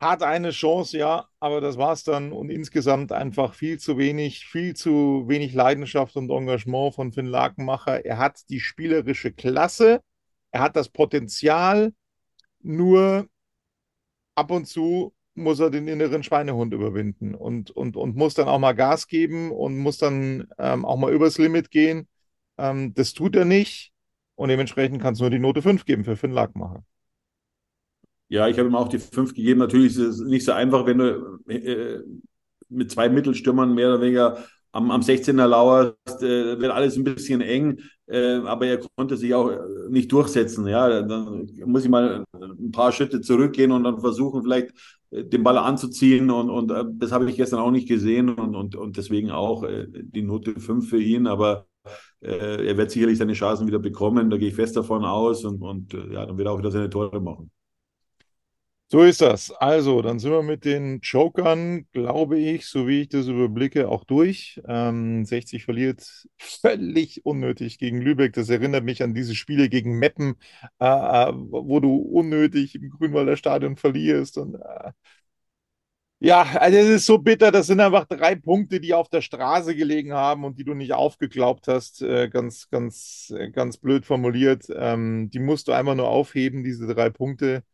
hat 0.00 0.22
eine 0.22 0.50
Chance, 0.50 0.98
ja, 0.98 1.26
aber 1.40 1.60
das 1.60 1.78
war 1.78 1.92
es 1.92 2.04
dann 2.04 2.32
und 2.32 2.50
insgesamt 2.50 3.12
einfach 3.12 3.54
viel 3.54 3.78
zu 3.78 3.96
wenig, 3.96 4.46
viel 4.46 4.74
zu 4.74 5.24
wenig 5.26 5.54
Leidenschaft 5.54 6.16
und 6.16 6.30
Engagement 6.30 6.94
von 6.94 7.12
Finn 7.12 7.26
Lakenmacher. 7.26 8.04
Er 8.04 8.18
hat 8.18 8.40
die 8.50 8.60
spielerische 8.60 9.32
Klasse, 9.32 10.00
er 10.50 10.60
hat 10.60 10.76
das 10.76 10.90
Potenzial, 10.90 11.94
nur 12.60 13.28
ab 14.34 14.50
und 14.50 14.66
zu 14.66 15.14
muss 15.34 15.60
er 15.60 15.70
den 15.70 15.88
inneren 15.88 16.22
Schweinehund 16.22 16.72
überwinden 16.72 17.34
und, 17.34 17.70
und, 17.70 17.96
und 17.96 18.16
muss 18.16 18.34
dann 18.34 18.48
auch 18.48 18.58
mal 18.58 18.72
Gas 18.72 19.06
geben 19.06 19.50
und 19.52 19.76
muss 19.78 19.98
dann 19.98 20.48
ähm, 20.58 20.84
auch 20.84 20.96
mal 20.96 21.12
übers 21.12 21.38
Limit 21.38 21.70
gehen. 21.70 22.08
Ähm, 22.58 22.94
das 22.94 23.12
tut 23.12 23.36
er 23.36 23.44
nicht 23.44 23.92
und 24.34 24.48
dementsprechend 24.48 25.02
kann 25.02 25.14
es 25.14 25.20
nur 25.20 25.30
die 25.30 25.38
Note 25.38 25.62
5 25.62 25.84
geben 25.84 26.04
für 26.04 26.16
Finn 26.16 26.32
Lakenmacher. 26.32 26.84
Ja, 28.28 28.48
ich 28.48 28.58
habe 28.58 28.68
ihm 28.68 28.74
auch 28.74 28.88
die 28.88 28.98
fünf 28.98 29.34
gegeben. 29.34 29.60
Natürlich 29.60 29.92
ist 29.96 29.98
es 29.98 30.20
nicht 30.20 30.44
so 30.44 30.52
einfach, 30.52 30.84
wenn 30.86 30.98
du 30.98 31.38
äh, 31.48 32.00
mit 32.68 32.90
zwei 32.90 33.08
Mittelstürmern 33.08 33.72
mehr 33.74 33.88
oder 33.88 34.00
weniger 34.00 34.44
am, 34.72 34.90
am 34.90 35.02
16er 35.02 35.46
lauerst, 35.46 36.22
äh, 36.22 36.58
wird 36.60 36.72
alles 36.72 36.96
ein 36.96 37.04
bisschen 37.04 37.40
eng, 37.40 37.78
äh, 38.06 38.36
aber 38.38 38.66
er 38.66 38.80
konnte 38.96 39.16
sich 39.16 39.32
auch 39.34 39.50
nicht 39.88 40.10
durchsetzen. 40.12 40.66
Ja, 40.66 41.02
dann 41.02 41.48
muss 41.66 41.84
ich 41.84 41.88
mal 41.90 42.24
ein 42.34 42.72
paar 42.72 42.90
Schritte 42.92 43.20
zurückgehen 43.20 43.70
und 43.72 43.84
dann 43.84 44.00
versuchen, 44.00 44.42
vielleicht 44.42 44.72
äh, 45.10 45.24
den 45.24 45.44
Ball 45.44 45.56
anzuziehen 45.58 46.28
und, 46.30 46.50
und 46.50 46.70
äh, 46.72 46.84
das 46.98 47.12
habe 47.12 47.30
ich 47.30 47.36
gestern 47.36 47.60
auch 47.60 47.70
nicht 47.70 47.86
gesehen 47.88 48.28
und, 48.30 48.56
und, 48.56 48.74
und 48.76 48.96
deswegen 48.96 49.30
auch 49.30 49.62
äh, 49.62 49.86
die 49.92 50.22
Note 50.22 50.58
5 50.60 50.90
für 50.90 51.00
ihn, 51.00 51.26
aber 51.28 51.66
äh, 52.22 52.66
er 52.66 52.76
wird 52.76 52.90
sicherlich 52.90 53.18
seine 53.18 53.34
Chancen 53.34 53.66
wieder 53.68 53.78
bekommen, 53.78 54.30
da 54.30 54.36
gehe 54.36 54.48
ich 54.48 54.54
fest 54.56 54.76
davon 54.76 55.04
aus 55.04 55.44
und, 55.44 55.62
und 55.62 55.94
äh, 55.94 56.12
ja, 56.14 56.26
dann 56.26 56.36
wird 56.38 56.48
er 56.48 56.52
auch 56.54 56.58
wieder 56.58 56.70
seine 56.72 56.90
Tore 56.90 57.20
machen. 57.20 57.50
So 58.88 59.02
ist 59.02 59.20
das. 59.20 59.50
Also, 59.50 60.00
dann 60.00 60.20
sind 60.20 60.30
wir 60.30 60.42
mit 60.44 60.64
den 60.64 61.00
Jokern, 61.02 61.88
glaube 61.90 62.38
ich, 62.38 62.66
so 62.66 62.86
wie 62.86 63.00
ich 63.02 63.08
das 63.08 63.26
überblicke, 63.26 63.88
auch 63.88 64.04
durch. 64.04 64.60
Ähm, 64.68 65.24
60 65.24 65.64
verliert 65.64 66.04
völlig 66.38 67.26
unnötig 67.26 67.78
gegen 67.78 68.00
Lübeck. 68.00 68.32
Das 68.34 68.48
erinnert 68.48 68.84
mich 68.84 69.02
an 69.02 69.12
diese 69.12 69.34
Spiele 69.34 69.68
gegen 69.68 69.98
Meppen, 69.98 70.36
äh, 70.78 70.84
äh 70.86 71.32
wo 71.34 71.80
du 71.80 71.96
unnötig 71.96 72.76
im 72.76 72.90
Grünwalder 72.90 73.36
Stadion 73.36 73.76
verlierst. 73.76 74.38
Und, 74.38 74.54
äh, 74.54 74.92
ja, 76.18 76.42
also 76.42 76.78
es 76.78 76.86
ist 76.88 77.06
so 77.06 77.18
bitter. 77.18 77.50
Das 77.52 77.66
sind 77.66 77.80
einfach 77.80 78.06
drei 78.06 78.34
Punkte, 78.36 78.80
die 78.80 78.94
auf 78.94 79.08
der 79.08 79.20
Straße 79.20 79.74
gelegen 79.76 80.14
haben 80.14 80.44
und 80.44 80.58
die 80.58 80.64
du 80.64 80.74
nicht 80.74 80.92
aufgeglaubt 80.92 81.68
hast. 81.68 82.02
Äh, 82.02 82.28
ganz, 82.30 82.70
ganz, 82.70 83.32
äh, 83.36 83.50
ganz 83.50 83.76
blöd 83.76 84.06
formuliert. 84.06 84.64
Ähm, 84.74 85.28
die 85.30 85.40
musst 85.40 85.68
du 85.68 85.72
einfach 85.72 85.94
nur 85.94 86.08
aufheben, 86.08 86.64
diese 86.64 86.86
drei 86.86 87.10
Punkte 87.10 87.64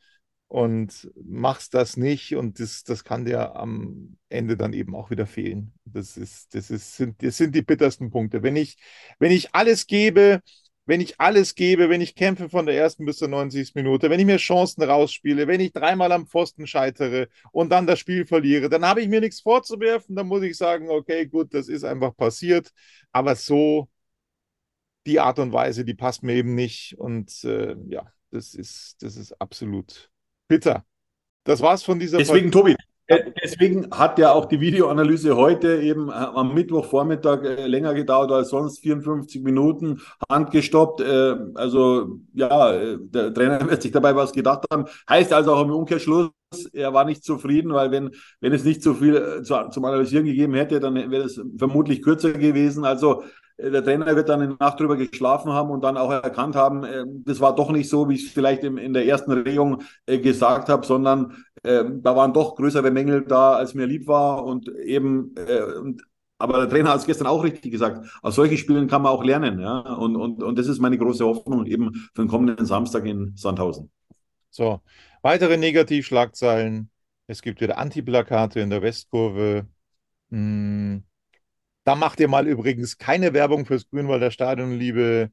und 0.52 1.10
machst 1.24 1.72
das 1.72 1.96
nicht 1.96 2.36
und 2.36 2.60
das, 2.60 2.84
das 2.84 3.04
kann 3.04 3.24
dir 3.24 3.56
am 3.56 4.18
Ende 4.28 4.58
dann 4.58 4.74
eben 4.74 4.94
auch 4.94 5.08
wieder 5.08 5.26
fehlen. 5.26 5.72
Das 5.86 6.18
ist, 6.18 6.54
das 6.54 6.70
ist, 6.70 6.94
sind, 6.94 7.22
das 7.22 7.38
sind 7.38 7.54
die 7.54 7.62
bittersten 7.62 8.10
Punkte. 8.10 8.42
Wenn 8.42 8.56
ich, 8.56 8.76
wenn 9.18 9.32
ich 9.32 9.54
alles 9.54 9.86
gebe, 9.86 10.42
wenn 10.84 11.00
ich 11.00 11.18
alles 11.18 11.54
gebe, 11.54 11.88
wenn 11.88 12.02
ich 12.02 12.14
kämpfe 12.14 12.50
von 12.50 12.66
der 12.66 12.76
ersten 12.76 13.06
bis 13.06 13.16
zur 13.16 13.28
90. 13.28 13.74
Minute, 13.74 14.10
wenn 14.10 14.20
ich 14.20 14.26
mir 14.26 14.36
Chancen 14.36 14.82
rausspiele, 14.82 15.46
wenn 15.46 15.60
ich 15.60 15.72
dreimal 15.72 16.12
am 16.12 16.26
Pfosten 16.26 16.66
scheitere 16.66 17.28
und 17.50 17.70
dann 17.70 17.86
das 17.86 17.98
Spiel 17.98 18.26
verliere, 18.26 18.68
dann 18.68 18.84
habe 18.84 19.00
ich 19.00 19.08
mir 19.08 19.22
nichts 19.22 19.40
vorzuwerfen. 19.40 20.14
Dann 20.16 20.26
muss 20.26 20.42
ich 20.42 20.58
sagen, 20.58 20.90
okay, 20.90 21.26
gut, 21.26 21.54
das 21.54 21.68
ist 21.68 21.84
einfach 21.84 22.14
passiert. 22.14 22.70
Aber 23.10 23.36
so 23.36 23.88
die 25.06 25.18
Art 25.18 25.38
und 25.38 25.54
Weise, 25.54 25.86
die 25.86 25.94
passt 25.94 26.22
mir 26.22 26.34
eben 26.34 26.54
nicht. 26.54 26.98
Und 26.98 27.42
äh, 27.44 27.74
ja, 27.88 28.12
das 28.30 28.54
ist, 28.54 28.96
das 29.02 29.16
ist 29.16 29.32
absolut 29.40 30.11
bitter. 30.52 30.84
Das 31.44 31.62
war's 31.62 31.82
von 31.82 31.98
dieser 31.98 32.18
Deswegen, 32.18 32.52
Tobi, 32.52 32.76
äh, 33.06 33.32
Deswegen 33.42 33.90
hat 33.90 34.18
ja 34.18 34.32
auch 34.32 34.44
die 34.44 34.60
Videoanalyse 34.60 35.34
heute 35.34 35.80
eben 35.80 36.10
äh, 36.10 36.12
am 36.12 36.52
Mittwochvormittag 36.52 37.42
äh, 37.42 37.66
länger 37.66 37.94
gedauert 37.94 38.30
als 38.30 38.50
sonst, 38.50 38.80
54 38.80 39.42
Minuten, 39.42 40.02
handgestoppt. 40.30 41.00
Also 41.54 42.18
ja, 42.34 42.96
der 42.98 43.32
Trainer 43.32 43.60
wird 43.70 43.80
sich 43.80 43.92
dabei 43.92 44.14
was 44.14 44.32
gedacht 44.32 44.64
haben. 44.70 44.84
Heißt 45.08 45.32
also 45.32 45.54
auch 45.54 45.62
im 45.62 45.72
Umkehrschluss, 45.72 46.30
er 46.74 46.92
war 46.92 47.06
nicht 47.06 47.24
zufrieden, 47.24 47.72
weil 47.72 47.90
wenn, 47.90 48.10
wenn 48.40 48.52
es 48.52 48.62
nicht 48.62 48.82
so 48.82 48.92
viel 48.92 49.42
zum 49.42 49.84
Analysieren 49.86 50.26
gegeben 50.26 50.52
hätte, 50.52 50.80
dann 50.80 50.94
wäre 50.94 51.24
es 51.24 51.40
vermutlich 51.56 52.02
kürzer 52.02 52.32
gewesen. 52.32 52.84
Also 52.84 53.24
der 53.58 53.84
Trainer 53.84 54.14
wird 54.16 54.28
dann 54.28 54.40
eine 54.40 54.56
Nacht 54.58 54.80
drüber 54.80 54.96
geschlafen 54.96 55.52
haben 55.52 55.70
und 55.70 55.82
dann 55.82 55.96
auch 55.96 56.10
erkannt 56.10 56.56
haben, 56.56 57.22
das 57.24 57.40
war 57.40 57.54
doch 57.54 57.70
nicht 57.70 57.88
so, 57.88 58.08
wie 58.08 58.14
ich 58.14 58.26
es 58.26 58.32
vielleicht 58.32 58.64
in 58.64 58.92
der 58.92 59.06
ersten 59.06 59.32
Regung 59.32 59.82
gesagt 60.06 60.68
habe, 60.68 60.86
sondern 60.86 61.44
ähm, 61.64 62.02
da 62.02 62.16
waren 62.16 62.32
doch 62.32 62.56
größere 62.56 62.90
Mängel 62.90 63.22
da, 63.22 63.54
als 63.54 63.74
mir 63.74 63.86
lieb 63.86 64.06
war 64.06 64.44
und 64.44 64.68
eben, 64.68 65.34
äh, 65.36 65.62
aber 66.38 66.58
der 66.58 66.68
Trainer 66.68 66.90
hat 66.90 66.98
es 66.98 67.06
gestern 67.06 67.28
auch 67.28 67.44
richtig 67.44 67.70
gesagt, 67.70 68.04
aus 68.20 68.34
solchen 68.34 68.56
Spielen 68.56 68.88
kann 68.88 69.02
man 69.02 69.12
auch 69.12 69.22
lernen, 69.22 69.60
ja, 69.60 69.78
und, 69.78 70.16
und, 70.16 70.42
und 70.42 70.58
das 70.58 70.66
ist 70.66 70.80
meine 70.80 70.98
große 70.98 71.24
Hoffnung 71.24 71.66
eben 71.66 71.94
für 72.14 72.22
den 72.22 72.28
kommenden 72.28 72.66
Samstag 72.66 73.06
in 73.06 73.32
Sandhausen. 73.36 73.90
So, 74.50 74.80
weitere 75.22 75.56
Negativschlagzeilen. 75.56 76.90
Es 77.28 77.42
gibt 77.42 77.60
wieder 77.60 77.78
Antiplakate 77.78 78.60
in 78.60 78.70
der 78.70 78.82
Westkurve. 78.82 79.66
Hm. 80.30 81.04
Da 81.84 81.96
macht 81.96 82.20
ihr 82.20 82.28
mal 82.28 82.46
übrigens 82.46 82.96
keine 82.98 83.32
Werbung 83.34 83.66
fürs 83.66 83.88
Grünwalder 83.88 84.30
Stadion, 84.30 84.72
liebe 84.78 85.30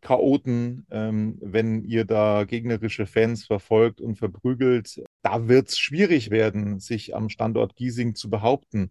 Chaoten, 0.00 0.86
ähm, 0.90 1.38
wenn 1.40 1.84
ihr 1.84 2.04
da 2.04 2.44
gegnerische 2.44 3.06
Fans 3.06 3.46
verfolgt 3.46 4.00
und 4.00 4.16
verprügelt. 4.16 5.02
Da 5.22 5.48
wird 5.48 5.68
es 5.68 5.78
schwierig 5.78 6.30
werden, 6.30 6.80
sich 6.80 7.14
am 7.14 7.28
Standort 7.28 7.76
Giesing 7.76 8.16
zu 8.16 8.28
behaupten 8.30 8.90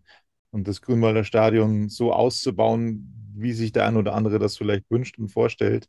und 0.52 0.68
das 0.70 0.82
Grünwalder 0.82 1.26
Stadion 1.26 1.90
so 1.90 2.14
auszubauen, 2.14 3.14
wie 3.36 3.52
sich 3.54 3.74
der 3.74 3.86
ein 3.88 3.98
oder 3.98 4.14
andere 4.16 4.40
das 4.40 4.58
vielleicht 4.58 4.90
wünscht 4.90 5.20
und 5.20 5.30
vorstellt, 5.30 5.88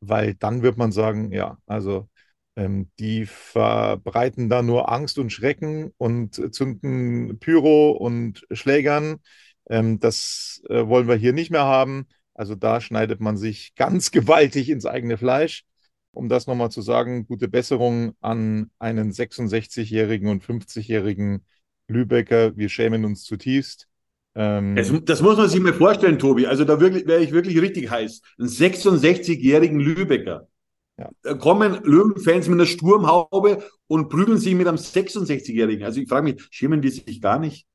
weil 0.00 0.34
dann 0.34 0.62
wird 0.62 0.76
man 0.76 0.90
sagen, 0.90 1.30
ja, 1.32 1.58
also 1.66 2.08
ähm, 2.56 2.90
die 2.98 3.26
verbreiten 3.26 4.48
da 4.48 4.62
nur 4.62 4.90
Angst 4.90 5.18
und 5.18 5.30
Schrecken 5.32 5.92
und 5.98 6.52
zünden 6.54 7.38
Pyro 7.38 7.92
und 7.92 8.44
Schlägern. 8.50 9.20
Ähm, 9.68 10.00
das 10.00 10.62
äh, 10.68 10.86
wollen 10.86 11.08
wir 11.08 11.16
hier 11.16 11.32
nicht 11.32 11.50
mehr 11.50 11.64
haben. 11.64 12.06
Also 12.34 12.54
da 12.54 12.80
schneidet 12.80 13.20
man 13.20 13.36
sich 13.36 13.74
ganz 13.76 14.10
gewaltig 14.10 14.70
ins 14.70 14.86
eigene 14.86 15.18
Fleisch. 15.18 15.64
Um 16.12 16.28
das 16.28 16.46
nochmal 16.46 16.70
zu 16.70 16.82
sagen, 16.82 17.26
gute 17.26 17.48
Besserung 17.48 18.14
an 18.20 18.70
einen 18.78 19.12
66-jährigen 19.12 20.28
und 20.28 20.42
50-jährigen 20.42 21.44
Lübecker. 21.86 22.56
Wir 22.56 22.68
schämen 22.68 23.04
uns 23.04 23.24
zutiefst. 23.24 23.86
Ähm, 24.34 24.74
das, 24.74 24.92
das, 25.04 25.22
muss 25.22 25.36
man 25.36 25.48
sich 25.48 25.60
mal 25.60 25.74
vorstellen, 25.74 26.18
Tobi. 26.18 26.46
Also 26.46 26.64
da 26.64 26.80
wäre 26.80 27.20
ich 27.20 27.32
wirklich 27.32 27.60
richtig 27.60 27.90
heiß. 27.90 28.22
Einen 28.38 28.48
66-jährigen 28.48 29.80
Lübecker. 29.80 30.48
Ja. 30.98 31.10
Da 31.22 31.34
kommen 31.34 31.80
Löwenfans 31.84 32.48
mit 32.48 32.56
einer 32.56 32.66
Sturmhaube 32.66 33.62
und 33.86 34.08
prügeln 34.08 34.38
sich 34.38 34.54
mit 34.54 34.66
einem 34.66 34.78
66-Jährigen. 34.78 35.84
Also 35.84 36.00
ich 36.00 36.08
frage 36.08 36.24
mich, 36.24 36.46
schämen 36.50 36.82
die 36.82 36.90
sich 36.90 37.20
gar 37.20 37.38
nicht? 37.38 37.66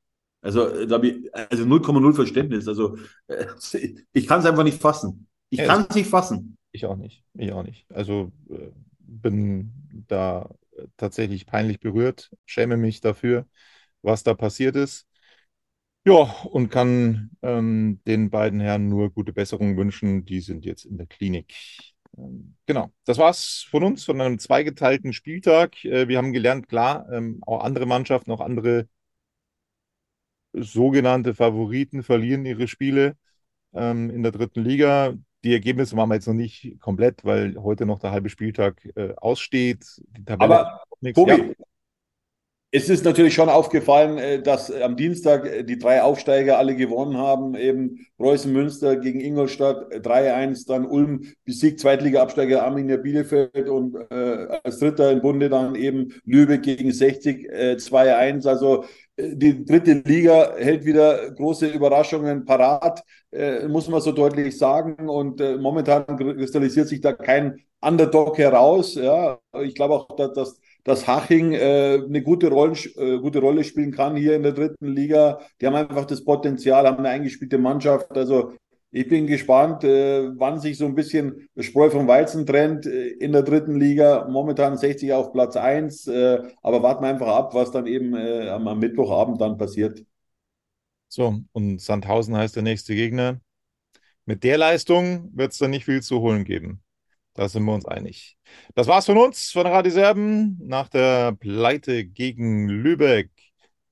Also, 0.44 0.68
äh, 0.68 0.86
da 0.86 1.02
ich, 1.02 1.34
also 1.34 1.64
0,0 1.64 2.12
Verständnis. 2.14 2.68
Also, 2.68 2.96
äh, 3.28 3.46
ich 4.12 4.26
kann 4.26 4.40
es 4.40 4.46
einfach 4.46 4.62
nicht 4.62 4.80
fassen. 4.80 5.26
Ich 5.48 5.58
ja, 5.58 5.66
kann 5.66 5.86
es 5.88 5.94
nicht 5.96 6.08
fassen. 6.08 6.58
Ich 6.70 6.86
auch 6.86 6.96
nicht. 6.96 7.24
Ich 7.34 7.52
auch 7.52 7.62
nicht. 7.62 7.86
Also, 7.90 8.30
äh, 8.50 8.70
bin 8.98 9.72
da 10.06 10.50
tatsächlich 10.96 11.46
peinlich 11.46 11.80
berührt, 11.80 12.30
schäme 12.46 12.76
mich 12.76 13.00
dafür, 13.00 13.46
was 14.02 14.22
da 14.22 14.34
passiert 14.34 14.76
ist. 14.76 15.06
Ja, 16.06 16.14
und 16.50 16.68
kann 16.70 17.30
ähm, 17.40 18.00
den 18.06 18.28
beiden 18.28 18.60
Herren 18.60 18.88
nur 18.88 19.10
gute 19.10 19.32
Besserung 19.32 19.78
wünschen. 19.78 20.26
Die 20.26 20.40
sind 20.40 20.66
jetzt 20.66 20.84
in 20.84 20.98
der 20.98 21.06
Klinik. 21.06 21.54
Ähm, 22.18 22.56
genau, 22.66 22.92
das 23.06 23.16
war's 23.16 23.66
von 23.70 23.84
uns, 23.84 24.04
von 24.04 24.20
einem 24.20 24.38
zweigeteilten 24.38 25.14
Spieltag. 25.14 25.82
Äh, 25.84 26.08
wir 26.08 26.18
haben 26.18 26.34
gelernt, 26.34 26.68
klar, 26.68 27.08
ähm, 27.10 27.38
auch 27.46 27.64
andere 27.64 27.86
Mannschaften, 27.86 28.32
auch 28.32 28.40
andere 28.40 28.88
sogenannte 30.54 31.34
Favoriten 31.34 32.02
verlieren 32.02 32.46
ihre 32.46 32.68
Spiele 32.68 33.16
ähm, 33.74 34.10
in 34.10 34.22
der 34.22 34.32
dritten 34.32 34.62
Liga. 34.62 35.14
Die 35.44 35.52
Ergebnisse 35.52 35.96
waren 35.96 36.08
wir 36.08 36.14
jetzt 36.14 36.26
noch 36.26 36.34
nicht 36.34 36.80
komplett, 36.80 37.24
weil 37.24 37.56
heute 37.56 37.84
noch 37.84 37.98
der 37.98 38.12
halbe 38.12 38.30
Spieltag 38.30 38.88
äh, 38.96 39.12
aussteht. 39.16 40.00
Die 40.16 40.24
Tabelle 40.24 40.60
Aber, 40.60 40.82
Tobi, 41.12 41.32
ja. 41.32 41.38
Es 42.76 42.88
ist 42.88 43.04
natürlich 43.04 43.34
schon 43.34 43.48
aufgefallen, 43.48 44.18
äh, 44.18 44.42
dass 44.42 44.68
am 44.68 44.96
Dienstag 44.96 45.46
äh, 45.46 45.62
die 45.62 45.78
drei 45.78 46.02
Aufsteiger 46.02 46.58
alle 46.58 46.74
gewonnen 46.74 47.16
haben. 47.16 47.54
Eben 47.54 48.04
Preußen 48.18 48.52
Münster 48.52 48.96
gegen 48.96 49.20
Ingolstadt 49.20 49.92
3-1, 49.92 50.66
dann 50.66 50.84
Ulm 50.84 51.22
besiegt 51.44 51.78
Zweitliga-Absteiger 51.78 52.64
Arminia 52.64 52.96
Bielefeld 52.96 53.68
und 53.68 53.94
äh, 54.10 54.58
als 54.64 54.80
Dritter 54.80 55.12
im 55.12 55.22
Bunde 55.22 55.48
dann 55.50 55.76
eben 55.76 56.14
Lübeck 56.24 56.64
gegen 56.64 56.90
60 56.90 57.48
äh, 57.48 57.76
2-1. 57.78 58.48
Also 58.48 58.86
äh, 59.16 59.36
die 59.36 59.64
dritte 59.64 59.92
Liga 60.04 60.56
hält 60.56 60.84
wieder 60.84 61.30
große 61.30 61.68
Überraschungen 61.68 62.44
parat, 62.44 63.04
äh, 63.30 63.68
muss 63.68 63.88
man 63.88 64.00
so 64.00 64.10
deutlich 64.10 64.58
sagen. 64.58 65.08
Und 65.08 65.40
äh, 65.40 65.56
momentan 65.58 66.06
kristallisiert 66.16 66.88
sich 66.88 67.00
da 67.00 67.12
kein 67.12 67.60
Underdog 67.80 68.36
heraus. 68.38 68.96
Ja, 68.96 69.38
ich 69.62 69.76
glaube 69.76 69.94
auch, 69.94 70.16
dass, 70.16 70.32
dass 70.32 70.60
dass 70.84 71.06
Haching 71.06 71.52
äh, 71.52 72.00
eine 72.04 72.22
gute 72.22 72.50
Rolle, 72.50 72.74
äh, 72.96 73.18
gute 73.18 73.40
Rolle 73.40 73.64
spielen 73.64 73.90
kann 73.90 74.16
hier 74.16 74.36
in 74.36 74.42
der 74.42 74.52
dritten 74.52 74.86
Liga. 74.86 75.40
Die 75.60 75.66
haben 75.66 75.74
einfach 75.74 76.04
das 76.04 76.24
Potenzial, 76.24 76.86
haben 76.86 76.98
eine 76.98 77.08
eingespielte 77.08 77.58
Mannschaft. 77.58 78.12
Also 78.12 78.52
ich 78.90 79.08
bin 79.08 79.26
gespannt, 79.26 79.82
äh, 79.82 80.30
wann 80.38 80.60
sich 80.60 80.78
so 80.78 80.84
ein 80.84 80.94
bisschen 80.94 81.48
Spreu 81.58 81.90
vom 81.90 82.06
Weizen 82.06 82.46
trennt 82.46 82.86
äh, 82.86 83.08
in 83.08 83.32
der 83.32 83.42
dritten 83.42 83.80
Liga. 83.80 84.28
Momentan 84.30 84.76
60 84.76 85.12
auf 85.12 85.32
Platz 85.32 85.56
1, 85.56 86.06
äh, 86.06 86.42
aber 86.62 86.82
warten 86.82 87.02
wir 87.02 87.08
einfach 87.08 87.26
ab, 87.26 87.54
was 87.54 87.72
dann 87.72 87.88
eben 87.88 88.14
äh, 88.14 88.48
am, 88.50 88.68
am 88.68 88.78
Mittwochabend 88.78 89.40
dann 89.40 89.58
passiert. 89.58 90.04
So, 91.08 91.40
und 91.52 91.80
Sandhausen 91.80 92.36
heißt 92.36 92.54
der 92.54 92.62
nächste 92.62 92.94
Gegner. 92.94 93.40
Mit 94.26 94.44
der 94.44 94.58
Leistung 94.58 95.28
wird 95.34 95.50
es 95.50 95.58
dann 95.58 95.70
nicht 95.70 95.86
viel 95.86 96.00
zu 96.00 96.20
holen 96.20 96.44
geben. 96.44 96.83
Da 97.34 97.48
sind 97.48 97.64
wir 97.64 97.74
uns 97.74 97.84
einig. 97.84 98.38
Das 98.76 98.86
war's 98.86 99.06
von 99.06 99.18
uns, 99.18 99.50
von 99.50 99.66
Radio 99.66 99.90
Serben, 99.90 100.56
nach 100.62 100.88
der 100.88 101.32
Pleite 101.32 102.04
gegen 102.04 102.68
Lübeck. 102.68 103.30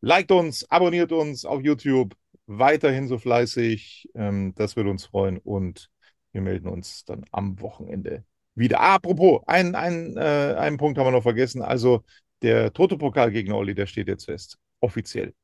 Liked 0.01 0.31
uns, 0.31 0.69
abonniert 0.71 1.11
uns 1.11 1.45
auf 1.45 1.61
YouTube, 1.61 2.15
weiterhin 2.47 3.09
so 3.09 3.19
fleißig. 3.19 4.09
Ähm, 4.15 4.55
das 4.55 4.77
würde 4.77 4.91
uns 4.91 5.07
freuen 5.07 5.39
und 5.39 5.91
wir 6.31 6.41
melden 6.41 6.69
uns 6.69 7.05
dann 7.05 7.25
am 7.33 7.61
Wochenende 7.61 8.25
wieder. 8.55 8.81
Apropos, 8.81 9.43
ein, 9.47 9.75
ein, 9.75 10.17
äh, 10.17 10.55
einen 10.57 10.77
Punkt 10.77 10.97
haben 10.99 11.07
wir 11.07 11.13
noch 11.13 11.23
vergessen. 11.23 11.63
Also 11.63 12.05
der 12.43 12.73
Toto-Pokalgegner, 12.73 13.57
Olli, 13.57 13.75
der 13.75 13.87
steht 13.87 14.07
jetzt 14.07 14.27
fest. 14.27 14.57
Offiziell. 14.81 15.35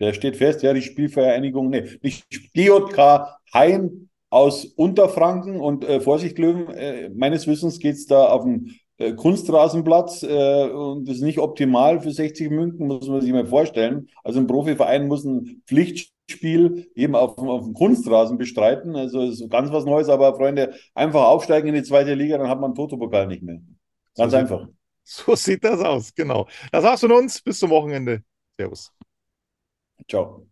Der 0.00 0.12
steht 0.12 0.36
fest, 0.36 0.62
ja, 0.62 0.74
die 0.74 0.82
Spielvereinigung, 0.82 1.70
ne, 1.70 1.82
die 1.82 2.22
DJK 2.56 3.38
Heim 3.54 4.10
aus 4.32 4.64
Unterfranken 4.64 5.60
und 5.60 5.84
äh, 5.84 6.00
Vorsicht 6.00 6.38
Löwen, 6.38 6.68
äh, 6.68 7.10
meines 7.10 7.46
Wissens 7.46 7.78
geht 7.78 7.96
es 7.96 8.06
da 8.06 8.28
auf 8.28 8.44
dem 8.44 8.70
äh, 8.96 9.12
Kunstrasenplatz 9.12 10.22
äh, 10.22 10.70
und 10.70 11.06
das 11.06 11.16
ist 11.16 11.22
nicht 11.22 11.38
optimal 11.38 12.00
für 12.00 12.10
60 12.10 12.50
Münken, 12.50 12.86
muss 12.86 13.06
man 13.08 13.20
sich 13.20 13.30
mal 13.30 13.44
vorstellen. 13.44 14.08
Also 14.24 14.40
ein 14.40 14.46
Profiverein 14.46 15.06
muss 15.06 15.24
ein 15.24 15.62
Pflichtspiel 15.66 16.90
eben 16.94 17.14
auf, 17.14 17.36
auf 17.36 17.64
dem 17.64 17.74
Kunstrasen 17.74 18.38
bestreiten. 18.38 18.96
Also 18.96 19.20
ist 19.20 19.50
ganz 19.50 19.70
was 19.70 19.84
Neues, 19.84 20.08
aber 20.08 20.34
Freunde, 20.34 20.72
einfach 20.94 21.24
aufsteigen 21.24 21.68
in 21.68 21.74
die 21.74 21.82
zweite 21.82 22.14
Liga, 22.14 22.38
dann 22.38 22.48
hat 22.48 22.58
man 22.58 22.74
Toto-Pokal 22.74 23.26
nicht 23.26 23.42
mehr. 23.42 23.60
Ganz 24.16 24.32
so 24.32 24.38
einfach. 24.38 24.60
Sieht, 24.64 25.26
so 25.26 25.34
sieht 25.34 25.62
das 25.62 25.80
aus, 25.82 26.14
genau. 26.14 26.48
Das 26.70 26.82
war's 26.84 27.00
von 27.00 27.12
uns. 27.12 27.42
Bis 27.42 27.58
zum 27.58 27.68
Wochenende. 27.68 28.22
Servus. 28.58 28.94
Ciao. 30.08 30.51